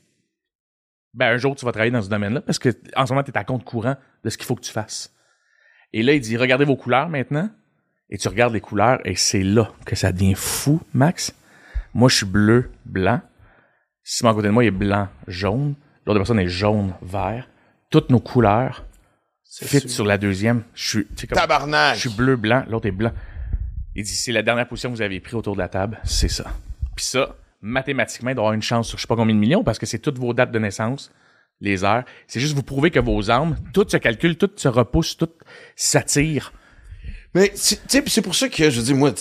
[1.15, 3.37] ben, un jour, tu vas travailler dans ce domaine-là parce que, en ce moment, t'es
[3.37, 5.13] à compte courant de ce qu'il faut que tu fasses.
[5.93, 7.49] Et là, il dit, regardez vos couleurs maintenant.
[8.11, 11.35] Et tu regardes les couleurs et c'est là que ça devient fou, Max.
[11.95, 13.21] Moi, je suis bleu, blanc.
[14.03, 15.75] Simon à côté de moi, il est blanc, jaune.
[16.05, 17.49] L'autre personne est jaune, vert.
[17.91, 18.85] Toutes nos couleurs
[19.63, 20.65] fit sur la deuxième.
[20.75, 21.95] Je suis, tu sais, comme- Tabarnak.
[21.95, 23.13] je suis bleu, blanc, l'autre est blanc.
[23.95, 26.29] Il dit, c'est la dernière position que vous avez pris autour de la table, c'est
[26.29, 26.45] ça.
[26.97, 29.65] Puis ça, mathématiquement, il doit avoir une chance sur je sais pas combien de millions
[29.65, 31.11] parce que c'est toutes vos dates de naissance,
[31.61, 32.05] les heures.
[32.29, 35.31] C'est juste vous prouver que vos âmes, tout se calcule, tout se repousse, tout
[35.75, 36.53] s'attire.
[37.35, 39.13] Mais, c'est- tu sais, puis c'est pour ça que je dis, moi,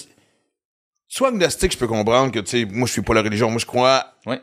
[1.08, 3.50] soit agnostique, je peux comprendre que, tu sais, moi, je suis pas la religion.
[3.50, 4.42] Moi, je crois Ouais.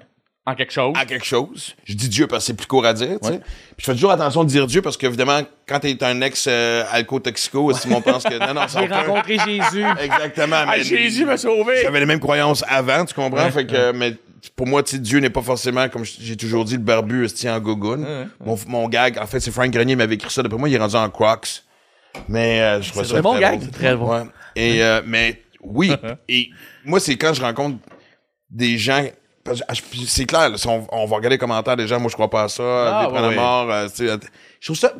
[0.50, 0.92] En quelque chose.
[0.96, 1.74] à quelque chose.
[1.84, 3.38] Je dis Dieu parce que c'est plus court à dire, tu sais.
[3.38, 8.00] Puis je fais toujours attention de dire Dieu parce qu'évidemment, quand t'es un ex-alco-toxico, Simon
[8.00, 9.84] pense que, non, non, J'ai rencontré Jésus.
[10.00, 10.56] Exactement.
[10.66, 11.82] Ah, mais Jésus m'a sauvé!
[11.82, 13.44] J'avais les mêmes croyances avant, tu comprends?
[13.44, 14.16] Ouais, fait que, mais
[14.56, 18.26] pour moi, Dieu n'est pas forcément, comme j'ai toujours dit, le barbu esti en ouais.
[18.44, 20.42] Mon, mon gag, en fait, c'est Frank Grenier qui m'avait écrit ça.
[20.42, 21.62] D'après moi, il est rendu en Crocs.
[22.28, 24.28] Mais euh, je trouve ça un bon très gag, c'est très bon.
[24.56, 25.92] Et, euh, mais oui.
[26.28, 26.50] Et
[26.84, 27.78] moi, c'est quand je rencontre
[28.50, 29.04] des gens.
[29.46, 29.74] Ah,
[30.06, 32.30] C'est clair, là, si on, on va regarder les commentaires des gens, moi je crois
[32.30, 33.70] pas à ça, Ah, ouais, mort.
[33.70, 34.92] euh, je trouve ça.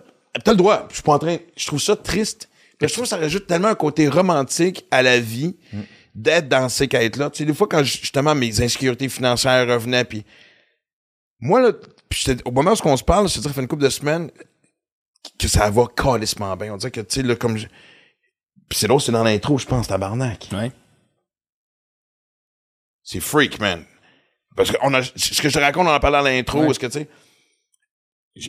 [0.45, 0.87] T'as le droit.
[0.91, 1.37] Je suis pas en train.
[1.57, 2.49] Je trouve ça triste.
[2.81, 5.55] Je trouve que ça rajoute tellement un côté romantique à la vie
[6.15, 7.29] d'être dans ces quêtes-là.
[7.31, 10.25] Tu sais, des fois, quand justement mes insécurités financières revenaient, puis
[11.41, 11.73] moi, là,
[12.45, 14.31] au moment où on se parle, je te dis, ça fait une couple de semaines
[15.39, 16.73] que ça va calissement bien.
[16.73, 17.59] On dirait que, tu sais, là, comme.
[17.59, 17.67] je-
[18.69, 20.49] Puis c'est l'autre, c'est dans l'intro, je pense, tabarnak.
[20.53, 20.73] Ouais.
[23.03, 23.85] C'est freak, man.
[24.57, 26.71] Parce que on a, ce que je te raconte, on en parlait à l'intro, Ouais.
[26.71, 27.09] est-ce que, tu sais,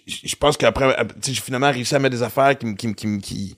[0.08, 2.94] je- pense qu'après, tu sais, j'ai finalement réussi à mettre des affaires qui, me- qui,
[2.96, 3.58] qui, qui,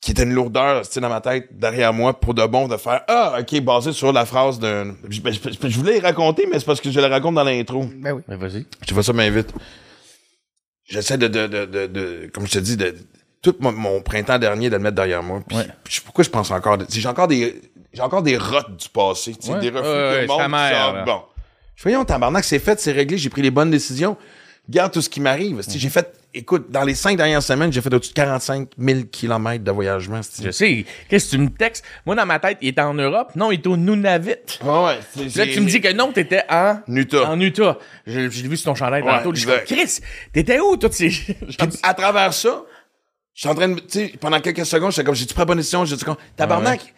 [0.00, 2.76] qui étaient une lourdeur, tu sais, dans ma tête, derrière moi, pour de bon, de
[2.76, 6.46] faire, ah, ok, basé sur la phrase d'un, je, ben, je- je voulais y raconter,
[6.50, 7.84] mais c'est parce que je la raconte dans l'intro.
[7.96, 8.22] Ben oui.
[8.28, 8.66] Ben, vas-y.
[8.86, 9.52] Tu vois ça m'invite.
[10.86, 12.94] J'essaie de, de, de, de, de- comme je te dis, de,
[13.42, 15.42] tout mon, mon printemps dernier, de le mettre derrière moi.
[15.46, 15.66] Puis, Ouais.
[15.82, 17.60] puis pourquoi je pense encore, de- j'ai encore des,
[17.92, 19.60] j'ai encore des rottes du passé, tu sais, Ouais.
[19.60, 21.04] des refus Ouais, ouais, que le c'est monde mère, sort.
[21.04, 21.22] Bon.
[21.76, 24.16] Je fais, voyons, tabarnak, c'est fait, c'est réglé, j'ai pris les bonnes décisions.
[24.68, 25.58] regarde tout ce qui m'arrive.
[25.58, 25.78] esti.
[25.78, 29.62] J'ai fait, écoute, dans les cinq dernières semaines, j'ai fait au-dessus de 45 000 km
[29.64, 30.20] de voyagement.
[30.42, 30.84] Je sais.
[31.08, 31.84] Qu'est-ce que tu me textes?
[32.06, 33.32] Moi, dans ma tête, il était en Europe.
[33.36, 34.30] Non, il était au Nunavut.
[34.62, 34.98] Ouais, ouais.
[35.16, 36.78] Là, j'ai- tu me dis que non, t'étais en...
[36.88, 37.28] Utah.
[37.28, 37.78] En Utah.
[38.06, 39.34] L'ai vu sur ton chandail Ouais, tantôt.
[39.34, 39.46] Je.
[39.66, 39.98] Chris,
[40.32, 41.10] t'étais où, toutes ces...
[41.82, 42.62] À travers ça,
[43.34, 45.46] je suis en train de, tu sais, pendant quelques secondes, j'étais comme, j'ai-tu pris la
[45.46, 45.84] bonne décision?
[45.84, 46.04] J'ai dit,
[46.36, 46.94] tabarnak.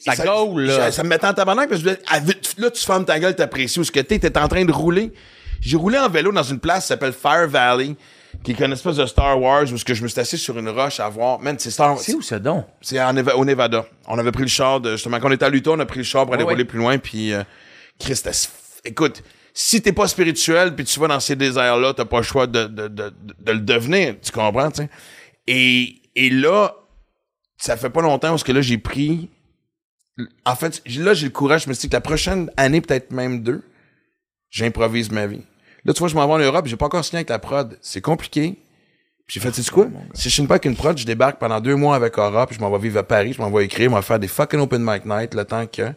[0.00, 0.14] Ça
[0.58, 0.76] là.
[0.76, 2.20] Ça, ça me mettait en tabarnak, parce que je me disais, ah,
[2.58, 5.12] là, tu fermes ta gueule, t'apprécies où ce que t'es, t'es en train de rouler.
[5.60, 7.94] J'ai roulé en vélo dans une place qui s'appelle Fire Valley,
[8.42, 10.58] qui est une espèce de Star Wars, où ce que je me suis assis sur
[10.58, 11.38] une roche à voir.
[11.40, 12.66] Man, c'est Star C'est où ça donc?
[12.82, 13.86] c'est au Nevada.
[14.08, 15.98] On avait pris le char de, justement, quand on était à l'Utah, on a pris
[15.98, 16.64] le char pour aller rouler ouais.
[16.64, 17.42] plus loin, puis euh,
[17.98, 18.50] Chris, c'était s-
[18.84, 19.22] écoute,
[19.54, 22.64] si t'es pas spirituel, puis tu vas dans ces déserts-là, t'as pas le choix de,
[22.64, 24.90] de, de, de le devenir, tu comprends, tu sais?
[25.46, 26.74] Et, et là,
[27.56, 29.30] ça fait pas longtemps parce que là, j'ai pris,
[30.44, 33.10] en fait, là, j'ai le courage, je me suis dit que la prochaine année, peut-être
[33.10, 33.62] même deux,
[34.50, 35.42] j'improvise ma vie.
[35.84, 37.78] Là, tu vois, je m'en vais en Europe, j'ai pas encore signé avec la prod,
[37.82, 38.56] c'est compliqué.
[39.26, 39.88] Puis j'ai fait, tu sais quoi?
[40.12, 42.56] Si je signe pas avec une prod, je débarque pendant deux mois avec Aura, puis
[42.56, 44.60] je m'en vais vivre à Paris, je m'en vais écrire, je vais faire des fucking
[44.60, 45.92] open mic night le temps que.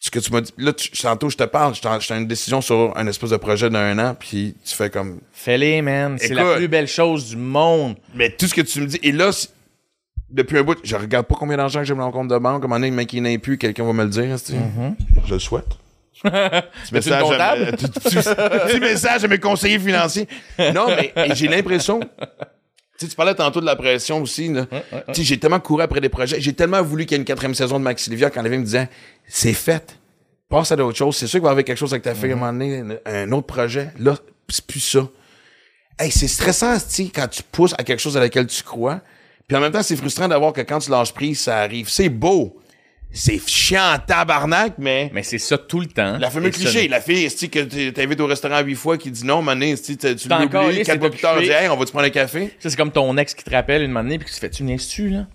[0.00, 0.52] Ce que tu m'as dit.
[0.58, 3.98] Là, tu, tantôt, je te parle, t'ai une décision sur un espèce de projet d'un
[3.98, 5.20] an, puis tu fais comme.
[5.32, 6.16] Fais-les, man.
[6.20, 7.96] C'est la plus belle chose du monde.
[8.14, 9.00] Mais tout ce que tu me dis.
[9.02, 9.32] Et là,
[10.30, 12.62] depuis un bout, je regarde pas combien d'argent que j'ai dans mon compte de banque.
[12.62, 14.38] Comme un donné, le mec, il n'est plus, quelqu'un va me le dire.
[14.38, 14.54] sais.
[15.26, 15.66] Je le souhaite.
[16.22, 17.62] Petit comptable?
[17.64, 20.26] à- tu- tu- petit message à mes conseillers financiers.
[20.74, 22.00] Non, mais j'ai l'impression.
[22.00, 22.06] Tu
[23.04, 24.52] sais, tu parlais tantôt de la pression aussi.
[24.52, 24.66] Là.
[25.08, 26.40] Tu sais, j'ai tellement couru après des projets.
[26.40, 28.64] J'ai tellement voulu qu'il y ait une quatrième saison de Maxi Livia quand les me
[28.64, 28.88] disait
[29.28, 29.96] c'est fait.
[30.48, 31.14] Passe à d'autres choses.
[31.16, 32.80] C'est sûr qu'il va y avoir quelque chose avec ta fille à un moment donné,
[33.06, 33.90] un- un autre projet.
[34.00, 34.16] Là,
[34.48, 35.06] c'est plus ça.
[36.00, 39.00] Hey, c'est stressant, tu sais, quand tu pousses à quelque chose à laquelle tu crois.
[39.48, 41.88] Puis en même temps, c'est frustrant d'avoir que quand tu lâches prise, ça arrive.
[41.88, 42.60] C'est beau.
[43.10, 45.10] C'est chiant en tabarnak, mais.
[45.14, 46.18] Mais c'est ça tout le temps.
[46.18, 49.10] La fameuse ça- cliché, la fille, esti, que tu t'invites au restaurant huit fois qui
[49.10, 51.46] dit non, mané, tu tu l'oublies, quatre mois plus tard, occupé.
[51.48, 52.54] dit, hey, on va te prendre un café?
[52.58, 54.62] Ça, c'est comme ton ex qui te rappelle une année puis qui se fait tu
[54.64, 55.26] niaises-tu, là?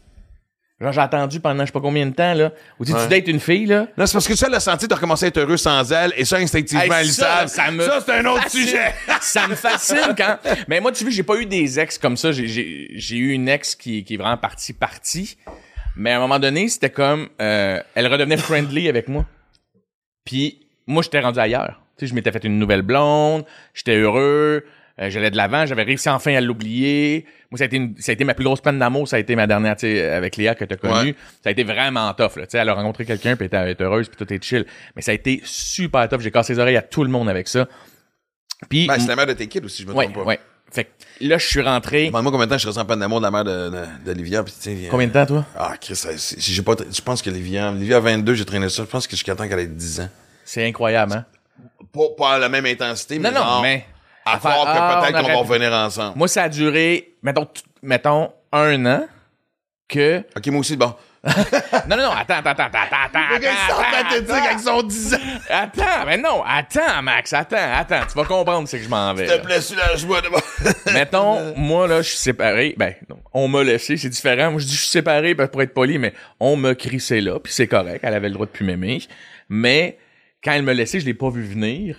[0.83, 2.51] Genre, j'ai attendu pendant je sais pas combien de temps, là.
[2.79, 3.01] Ou tu Ouais.
[3.03, 3.87] tu dates une fille, là?
[3.97, 6.25] Non, c'est parce que ça, le senti de recommencer à être heureux sans elle, et
[6.25, 7.47] ça, instinctivement, Hey, elle ça, savent.
[7.47, 8.61] ça me Ça, c'est un autre fascine.
[8.61, 8.93] sujet.
[9.21, 10.37] ça me fascine quand.
[10.67, 12.31] Mais moi, tu vois, j'ai pas eu des ex comme ça.
[12.31, 15.37] J'ai- J'ai j'ai eu une ex qui, qui est vraiment partie partie.
[15.95, 19.25] Mais à un moment donné, c'était comme euh, elle redevenait friendly avec moi.
[20.25, 21.79] Puis moi, j'étais rendu ailleurs.
[21.97, 24.65] Tu sais, je m'étais fait une nouvelle blonde, j'étais heureux,
[25.01, 27.25] euh, j'allais de l'avant, j'avais réussi enfin à l'oublier.
[27.51, 29.19] Moi, ça a été une- ça a été ma plus grosse peine d'amour, ça a
[29.19, 30.93] été ma dernière, tu sais, avec Léa que t'as connue.
[31.11, 31.15] Ouais.
[31.43, 32.45] Ça a été vraiment tough, là.
[32.45, 34.65] Tu sais, elle a rencontré quelqu'un, puis elle était- heureuse, puis tout est chill.
[34.95, 36.19] Mais ça a été super tough.
[36.21, 37.67] J'ai cassé les oreilles à tout le monde avec ça.
[38.69, 40.23] Puis, Ben, c'est la mère de tes kids aussi, je me ouais, trompe pas.
[40.23, 40.39] ouais.
[40.71, 40.89] Fait que
[41.21, 42.07] là, je suis rentré.
[42.07, 44.53] Demande-moi combien de temps je en peine d'amour de la mère de- de- d'Olivia, puis
[44.53, 44.87] tu sais.
[44.89, 45.45] Combien de temps, toi?
[45.55, 46.01] Ah, Chris,
[46.37, 49.11] j'ai pas, je pense que Olivia, Olivia a 22, j'ai traîné ça, je pense que
[49.11, 50.09] jusqu'à temps qu'elle ait 10 ans.
[50.45, 51.25] C'est incroyable, hein?
[51.91, 53.85] Pas, pas à la même intensité, mais Non, non, genre, mais.
[54.25, 56.17] À faire, croire que peut-être on qu'on va revenir ensemble.
[56.17, 57.47] Moi, ça a duré, mettons,
[57.81, 59.07] mettons, un an
[59.87, 60.23] que.
[60.35, 60.93] Ok, moi aussi, bon.
[61.87, 63.33] Non, non, non, attends, attends, attends, attends, attends.
[63.33, 65.17] Le gars, il sort avec son 10 ans.
[65.49, 68.05] Attends, mais non, attends, Max, attends, attends.
[68.09, 69.27] Tu vas comprendre, c'est que je m'en vais.
[69.27, 70.29] S'il te plaît, soulage-moi de
[70.93, 72.75] Mettons, moi, là, je suis séparé.
[72.77, 74.51] Ben, non, on m'a laissé, c'est différent.
[74.51, 77.39] Moi, je dis je suis séparé ben, pour être poli, mais on m'a crissé là,
[77.39, 78.01] puis c'est correct.
[78.03, 79.01] Elle avait le droit de plus m'aimer.
[79.49, 79.97] Mais
[80.43, 81.97] quand elle me laissait, je l'ai pas vu venir.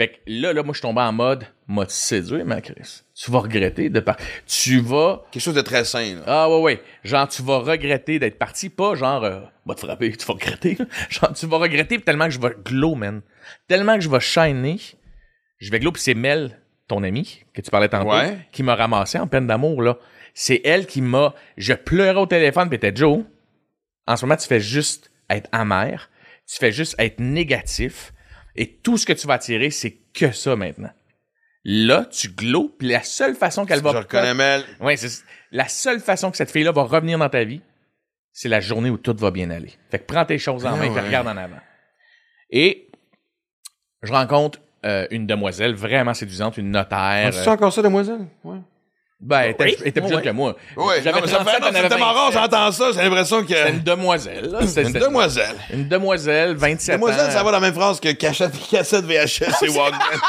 [0.00, 3.02] Fait que là, là, moi, je suis tombé en mode, m'a séduire, ma Chris?
[3.14, 4.16] Tu vas regretter de par...
[4.46, 5.24] Tu vas...
[5.30, 6.22] Quelque chose de très sain, là.
[6.26, 6.82] Ah ouais, ouais.
[7.04, 8.70] Genre, tu vas regretter d'être parti.
[8.70, 10.78] Pas genre, euh, va te frapper, tu vas regretter.
[11.10, 13.20] Genre, tu vas regretter tellement que je vais glow, man.
[13.68, 14.78] Tellement que je vais shiner.
[15.58, 18.38] Je vais glow, puis c'est Mel, ton amie, que tu parlais tantôt, Ouais.
[18.52, 19.98] qui m'a ramassé en peine d'amour, là.
[20.32, 21.34] C'est elle qui m'a...
[21.58, 23.24] Je pleurais au téléphone, puis t'es Joe.
[24.06, 26.08] En ce moment, tu fais juste être amer.
[26.50, 28.14] Tu fais juste être négatif.
[28.56, 30.90] Et tout ce que tu vas attirer, c'est que ça maintenant.
[31.64, 33.92] Là, tu glow, puis la seule façon qu'elle va...
[33.92, 34.64] Je reconnais Mel.
[34.80, 37.60] Ouais, c'est la seule façon que cette fille-là va revenir dans ta vie,
[38.32, 39.72] c'est la journée où tout va bien aller.
[39.90, 41.00] Fait que prends tes choses en Ah main et ouais.
[41.00, 41.60] regarde en avant.
[42.48, 42.88] Et
[44.02, 47.30] je rencontre euh, une demoiselle vraiment séduisante, une notaire.
[47.32, 48.26] Tu euh, encore ça, demoiselle?
[48.42, 48.58] Ouais.
[49.20, 49.76] Ben, elle était, Oui.
[49.80, 50.56] elle était plus jeune que moi.
[50.76, 52.42] Oui, J'avais non, mais ça 37, fait, non, elle en avait c'est tellement rare, 27.
[52.42, 53.48] j'entends ça, j'ai l'impression que...
[53.54, 54.48] C'était une demoiselle.
[54.50, 54.66] là.
[54.66, 55.56] C'était- Une demoiselle.
[55.72, 57.30] Une demoiselle, 27 Demoiselle, ans.
[57.30, 60.00] ça va dans la même phrase que cassette, cassette VHS et Walkman.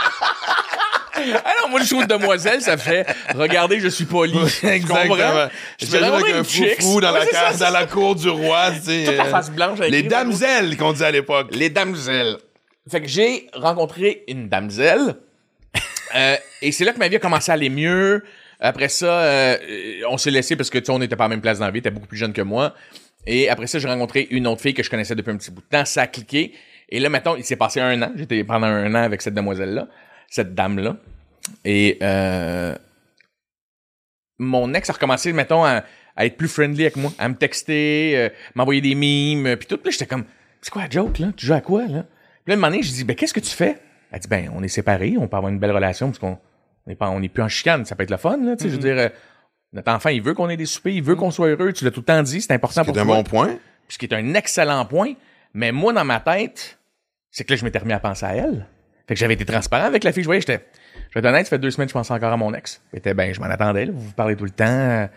[1.46, 4.34] Ah non, moi, je trouve demoiselle, ça fait regardez, je suis poli.
[4.88, 5.50] Comprends?
[5.80, 8.28] Je dirais, avec un foufou dans, la Ouais, c'est case, ça, dans la cour du
[8.30, 9.04] roi, tu sais.
[9.06, 11.50] Toute la euh, face blanche avec Les damsels qu'on disait à l'époque.
[11.52, 12.38] Les damsels.
[12.90, 15.16] Fait que j'ai rencontré une damsel.
[16.16, 18.24] euh, et c'est là que ma vie a commencé à aller mieux.
[18.62, 19.58] Après ça, euh,
[20.08, 21.66] on s'est laissé parce que tu sais, on n'était pas à la même place dans
[21.66, 21.82] la vie.
[21.82, 22.76] T'es beaucoup plus jeune que moi.
[23.26, 25.62] Et après ça, j'ai rencontré une autre fille que je connaissais depuis un petit bout
[25.62, 25.86] de temps.
[25.86, 26.54] Ça a cliqué.
[26.90, 28.12] Et là, mettons, il s'est passé un an.
[28.16, 29.88] J'étais pendant un an avec cette demoiselle-là,
[30.30, 30.98] cette dame-là.
[31.66, 32.76] et euh,
[34.38, 35.84] mon ex a recommencé, mettons, à,
[36.18, 39.78] être plus friendly avec moi, à me texter, euh, m'envoyer des mimes, puis tout.
[39.78, 40.26] Puis là, j'étais comme,
[40.62, 41.32] c'est quoi la joke, là?
[41.36, 42.06] Tu joues à quoi, là?
[42.44, 43.78] Puis là, un moment donné, je dis, ben, qu'est-ce que tu fais?
[44.12, 46.38] Elle dit, ben, on est séparés, on peut avoir une belle relation, parce qu'on
[47.00, 48.82] on n'est plus en chicane, ça peut être le fun, là, tu sais, je veux
[48.82, 49.10] dire, euh,
[49.74, 51.92] notre enfant, il veut qu'on ait des soupers, il veut qu'on soit heureux, tu l'as
[51.92, 53.58] tout le temps dit, c'est important pour C'est un toi bon point.
[53.88, 55.14] ce qui est un excellent point.
[55.54, 56.80] Mais moi, dans ma tête,
[57.30, 58.66] c'est que là, je m'étais remis à penser à elle.
[59.08, 60.24] Fait que j'avais été transparent avec la fille.
[60.24, 60.66] Je voyais, j'étais,
[61.10, 62.82] je vais être honnête, ça fait deux semaines que je pense encore à mon ex.
[62.94, 63.92] Était ben, je m'en attendais, là.
[63.94, 65.10] Vous vous parlez tout le temps.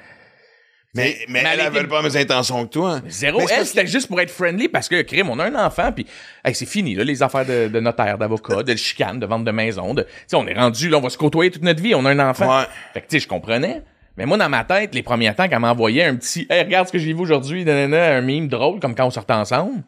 [0.94, 3.00] Mais, mais, mais elle elle avait était- pas les intentions que toi.
[3.08, 3.38] Zéro.
[3.40, 5.90] Mais c'est Elle, c'était juste pour être friendly parce que, crime, on a un enfant,
[5.92, 6.06] puis
[6.44, 9.50] hey, c'est fini, là, les affaires de, de notaire, d'avocat, de chicane, de vente de
[9.50, 9.92] maison.
[9.92, 12.04] De, tu sais, on est rendu, là, on va se côtoyer toute notre vie, on
[12.04, 12.60] a un enfant.
[12.60, 12.64] Ouais.
[12.92, 13.82] Fait que, tu sais, je comprenais.
[14.16, 16.92] Mais moi, dans ma tête, les premiers temps, qu'elle m'envoyait un petit, hey, regarde ce
[16.92, 19.82] que j'ai vu aujourd'hui, un mime drôle, comme quand on sortait ensemble.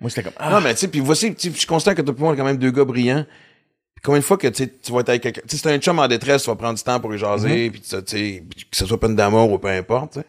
[0.00, 2.14] Moi, c'était comme, ah, Non, mais tu sais, puis voici, je suis constant que toi
[2.18, 3.24] moi, quand même deux gars brillants.
[4.04, 5.40] Combien de fois que tu tu vas être avec quelqu'un.
[5.48, 7.70] Tu sais, c'est un chum en détresse, tu vas prendre du temps pour y jaser,
[7.70, 10.26] puis tu sais, tu sais, que ce soit peine d'amour ou peu importe, tu sais.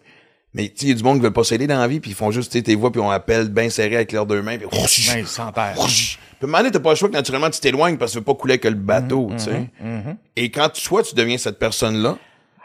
[0.53, 1.99] Mais tu sais, il y a du monde qui veut pas s'aider dans la vie,
[1.99, 4.25] puis ils font juste, tu sais, tes voix, puis on appelle bien serré avec leurs
[4.25, 4.67] deux mains, puis
[5.13, 5.75] ben, sans terre.
[5.75, 8.13] Puis à un moment donné, t'as pas le choix que naturellement tu t'éloignes parce que
[8.13, 9.69] tu veux pas couler que le bateau, tu sais.
[10.37, 12.17] Et quand tu, soit tu deviens cette personne-là,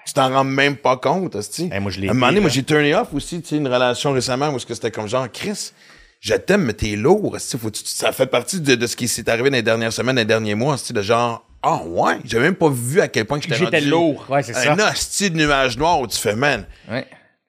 [0.07, 1.71] tu t'en rends même pas compte, hostie.
[1.75, 3.57] Eh, moi, je l'ai À un moment donné, moi, j'ai turné off aussi, tu sais,
[3.57, 5.73] une relation récemment où c'était comme genre, Chris,
[6.21, 9.51] je t'aime, mais t'es lourd, faut ça fait partie de, de ce qui s'est arrivé
[9.51, 12.55] dans les dernières semaines, dans les derniers mois, hostie, de genre, ah ouais, j'ai même
[12.55, 14.25] pas vu à quel point que j'étais J'étais lourd.
[14.29, 14.73] Ouais, c'est ça.
[14.73, 17.07] Un hostie de nuage noir où tu fais, man, Ouais.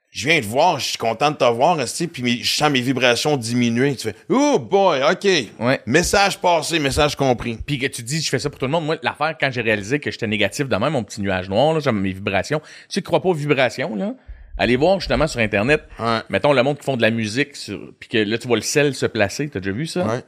[0.09, 2.81] je viens te voir, je suis content de te voir, hostie, puis je sens mes
[2.81, 3.95] vibrations diminuer.
[3.95, 5.27] Tu fais, oh boy, OK.
[5.59, 5.79] Ouais.
[5.85, 7.57] Message passé, message compris.
[7.65, 8.85] Puis que tu dis, je fais ça pour tout le monde.
[8.85, 11.79] Moi, l'affaire, quand j'ai réalisé que j'étais négatif de même, mon petit nuage noir, là,
[11.81, 12.59] j'aime mes vibrations.
[12.59, 14.13] Tu sais, crois pas aux vibrations, là?
[14.57, 16.19] Allez voir justement sur Internet, Ouais.
[16.29, 17.93] mettons le monde qui font de la musique, sur...
[17.99, 19.49] puis que là, tu vois le sel se placer.
[19.49, 20.05] T'as déjà vu ça?
[20.05, 20.21] Ouais.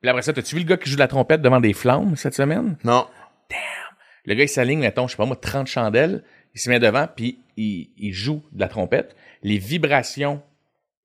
[0.00, 2.14] Puis après ça, t'as-tu vu le gars qui joue de la trompette devant des flammes
[2.16, 2.76] cette semaine?
[2.84, 3.06] Non.
[4.26, 6.22] Le gars, il s'aligne, mettons, je sais pas moi, 30 chandelles,
[6.54, 9.16] il se met devant, puis il, il joue de la trompette.
[9.42, 10.42] Les vibrations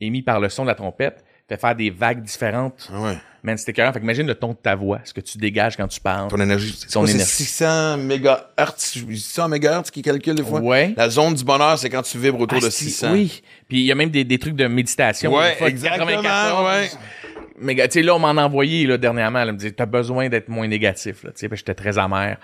[0.01, 2.89] émises par le son de la trompette fait faire des vagues différentes.
[2.93, 3.17] Ah ouais.
[3.45, 3.93] Man, c'était écœurant.
[3.93, 6.29] Fait qu'imagine le ton de ta voix, ce que tu dégages quand tu parles.
[6.29, 6.75] Ton énergie.
[6.79, 7.31] C'est Ton quoi, énergie.
[7.31, 8.97] 600 mégahertz?
[9.07, 10.59] 600 mégahertz qui calcule des fois?
[10.61, 10.95] Ouais.
[10.97, 13.11] La zone du bonheur, c'est quand tu vibres autour de Asti, 600.
[13.13, 13.43] Oui.
[13.69, 15.31] Puis il y a même des, des trucs de méditation.
[15.35, 16.65] Ouais, fois, exactement, 94.
[16.65, 16.89] ouais.
[17.59, 19.39] Mais tu sais, là, on m'en a envoyé là, dernièrement.
[19.39, 21.23] Elle me dit T'as besoin d'être moins négatif.
[21.23, 22.37] Là, tu sais, parce que j'étais très amer.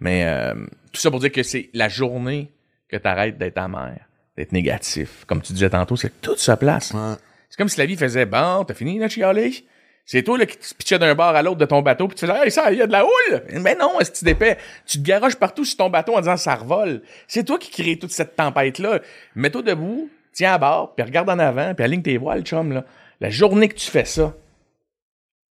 [0.00, 0.54] Mais euh,
[0.92, 2.50] tout ça pour dire que c'est la journée
[2.88, 3.96] que tu arrêtes d'être amer,
[4.36, 5.24] d'être négatif.
[5.26, 6.90] Comme tu disais tantôt, c'est que tout se place.
[6.92, 7.14] Ouais.
[7.48, 9.64] C'est comme si la vie faisait Bon, t'as fini, là, chialer.
[10.04, 12.26] C'est toi là, qui te pitchais d'un bord à l'autre de ton bateau, puis tu
[12.26, 13.42] faisais Hey, ça, il y a de la houle!
[13.60, 14.58] Mais non, est-ce que tu d'épais?
[14.86, 17.02] Tu te garoches partout sur ton bateau en disant ça revole.
[17.28, 19.00] C'est toi qui crée toute cette tempête-là.
[19.36, 22.84] Mets-toi debout, tiens à bord, puis regarde en avant, puis aligne tes voiles, chum, là.
[23.20, 24.34] La journée que tu fais ça,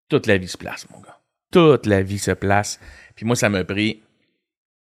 [0.10, 1.20] toute la vie se place, mon gars.
[1.52, 2.80] Toute la vie se place.
[3.16, 4.02] Puis moi, ça m'a pris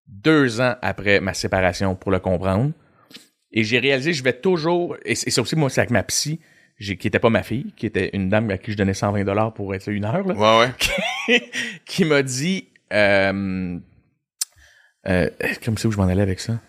[0.08, 2.72] deux ans après ma séparation pour le comprendre.
[3.52, 6.40] Et j'ai réalisé, je vais toujours, et c'est aussi, moi, c'est avec ma psy,
[6.78, 9.24] j'ai- qui était pas ma fille, qui était une dame à qui je donnais 120
[9.24, 10.68] dollars pour être là une heure, là, Ouais,
[11.30, 11.42] ouais.
[11.86, 13.78] qui m'a dit, euh,
[15.08, 15.30] euh,
[15.64, 16.60] comme ça où je m'en allais avec ça?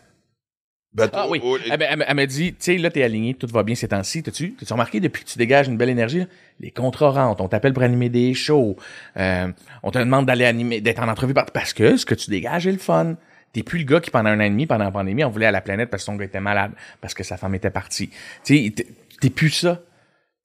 [0.93, 1.41] Bateau, Ah oui.
[1.45, 3.63] oh, Elle, m'a- elle m'a- elle m'a dit, tu sais, là, t'es aligné, tout va
[3.63, 4.23] bien ces temps-ci.
[4.23, 6.25] T'as-tu t'as-tu remarqué depuis que tu dégages une belle énergie, là,
[6.61, 8.77] les contrats rentrent, on t'appelle pour animer des shows,
[9.19, 9.49] euh,
[9.83, 12.67] on te demande d'aller animer, d'être en entrevue par- parce que ce que tu dégages
[12.67, 13.17] est le fun.
[13.53, 15.47] T'es plus le gars qui, pendant un an et demi, pendant la pandémie, on voulait
[15.47, 18.09] à la planète parce que son gars était malade, parce que sa femme était partie.
[18.45, 18.87] Tu sais, t'es-
[19.21, 19.83] t'es plus ça.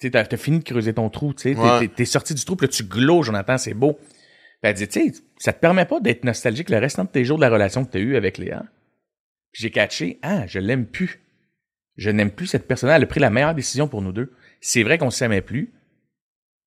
[0.01, 1.55] Tu sais, t'as fini de creuser ton trou, tu sais.
[1.55, 1.79] T'es- Ouais.
[1.79, 3.93] T'es t'es sorti du trou, puis là, tu glows, Jonathan, c'est beau.
[3.93, 4.09] Puis
[4.63, 7.37] elle dit, tu sais, ça te permet pas d'être nostalgique le restant de tes jours
[7.37, 8.63] de la relation que t'as eue avec Léa.
[9.51, 11.21] Puis j'ai catché, ah, je l'aime plus.
[11.97, 12.89] Je n'aime plus cette personne.
[12.89, 14.33] Elle a pris la meilleure décision pour nous deux.
[14.59, 15.71] C'est vrai qu'on s'aimait plus,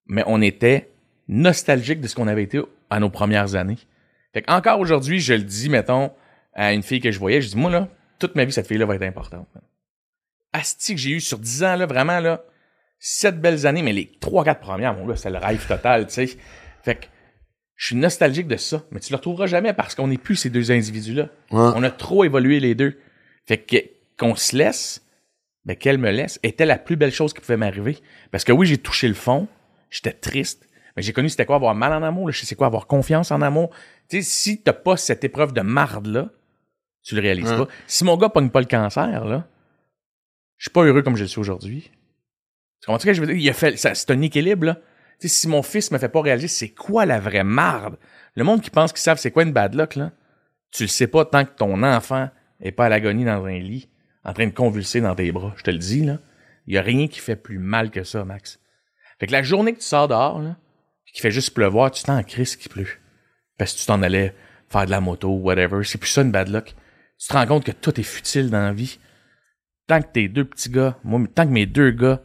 [0.06, 0.90] mais on était
[1.28, 2.60] nostalgique de ce qu'on avait été
[2.90, 3.78] à nos premières années.
[4.32, 6.12] Fait qu'encore aujourd'hui, je le dis, mettons,
[6.52, 8.84] à une fille que je voyais, je dis, moi, là, toute ma vie, cette fille-là
[8.86, 9.48] va être importante.
[10.52, 12.44] Asti que j'ai eu sur 10 ans, là, vraiment, là,
[12.98, 16.14] sept belles années, mais les trois, quatre premières, mon gars, c'est le rêve total, tu
[16.14, 16.38] sais.
[16.82, 17.06] Fait que,
[17.76, 20.48] je suis nostalgique de ça, mais tu le retrouveras jamais parce qu'on n'est plus ces
[20.50, 21.24] deux individus-là.
[21.50, 21.72] Ouais.
[21.74, 22.98] On a trop évolué les deux.
[23.46, 23.76] Fait que
[24.16, 25.04] qu'on se laisse,
[25.64, 27.98] ben qu'elle me laisse, était la plus belle chose qui pouvait m'arriver.
[28.30, 29.48] Parce que oui, j'ai touché le fond,
[29.90, 32.54] j'étais triste, mais j'ai connu c'était quoi avoir mal en amour, là, je sais c'est
[32.54, 33.70] quoi avoir confiance en amour.
[34.08, 36.30] Tu sais, si t'as pas cette épreuve de marde là,
[37.02, 37.58] tu le réalises Ouais.
[37.58, 37.68] pas.
[37.88, 39.48] Si mon gars pogne pas le cancer là,
[40.58, 41.90] je suis pas heureux comme je le suis aujourd'hui.
[42.84, 43.36] Tu comprends je veux dire?
[43.36, 44.78] Il a fait, c'est un équilibre, là.
[45.18, 47.96] Si mon fils me fait pas réaliser c'est quoi la vraie marde,
[48.34, 50.12] le monde qui pense qu'ils savent c'est quoi une bad luck, là,
[50.70, 52.28] tu le sais pas tant que ton enfant
[52.60, 53.88] est pas à l'agonie dans un lit,
[54.22, 55.54] en train de convulser dans tes bras.
[55.56, 56.18] Je te le dis, là.
[56.66, 58.60] Il y a rien qui fait plus mal que ça, Max.
[59.18, 60.56] Fait que la journée que tu sors dehors, là,
[61.14, 62.88] qu'il fait juste pleuvoir, tu t'en crises qu'il pleut.
[63.56, 64.34] Parce que tu t'en allais
[64.68, 65.84] faire de la moto, whatever.
[65.84, 66.74] C'est plus ça une bad luck.
[67.18, 68.98] Tu te rends compte que tout est futile dans la vie.
[69.86, 72.20] Tant que tes deux petits gars, moi, tant que mes deux gars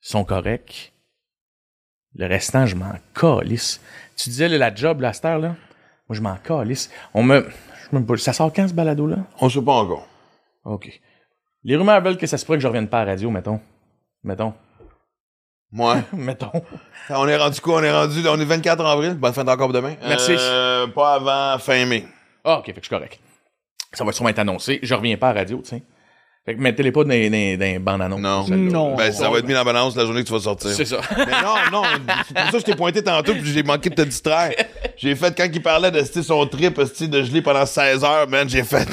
[0.00, 0.92] sont corrects,
[2.14, 3.80] le restant, je m'en calisse.
[4.16, 5.54] Tu disais, là, la job, la star, là,
[6.08, 6.90] moi, je m'en calisse.
[7.14, 7.48] On me,
[7.92, 9.18] je me, ça sort quand, ce balado-là?
[9.40, 10.06] On sait pas encore.
[10.64, 11.00] OK.
[11.62, 13.60] Les rumeurs veulent que ça se pourrait que je revienne pas à la radio, mettons.
[14.24, 14.54] Mettons.
[15.72, 15.98] Moi.
[16.12, 16.50] Mettons.
[17.10, 17.80] on est rendu quoi?
[17.80, 19.14] On est rendu, on est 24 avril.
[19.14, 19.94] Bonne fin d'encore demain.
[20.02, 20.34] Merci.
[20.36, 22.04] Euh, pas avant fin mai.
[22.44, 23.20] Ah, OK, fait que je suis correct.
[23.92, 24.80] Ça va sûrement être annoncé.
[24.82, 25.82] Je reviens pas à la radio, tu sais.
[26.46, 28.20] Fait que mettez-les pas dans les, dans les- dans les bandes annonces.
[28.20, 28.46] Non.
[28.46, 28.72] celle-là.
[28.72, 28.96] Non.
[28.96, 30.70] Ben, ça va être mis dans la balance la journée que tu vas sortir.
[30.70, 31.00] C'est ça.
[31.16, 31.82] Mais non, non,
[32.26, 34.52] c'est pour ça que je t'ai pointé tantôt puis j'ai manqué de te distraire.
[34.96, 38.26] J'ai fait, quand il parlait de sti, son trip sti, de geler pendant 16 heures,
[38.28, 38.86] man, j'ai fait...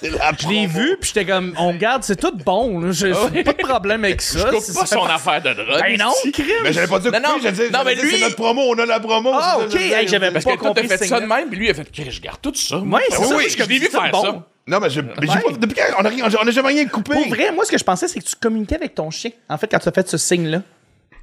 [0.00, 2.78] c'est la Je l'ai vu, puis j'étais comme, on regarde, c'est tout bon.
[2.80, 2.92] là.
[2.92, 4.38] J'ai j'ai pas de problème avec ça.
[4.38, 5.80] Je coupe C'est- pas ça son affaire de drogue.
[5.80, 6.46] Ben non, crime.
[6.62, 8.20] Mais j'avais pas dit Non, non, couper, j'ai dit, non, mais j'avais dit, lui- c'est
[8.24, 9.30] notre promo, on a la promo.
[9.34, 9.92] Ah, c'est ça, ok.
[9.92, 11.36] Hey, j'avais Parce pas que toi, t'as compris fait ce ça de signe-là.
[11.38, 12.78] même, puis lui, il a fait, Chris, je garde tout ça.
[12.78, 14.22] Ouais, c'est Ben ça, oui, je je l'ai vu c'est faire bon.
[14.22, 14.42] ça.
[14.66, 15.40] Non, mais j'ai mais j'ai Ouais.
[15.42, 15.50] pas...
[15.58, 17.12] Depuis quand on a, rien- on a jamais rien coupé.
[17.12, 19.30] Pour vrai, moi, ce que je pensais, c'est que tu communiquais avec ton chien.
[19.50, 20.62] En fait, quand tu as fait ce signe-là.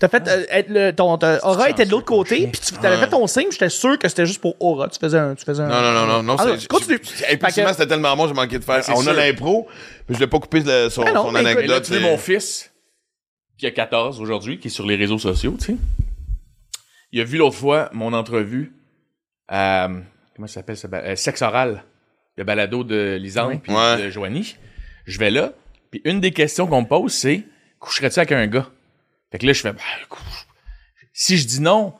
[0.01, 2.97] T'as fait euh, être le, ton, ton aura était de l'autre côté, puis tu avais
[2.97, 4.89] fait ton signe, j'étais sûr que c'était juste pour aura.
[4.89, 5.35] Tu faisais un.
[5.35, 6.35] Tu faisais un Non, non, non, non.
[6.35, 6.97] non continue.
[6.99, 8.83] Que- c'était tellement bon, j'ai manqué de faire.
[8.95, 9.67] on a l'impro,
[10.09, 11.91] mais je l'ai pas coupé le- son, Ah non, son écoute, là, anecdote.
[11.91, 12.73] et- mon fils,
[13.59, 15.75] qui a 14 aujourd'hui, qui est sur les réseaux sociaux, tu sais,
[17.11, 18.73] il a vu l'autre fois mon entrevue
[19.47, 19.87] à,
[20.35, 20.87] comment ça s'appelle ça?
[20.93, 21.83] Euh, Sexe oral,
[22.37, 24.01] le balado de Lisande puis Ouais.
[24.01, 24.55] de Joanie.
[25.05, 25.51] Je vais là,
[25.91, 27.43] puis une des questions qu'on me pose, c'est
[27.79, 28.67] coucherais-tu avec un gars?
[29.31, 29.69] Fait que là, je fais,
[30.03, 30.19] écoute,
[31.13, 31.93] si je dis non,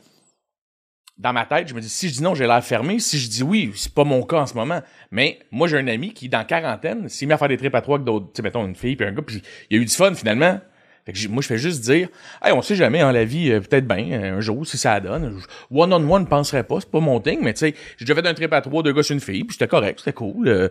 [1.17, 2.99] dans ma tête, je me dis, si je dis non, j'ai l'air fermé.
[2.99, 4.81] Si je dis oui, c'est pas mon cas en ce moment.
[5.11, 7.81] Mais moi, j'ai un ami qui, dans quarantaine, s'est mis à faire des trips à
[7.81, 9.83] trois avec d'autres, tu sais, mettons, une fille puis un gars, puis il y a
[9.83, 10.59] eu du fun, finalement.
[11.05, 12.09] Fait que moi, je fais juste dire,
[12.43, 14.99] hey, on sait jamais, en la vie, euh, peut-être bien, euh, un jour, si ça
[14.99, 15.39] donne.
[15.71, 18.33] One-on-one, ne penserais pas, c'est pas mon thing, mais tu sais, j'ai déjà fait un
[18.33, 20.47] trip à trois, deux gars sur une fille, puis c'était correct, c'était cool.
[20.47, 20.69] euh.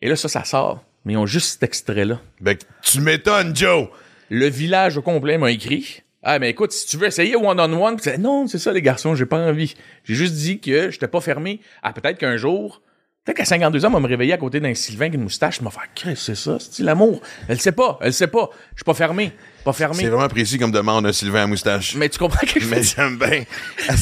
[0.00, 0.84] et là, ça, ça sort.
[1.04, 2.20] Mais ils ont juste cet extrait-là.
[2.40, 3.88] Ben, tu m'étonnes, Joe.
[4.28, 6.02] Le village au complet m'a écrit.
[6.22, 9.38] Ah, mais écoute, si tu veux essayer one-on-one, non, c'est ça, les garçons, j'ai pas
[9.38, 9.74] envie.
[10.02, 12.82] J'ai juste dit que j'étais pas fermé à peut-être qu'un jour,
[13.26, 15.60] peut-être qu'à 52 ans, on va me réveiller à côté d'un Sylvain avec une moustache,
[15.60, 17.20] m'a fait, Chris, c'est ça, c'est l'amour?
[17.48, 18.48] Elle sait pas, elle sait pas.
[18.74, 19.32] Je suis pas fermé,
[19.64, 20.04] pas C'est fermé.
[20.08, 21.94] vraiment précis comme demande un Sylvain à moustache.
[21.96, 23.44] Mais tu comprends que je Mais j'aime bien.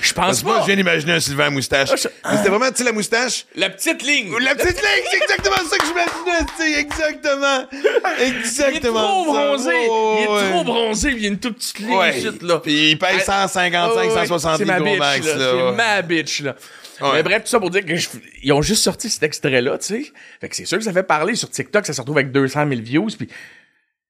[0.00, 0.60] Je pense pas.
[0.62, 1.88] je viens d'imaginer un Sylvain à moustache.
[1.92, 3.46] Ah, je- Mais C'était vraiment, tu sais, la moustache?
[3.56, 4.32] La petite ligne.
[4.40, 7.66] La petite ligne, c'est exactement ça que j'imaginais, tu sais, exactement.
[7.72, 9.02] Il est Exactement.
[9.02, 9.70] trop bronzé.
[9.90, 12.22] Oh, il est trop bronzé, il y a une toute petite ligne Ouais.
[12.42, 12.58] là.
[12.60, 15.32] Puis il paye 155, Ah, ouais, 160 c'est ma gros max, là.
[15.36, 16.54] C'est ma bitch, là.
[17.00, 17.12] Ouais.
[17.14, 18.08] Mais bref, tout ça pour dire que je-
[18.42, 20.12] ils ont juste sorti cet extrait-là, tu sais.
[20.40, 22.68] Fait que c'est sûr que ça fait parler sur TikTok, ça se retrouve avec 200
[22.68, 23.28] 000 views, puis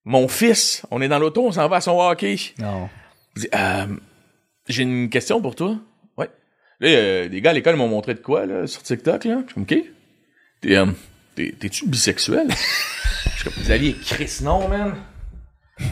[0.04, 2.36] mon fils, on est dans l'auto, on s'en va à son hockey.
[2.58, 2.88] Non.
[3.54, 3.86] Euh,
[4.68, 5.76] j'ai une question pour toi.
[6.16, 6.30] Ouais.
[6.80, 9.42] Là, euh, les gars à l'école m'ont montré de quoi, là, sur TikTok, là?
[9.46, 9.84] Je suis OK.
[10.62, 10.86] T'es, euh,
[11.34, 12.46] t'es- t'es-tu bisexuel?
[13.26, 14.94] Je suis comme, Xavier, Chris, non, man.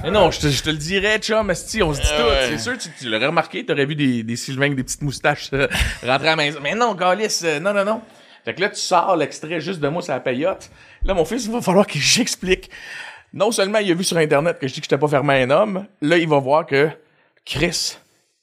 [0.02, 2.26] Mais non, je te, je te le dirais, chum, esti, on se dit Ah tout.
[2.28, 2.46] ouais.
[2.50, 5.50] C'est sûr, tu, tu l'aurais remarqué, t'aurais vu des, des Sylvains avec des petites moustaches
[5.52, 5.68] euh,
[6.02, 6.58] rentrer à la maison.
[6.62, 8.00] Mais non, Calis, euh, non, non, non.
[8.44, 10.70] Fait que là, tu sors l'extrait juste de moi sur la payotte.
[11.04, 12.70] Là, mon fils, il va falloir que j'explique.
[13.32, 15.36] Non seulement il a vu sur Internet que je dis que j'étais pas fermé à
[15.38, 16.88] un homme, là, il va voir que,
[17.44, 17.96] Chris,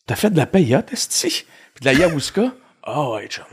[0.05, 1.45] t'as fait de la payotte, esti?
[1.73, 2.51] Puis de la yahuska?
[2.83, 3.45] Ah ouais, chum.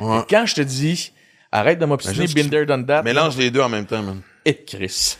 [0.00, 0.18] Ouais.
[0.18, 1.12] Et quand je te dis,
[1.52, 4.20] arrête de m'obstiner, binder done that, Mélange les deux en même temps, man.
[4.46, 5.16] et Chris.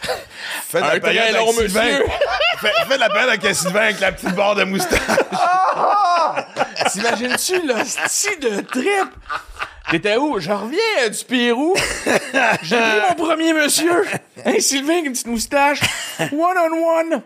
[0.67, 1.85] Fais de Un la très long avec Sylvain.
[1.85, 2.05] monsieur.
[2.61, 5.01] fais, fais de la paillette avec Sylvain avec la petite barre de moustache.
[6.93, 9.09] T'imagines-tu le style de trip?
[9.91, 10.39] T'étais où?
[10.41, 11.75] Je reviens du Pérou.
[12.63, 14.05] J'ai pris mon premier monsieur.
[14.45, 15.81] Hein, Sylvain avec une petite moustache.
[16.21, 17.23] One on one.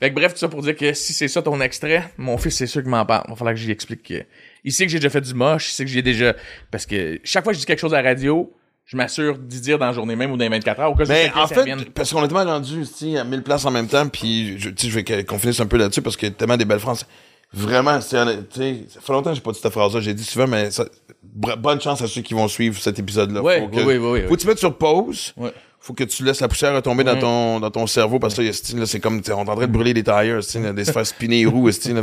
[0.00, 2.56] Fait que bref, tout ça pour dire que si c'est ça ton extrait, mon fils,
[2.56, 3.24] c'est sûr qu'il m'en parle.
[3.26, 4.24] Il va falloir que j'y explique que.
[4.64, 6.34] Il sait que j'ai déjà fait du moche, il sait que j'ai déjà.
[6.70, 8.52] Parce que chaque fois que je dis quelque chose à la radio,
[8.86, 10.90] je m'assure d'y dire dans la journée même ou dans les 24 heures.
[10.90, 12.82] Au cas où Mais quelqu'un en fait, parce qu'on est tellement rendu
[13.18, 15.66] à 1000 places en même temps, puis je, tu sais, je que- qu'on finisse un
[15.66, 17.06] peu là-dessus parce qu'il y a tellement des belles phrases.
[17.52, 20.12] Vraiment, c'est honnête, tu sais, ça fait longtemps que j'ai pas dit cette phrase-là, j'ai
[20.12, 20.86] dit souvent, mais ça-
[21.22, 23.40] bonne chance à ceux qui vont suivre cet épisode-là.
[23.42, 25.32] Ouais, Faut oui, que- oui, oui, oui, Faut que tu mettes sur pause.
[25.36, 25.52] Ouais.
[25.78, 28.50] Faut que tu laisses la poussière retomber dans ton dans ton cerveau parce que là,
[28.50, 30.40] là, c'est comme on est en train de brûler des tires, de
[30.84, 32.02] se faire spinner les roues, là,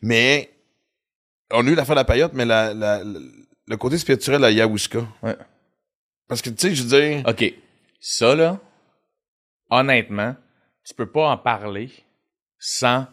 [0.00, 0.48] mais
[1.52, 3.18] on a eu l'affaire de la paillote, mais la, la- la-
[3.66, 5.00] le côté spirituel la ayahuasca.
[5.22, 5.36] Ouais.
[6.30, 7.54] Parce que tu sais, je veux dire, OK.
[8.00, 8.58] Ça, là,
[9.68, 10.34] honnêtement,
[10.86, 11.90] tu peux pas en parler
[12.58, 13.06] sans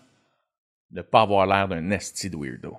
[0.91, 2.77] ne pas avoir l'air d'un esti de weirdo.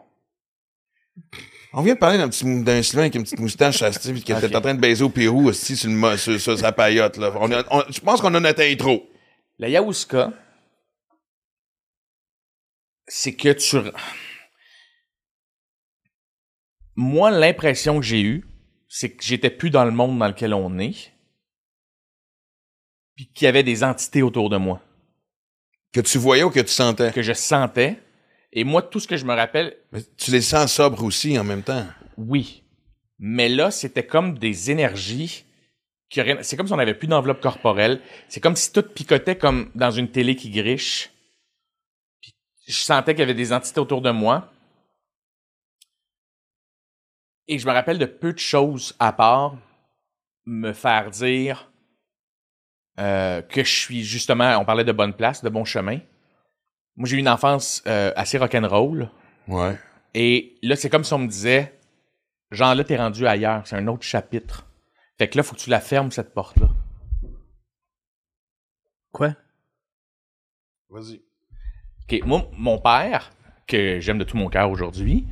[1.73, 4.33] On vient de parler d'un petit d'un Sylvain avec une petite moustache à Steve qui
[4.33, 7.17] était en train de baiser au Pérou aussi sur, le sur, sur sa paillote.
[7.17, 7.33] Là.
[7.35, 9.11] On a- on- je pense qu'on a notre intro.
[9.59, 10.33] La yahuasca,
[13.09, 13.77] c'est que tu...
[16.95, 18.45] moi, l'impression que j'ai eue,
[18.89, 21.13] c'est que j'étais plus dans le monde dans lequel on est,
[23.15, 24.81] puis qu'il y avait des entités autour de moi
[25.93, 27.13] Que tu voyais ou que tu sentais?
[27.13, 28.01] que je sentais.
[28.53, 31.45] Et moi, tout ce que je me rappelle, Mais tu les sens sobres aussi en
[31.45, 31.87] même temps.
[32.17, 32.63] oui.
[33.21, 35.45] Mais là, c'était comme des énergies.
[36.09, 38.01] qui C'est comme si on n'avait plus d'enveloppe corporelle.
[38.29, 41.11] C'est comme si tout picotait comme dans une télé qui griche.
[42.23, 42.33] Puis
[42.69, 44.53] je sentais qu'il y avait des entités autour de moi.
[47.49, 49.57] Et je me rappelle de peu de choses à part
[50.45, 51.71] me faire dire
[53.01, 55.99] euh, que je suis justement, on parlait de bonne place, de bon chemin.
[56.97, 59.11] Moi, j'ai eu une enfance euh, assez rock'n'roll.
[59.47, 59.79] Ouais.
[60.15, 61.79] Et là, c'est comme si on me disait,
[62.51, 64.67] genre là, t'es rendu ailleurs, c'est un autre chapitre.
[65.17, 66.69] Fait que là, faut que tu la fermes, cette porte-là.
[69.13, 69.35] Quoi?
[70.91, 71.23] Vas-y.
[72.03, 73.31] OK, moi, mon père,
[73.67, 75.27] que j'aime de tout mon cœur aujourd'hui,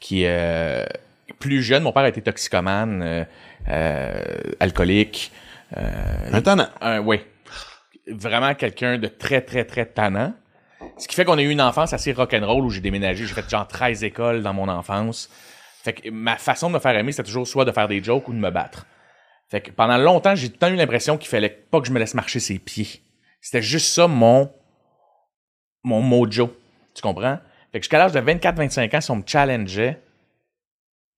[0.00, 0.86] qui est euh,
[1.38, 3.24] plus jeune, mon père a été toxicomane, euh,
[3.68, 4.22] euh,
[4.60, 5.32] alcoolique,
[5.74, 6.68] Un tannant.
[7.04, 7.20] oui,
[8.08, 10.34] vraiment quelqu'un de très, très, très tannant.
[10.98, 13.26] Ce qui fait qu'on a eu une enfance assez rock'n'roll où j'ai déménagé.
[13.26, 15.28] J'ai fait genre 13 écoles dans mon enfance.
[15.82, 18.28] Fait que ma façon de me faire aimer, c'était toujours soit de faire des jokes
[18.28, 18.86] ou de me battre.
[19.48, 21.92] Fait que pendant longtemps, j'ai tout le temps eu l'impression qu'il fallait pas que je
[21.92, 23.02] me laisse marcher ses pieds.
[23.40, 24.50] C'était juste ça mon,
[25.84, 26.56] mon mojo.
[26.94, 27.38] Tu comprends?
[27.72, 30.00] Fait que jusqu'à l'âge de 24-25 ans, si on me challengeait,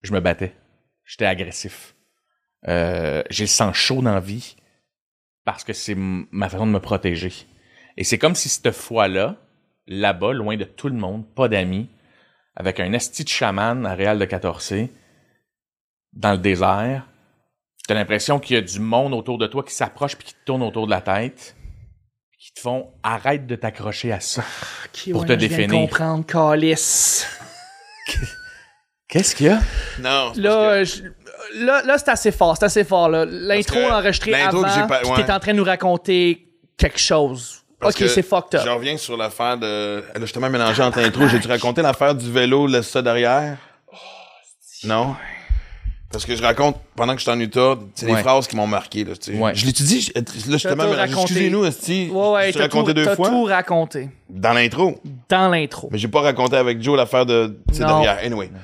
[0.03, 0.55] je me battais.
[1.05, 1.95] J'étais agressif.
[2.67, 4.57] Euh, j'ai le sang chaud dans la vie
[5.45, 7.33] parce que c'est ma façon de me protéger.
[7.97, 9.37] Et c'est comme si cette fois-là,
[9.87, 11.89] là-bas, loin de tout le monde, pas d'amis,
[12.55, 14.75] avec un esti de chaman à Réal de 14
[16.13, 17.07] dans le désert,
[17.87, 20.45] t'as l'impression qu'il y a du monde autour de toi qui s'approche puis qui te
[20.45, 21.57] tourne autour de la tête,
[22.39, 24.45] qui te font arrête de t'accrocher à ça.
[25.13, 25.69] Pour te je viens de définir.
[25.69, 27.27] comprendre, Calice.
[29.09, 29.59] Qu'est-ce qu'il y a?
[30.01, 30.33] Non.
[30.37, 31.03] Là, je-
[31.55, 33.09] là, là c'est assez fort, c'est assez fort.
[33.09, 33.25] là.
[33.27, 35.25] L'intro enregistrée l'intro avant, que j'ai pas- puis ouais.
[35.25, 37.63] t'es en train de nous raconter quelque chose.
[37.81, 38.63] Parce ok, que c'est fucked up.
[38.67, 40.03] Je reviens sur l'affaire de.
[40.15, 41.27] Là, je t'ai même mélangé entre l'intro.
[41.29, 43.57] J'ai-tu raconté l'affaire du vélo, laisse ça derrière?
[44.85, 45.15] non?
[46.11, 48.23] Parce que je raconte, pendant que j'étais en Utah, c'est des Ouais.
[48.23, 49.05] phrases qui m'ont marqué.
[49.05, 49.39] Là, tu sais.
[49.39, 49.55] Ouais.
[49.55, 49.67] Je?
[49.67, 51.21] Je- Là, je raconté.
[51.23, 52.09] Excusez-nous, Esti.
[52.11, 53.29] Ouais, ouais, je raconté tout, deux fois.
[53.29, 54.99] tout raconté Dans l'intro.
[55.29, 55.89] dans l'intro.
[55.93, 57.59] Mais j'ai pas raconté avec Joe l'affaire de.
[57.73, 58.01] C'est Non.
[58.01, 58.25] derrière.
[58.25, 58.51] Anyway.
[58.51, 58.59] Je,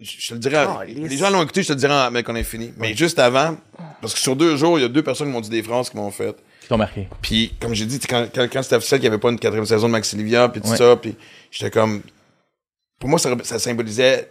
[0.00, 0.66] je te le dirai.
[0.66, 1.10] Calisse.
[1.10, 2.72] les gens l'ont écouté, je te le dirai en- mais qu'on est fini.
[2.76, 3.56] Mais juste avant,
[4.00, 5.90] parce que sur deux jours, il y a deux personnes qui m'ont dit des phrases
[5.90, 6.36] qui m'ont fait.
[6.60, 7.08] Qui t'ont marqué?
[7.22, 9.66] Puis, comme j'ai dit, quand, quand, quand c'était officiel qu'il n'y avait pas une quatrième
[9.66, 10.76] saison de Max Livia, puis tout Ouais.
[10.76, 11.16] ça, puis
[11.50, 12.02] j'étais comme...
[12.98, 14.30] Pour moi, ça, ça symbolisait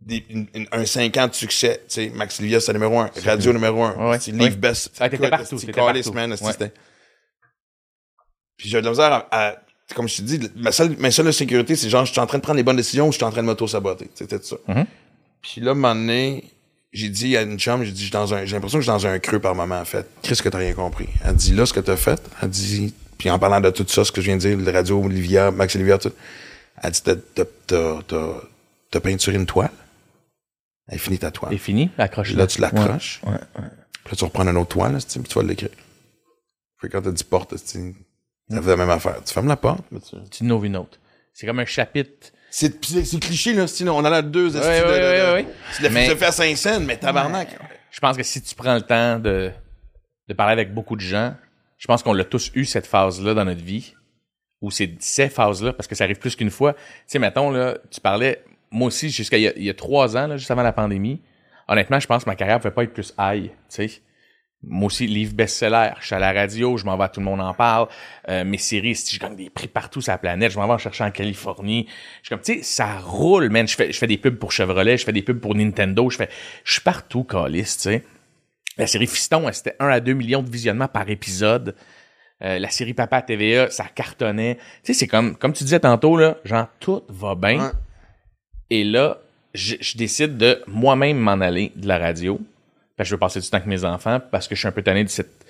[0.00, 1.78] des- une- une- un 5 ans de succès.
[1.88, 3.10] Tu sais, Max Livia, c'est numéro un.
[3.24, 4.10] Radio numéro un.
[4.10, 4.18] Ouais.
[4.20, 4.50] C'est livre Ouais.
[4.56, 4.90] best.
[4.94, 5.72] Ça, t'étais partout, c'était-
[8.56, 9.26] Puis j'ai de la misère à...
[9.30, 9.56] à-
[9.94, 12.38] comme je te dis, ma seule, ma seule sécurité, c'est genre, je suis en train
[12.38, 14.10] de prendre les bonnes décisions ou je suis en train de m'auto-saboter.
[14.14, 14.56] C'était ça.
[14.68, 14.86] Mhm.
[15.42, 16.44] Puis là, un moment donné,
[16.92, 18.90] j'ai dit à une chum, j'ai dit, je suis dans un- j'ai l'impression que je
[18.90, 20.06] suis dans un creux par moment, en fait.
[20.22, 21.08] Qu'est-ce que t'as rien compris?
[21.24, 24.04] Elle dit, là, ce que t'as fait, elle dit, puis en parlant de tout ça,
[24.04, 26.12] ce que je viens de dire, le radio, Olivia, Max Olivia, tout,
[26.82, 29.70] elle dit, t'as, peinturé une toile.
[30.90, 31.52] Elle finit ta toile.
[31.52, 31.88] C'est fini?
[31.88, 32.36] Puis Accroche-le.
[32.36, 33.20] là, tu l'accroches.
[33.24, 33.68] Ouais, ouais.
[34.04, 35.68] Puis là, tu reprends une autre toile, là, puis tu vas l'écrire.
[36.78, 37.94] Puis quand t'as dit porte, c'est-
[38.50, 39.22] ça fait la même affaire.
[39.24, 40.16] Tu fermes la porte, mais tu...
[40.30, 40.98] Tu n'ouvres une autre.
[41.32, 42.28] C'est comme un chapitre.
[42.50, 45.46] C'est, c'est, c'est cliché, là, sinon, on en a deux, Ouais, ouais, ouais, ouais, ouais.
[45.76, 47.48] Tu l'as Mais- fait à Saint-Saëns, mais tabarnak.
[47.90, 49.50] Je pense que si tu prends le temps de,
[50.28, 51.34] de parler avec beaucoup de gens,
[51.76, 53.94] je pense qu'on l'a tous eu cette phase-là dans notre vie,
[54.60, 56.72] ou c'est ces phases-là, parce que ça arrive plus qu'une fois.
[56.74, 59.74] Tu sais, mettons, là, tu parlais, moi aussi, jusqu'à il y a, il y a
[59.74, 61.20] trois ans, là, juste avant la pandémie,
[61.68, 63.90] honnêtement, je pense que ma carrière ne pouvait pas être plus high, tu sais.
[64.64, 67.26] Moi aussi, livre best-seller, je suis à la radio, je m'en vais, à tout le
[67.26, 67.86] monde en parle.
[68.28, 70.72] Euh, mes séries, si je gagne des prix partout sur la planète, je m'en vais
[70.72, 71.86] en chercher en Californie.
[72.22, 73.68] Je suis comme, tu sais, ça roule, man.
[73.68, 76.16] Je fais, je fais des pubs pour Chevrolet, je fais des pubs pour Nintendo, je
[76.16, 76.28] fais,
[76.64, 78.04] je suis partout, Calis, tu sais.
[78.78, 81.76] La série Fiston, elle, c'était 1 à 2 millions de visionnements par épisode.
[82.42, 84.56] Euh, la série Papa à TVA, ça cartonnait.
[84.82, 87.60] Tu sais, c'est comme, comme tu disais tantôt, là, genre, tout va bien.
[87.60, 87.72] Ouais.
[88.70, 89.18] Et là,
[89.54, 92.40] je, je décide de moi-même m'en aller de la radio.
[92.98, 94.72] Parce que je veux passer du temps avec mes enfants, parce que je suis un
[94.72, 95.46] peu tanné de cette...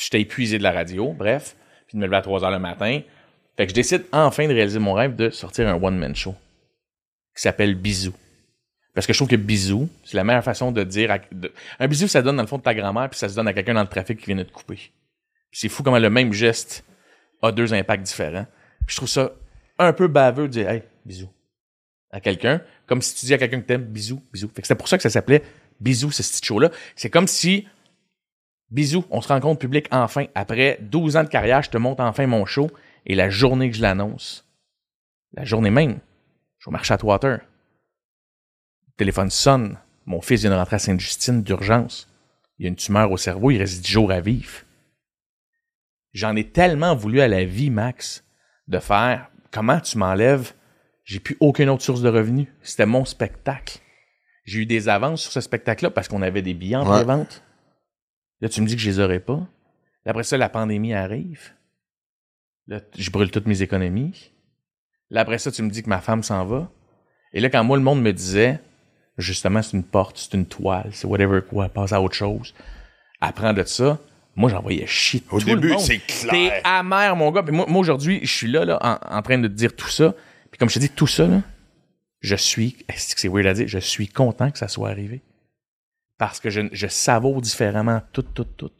[0.00, 1.54] J'étais épuisé de la radio, bref.
[1.86, 3.00] Puis de me lever à 3 heures le matin.
[3.56, 6.34] Fait que je décide enfin de réaliser mon rêve de sortir un one-man show.
[7.36, 8.14] Qui s'appelle Bisou.
[8.94, 11.10] Parce que je trouve que bisou, c'est la meilleure façon de dire.
[11.12, 11.18] à-
[11.78, 13.52] un bisou, ça donne dans le fond de ta grand-mère, puis ça se donne à
[13.52, 14.90] quelqu'un dans le trafic qui vient de te couper.
[15.52, 16.84] C'est fou comment le même geste
[17.42, 18.46] a deux impacts différents.
[18.88, 19.32] Je trouve ça
[19.78, 21.28] un peu baveux de dire Hey, bisou
[22.10, 24.48] à quelqu'un, comme si tu dis à quelqu'un que t'aimes bisou, bisou.
[24.54, 25.42] Fait que c'est pour ça que ça s'appelait
[25.80, 26.70] Bisou, ce petit show-là.
[26.96, 27.66] C'est comme si
[28.70, 30.26] Bisou, on se rencontre public enfin.
[30.34, 32.70] Après 12 ans de carrière, je te montre enfin mon show.
[33.06, 34.46] Et la journée que je l'annonce,
[35.32, 36.00] la journée même,
[36.58, 37.40] je marché à Water.
[38.96, 39.78] téléphone sonne.
[40.04, 42.08] Mon fils vient de rentrer à Sainte-Justine d'urgence.
[42.58, 44.62] Il a une tumeur au cerveau, il reste 10 jours à vivre.
[46.12, 48.24] J'en ai tellement voulu à la vie, Max,
[48.66, 50.54] de faire comment tu m'enlèves?
[51.04, 52.48] J'ai plus aucune autre source de revenus.
[52.62, 53.78] C'était mon spectacle.
[54.48, 57.04] J'ai eu des avances sur ce spectacle-là parce qu'on avait des billets en Ouais.
[57.04, 57.42] pré-vente.
[58.40, 59.40] Là, tu me dis que je les aurais pas.
[60.06, 61.50] Après ça, la pandémie arrive.
[62.66, 64.32] Là, je brûle toutes mes économies.
[65.10, 66.70] Là, après ça, tu me dis que ma femme s'en va.
[67.34, 68.58] Et là, quand moi, le monde me disait,
[69.18, 72.54] justement, c'est une porte, c'est une toile, c'est whatever quoi, passe à autre chose.
[73.20, 73.98] Apprends de ça.
[74.36, 76.60] Moi, j'envoyais chier Au tout le début, c'est T'es clair.
[76.64, 77.42] amer, mon gars.
[77.42, 79.88] Puis moi, moi, aujourd'hui, je suis là, là en, en train de te dire tout
[79.88, 80.14] ça.
[80.50, 81.42] Puis comme je te dis, tout ça, là,
[82.20, 85.22] je suis, c'est weird à dire, je suis content que ça soit arrivé?
[86.18, 88.72] Parce que je, je savoure différemment tout, tout, tout.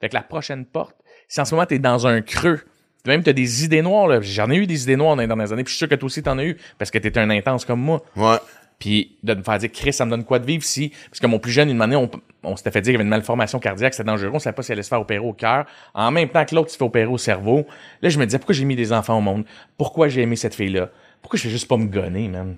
[0.00, 0.96] Fait que la prochaine porte,
[1.28, 2.60] si en ce moment, t'es dans un creux,
[3.06, 4.20] même t'as des idées noires, là.
[4.20, 5.94] J'en ai eu des idées noires dans les dernières années, puis je suis sûr que
[5.94, 8.02] toi aussi t'en as eu, parce que t'étais un intense comme moi.
[8.16, 8.38] Ouais.
[8.78, 10.92] Puis de me faire dire, Chris, ça me donne quoi de vivre si?
[11.08, 12.10] Parce que mon plus jeune, une année, on,
[12.42, 14.62] on s'était fait dire qu'il y avait une malformation cardiaque, c'était dangereux, on savait pas
[14.62, 15.64] si elle allait se faire opérer au cœur.
[15.94, 17.66] En même temps que l'autre se fait opérer au cerveau.
[18.02, 19.44] Là, je me disais, pourquoi j'ai mis des enfants au monde?
[19.76, 20.90] Pourquoi j'ai aimé cette fille-là?
[21.22, 22.56] Pourquoi je fais juste pas me gonner, man?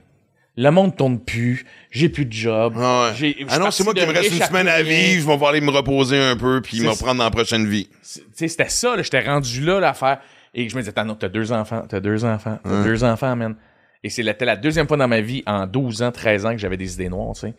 [0.59, 2.75] Le monde tourne plus, j'ai plus de job.
[2.79, 3.17] Ah, ouais.
[3.17, 5.51] j'ai- ah non, c'est moi qui me reste une semaine à vivre, je vais pouvoir
[5.51, 7.89] aller me reposer un peu, puis me reprendre dans la prochaine vie.
[8.03, 10.19] Tu sais, c'était ça, là, j'étais rendu là, là, à faire.
[10.55, 13.55] Et je me disais, t'as deux enfants, t'as deux enfants, t'as deux enfants, man.
[14.03, 16.77] Et c'était la deuxième fois dans ma vie, en 12 ans, 13 ans, que j'avais
[16.79, 17.55] des idées noires, tu sais.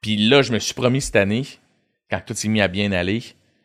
[0.00, 1.44] Puis là, je me suis promis cette année,
[2.10, 3.22] quand tout s'est mis à bien aller,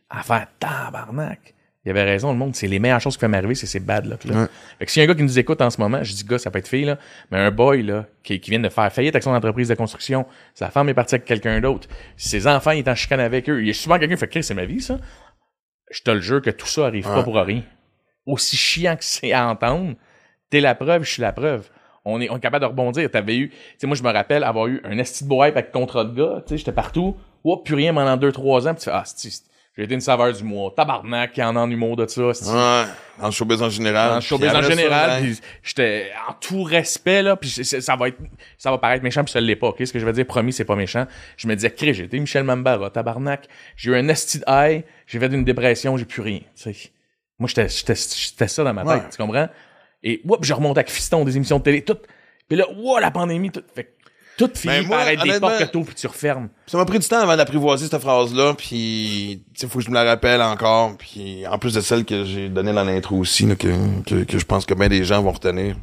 [0.09, 1.53] à faire tabarnak.
[1.83, 4.05] Il avait raison, le monde, c'est les meilleures choses qui peuvent m'arriver, c'est ces bad
[4.05, 4.41] luck là.
[4.41, 4.47] Ouais.
[4.77, 6.23] Fait que s'il y a un gars qui nous écoute en ce moment, je dis
[6.23, 6.99] gars, ça peut être fille, là,
[7.31, 10.27] mais un boy, là, qui, qui vient de faire faillite avec son entreprise de construction,
[10.53, 11.87] sa femme est partie avec quelqu'un d'autre,
[12.17, 14.27] ses enfants, il est en chicane avec eux, il y a souvent quelqu'un qui fait,
[14.27, 14.99] Chris, c'est ma vie, ça.
[15.89, 17.63] Je te le jure que tout ça arrive pas pour rien.
[18.25, 19.95] Aussi chiant que c'est à entendre,
[20.49, 21.69] t'es la preuve, je suis la preuve.
[22.05, 23.09] On est, on est capable de rebondir.
[23.11, 25.71] T'avais eu, tu sais, moi, je me rappelle avoir eu un esti de hype avec
[25.71, 27.17] contrat de gars, tu sais, j'étais partout.
[27.43, 30.01] Oups, plus rien pendant deux, trois ans, pis tu fais, ah, c'est j'ai été une
[30.01, 30.73] saveur du mois.
[30.75, 32.21] Tabarnak, qui en a en humour de ça.
[32.27, 32.83] Ouais.
[33.21, 34.11] En showbiz en général.
[34.17, 38.17] En showbiz en général, ben, puis j'étais en tout respect là, puis ça va être
[38.57, 39.67] ça va paraître méchant puis ça l'est pas.
[39.67, 41.05] OK, ce que je veux dire promis, c'est pas méchant.
[41.37, 43.47] Je me disais crée, j'ai été Michel Mambara, tabarnak.
[43.77, 46.91] J'ai eu un esti de high, j'ai fait une dépression, j'ai plus rien, tu sais.
[47.39, 49.09] Moi j'étais j'étais j'étais ça dans ma tête, Ouais.
[49.09, 49.47] tu comprends?
[50.03, 51.97] Et oups, je remonte avec Fiston des émissions de télé tout.
[52.49, 53.89] Puis là, wow, la pandémie tout fait que
[54.37, 56.49] tout finit Ben, moi, par être des portes que t'ouvres puis tu refermes.
[56.67, 59.89] Ça m'a pris du temps avant d'apprivoiser cette phrase-là, puis tu sais, faut que je
[59.89, 63.45] me la rappelle encore, puis en plus de celle que j'ai donnée dans l'intro aussi,
[63.45, 63.67] là, que,
[64.03, 65.75] que, que je pense que bien des gens vont retenir.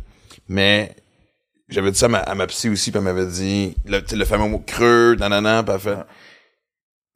[0.49, 0.97] Mais
[1.69, 4.25] j'avais dit ça à ma, à ma psy aussi, puis elle m'avait dit, le, le
[4.25, 5.99] fameux mot creux, nanana, puis elle fait,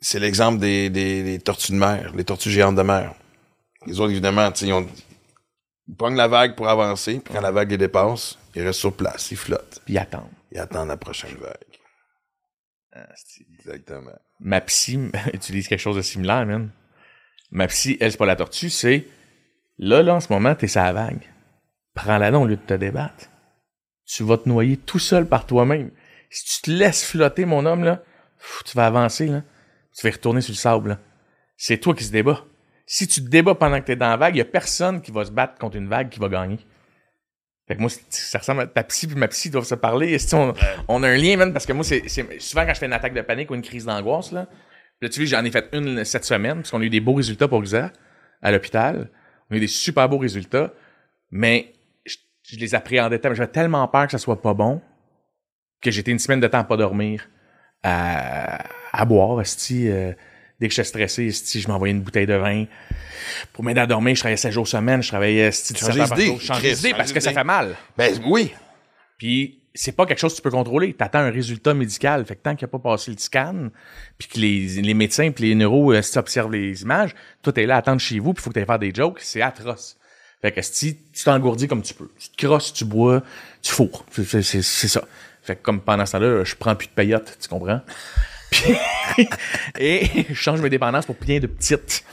[0.00, 3.14] c'est l'exemple des, des, des tortues de mer, les tortues géantes de mer.
[3.86, 4.86] Les autres, évidemment, tu sais, ils ont,
[5.88, 8.92] ils pognent la vague pour avancer, puis quand la vague les dépasse, ils restent sur
[8.92, 11.79] place, ils flottent, Puis ils attendent la prochaine vague.
[12.95, 14.12] Ah, c'est- Exactement.
[14.41, 14.99] ma psy
[15.33, 16.70] utilise quelque chose de similaire, man.
[17.51, 19.07] Ma psy, elle, c'est pas la tortue, c'est
[19.79, 21.23] là, là, en ce moment, t'es sa vague.
[21.95, 23.27] Prends-la donc au lieu de te débattre.
[24.07, 25.91] Tu vas te noyer tout seul par toi-même.
[26.31, 28.03] Si tu te laisses flotter, mon homme, là,
[28.65, 29.43] tu vas avancer, là.
[29.97, 30.99] Tu vas retourner sur le sable, là.
[31.57, 32.45] C'est toi qui se débat.
[32.87, 35.11] Si tu te débats pendant que t'es dans la vague, il y a personne qui
[35.12, 36.59] va se battre contre une vague qui va gagner.
[37.73, 40.19] Fait que moi, ça ressemble à ta psy puis ma psy doivent se parler.
[40.89, 42.07] On a un lien, même, parce que moi, c'est
[42.39, 44.47] souvent quand je fais une attaque de panique ou une crise d'angoisse, là,
[45.01, 47.15] là, tu vois, j'en ai fait une cette semaine, parce qu'on a eu des beaux
[47.15, 47.90] résultats pour Xa
[48.43, 49.09] à l'hôpital.
[49.49, 50.74] On a eu des super beaux résultats,
[51.31, 51.73] mais
[52.05, 53.36] je, je les appréhendais tellement.
[53.36, 54.82] J'avais tellement peur que ça soit pas bon
[55.81, 57.27] que j'étais une semaine de temps à pas dormir,
[57.82, 60.12] à, à boire, esti, euh,
[60.62, 62.66] dès que j'étais stressé, esti, je m'envoyais une bouteille de vin.
[63.52, 66.09] Pour m'aider à dormir, je travaillais 7 jours semaine, je travaillais esti, 17 Changer heures
[66.09, 66.40] par d'idée, jour.
[66.40, 67.74] Changer d'idée parce que ça fait mal.
[67.98, 68.52] Ben oui.
[69.18, 70.94] Puis c'est pas quelque chose que tu peux contrôler.
[70.94, 72.24] Tu attends un résultat médical.
[72.24, 73.70] Fait que tant qu'il n'a pas passé le scan,
[74.18, 77.12] puis que les, les médecins puis les neuros euh, observent les images,
[77.43, 79.18] toi t'es là à attendre chez vous, puis il faut que tu faire des jokes,
[79.20, 79.97] c'est atroce.
[80.40, 83.22] Fait que si tu t'engourdis comme tu peux, tu te crosses, tu bois,
[83.62, 84.05] tu fourres.
[84.12, 85.02] C'est ça.
[85.43, 87.80] Fait que comme pendant ce temps-là, je prends plus de payotte, tu comprends?
[89.79, 92.05] Et je change mes dépendances pour bien de petites.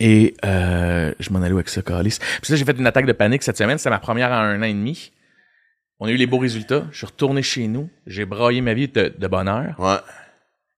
[0.00, 2.18] Et euh, je m'en allais avec ça, Calis.
[2.42, 3.78] Puis là, j'ai fait une attaque de panique cette semaine.
[3.78, 5.12] C'était ma première en un an et demi.
[6.00, 6.86] On a eu les beaux résultats.
[6.90, 7.90] Je suis retourné chez nous.
[8.06, 9.78] J'ai braillé ma vie de, de bonheur.
[9.78, 9.98] Ouais.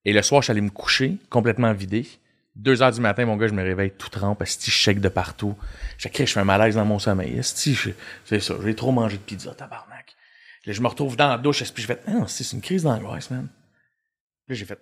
[0.05, 2.07] Et le soir, je suis allé me coucher, complètement vidé.
[2.57, 5.09] Deux heures du matin, mon gars, je me réveille tout trempe, esti, je shake de
[5.09, 5.57] partout.
[5.99, 7.41] Je fais, je fais un malaise dans mon sommeil.
[7.43, 10.17] C'est ça, j'ai trop mangé de pizza, tabarnak.
[10.67, 12.83] Là, je me retrouve dans la douche, puis je fais, ah, c'est c'est une crise
[12.83, 13.49] d'angoisse, man.
[14.51, 14.81] Là, j'ai fait,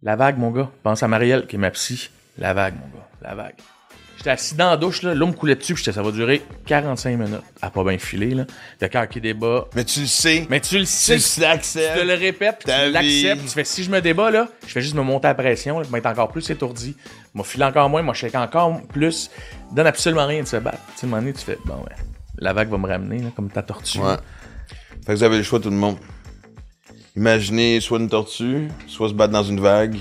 [0.00, 0.70] la vague, mon gars.
[0.84, 2.08] Pense à Marielle, qui est ma psy.
[2.38, 3.56] La vague, mon gars, la vague.
[4.16, 6.40] J'étais assis dans la douche, là, l'eau me coulait dessus, puis j'étais, ça va durer
[6.66, 7.40] 45 minutes.
[7.60, 8.44] À pas bien filer, là.
[8.80, 9.66] Le cœur qui débat.
[9.74, 10.46] Mais tu le sais.
[10.48, 11.98] Mais tu le tu sais, tu l'acceptes.
[11.98, 13.42] te le répètes, puis tu l'acceptes.
[13.42, 15.86] Tu fais, si je me débat, là, je fais juste me monter la pression, là,
[15.90, 16.96] m'être encore plus étourdi.
[17.34, 19.32] Moi, filer encore moins, moi, je shake encore plus.
[19.72, 20.78] Donne absolument rien de se battre.
[20.94, 21.96] Tu sais, à un moment donné, tu fais, bon, ouais,
[22.38, 23.98] la vague va me ramener, là, comme ta tortue.
[23.98, 24.14] Ouais.
[25.04, 25.96] Fait que vous avez le choix, tout le monde.
[27.16, 29.96] Imaginez soit une tortue, soit se battre dans une vague,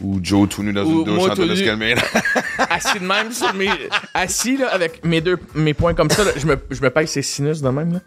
[0.00, 1.66] ou Joe tout nu dans Ou une douche moi en train tout de se nu.
[1.66, 1.94] calmer.
[2.70, 3.70] assis de même sur mes
[4.12, 7.10] assis là avec mes deux mes poings comme ça là, je me je me pèse
[7.10, 8.00] ces sinus de même là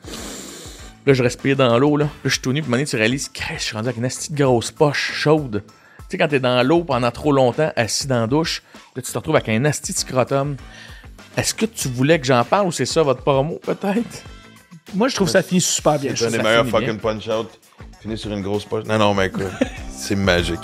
[1.08, 2.78] là je respire dans l'eau là Là, je suis tout nu puis à un moment
[2.78, 6.18] donné, tu réalises que je suis rendu avec une petite grosse poche chaude tu sais
[6.20, 8.62] quand t'es dans l'eau pendant trop longtemps assis dans la douche
[8.96, 10.58] là tu te retrouves avec un asti de scrotum
[11.38, 14.24] est-ce que tu voulais que j'en parle ou c'est ça votre promo peut-être?
[14.96, 16.14] Moi, je trouve que ça finit super bien.
[16.16, 17.48] C'est un des meilleurs finit fucking punch-out.
[18.02, 18.86] Fini sur une grosse poche.
[18.86, 19.44] Non, non, mais écoute,
[19.92, 20.60] c'est magique.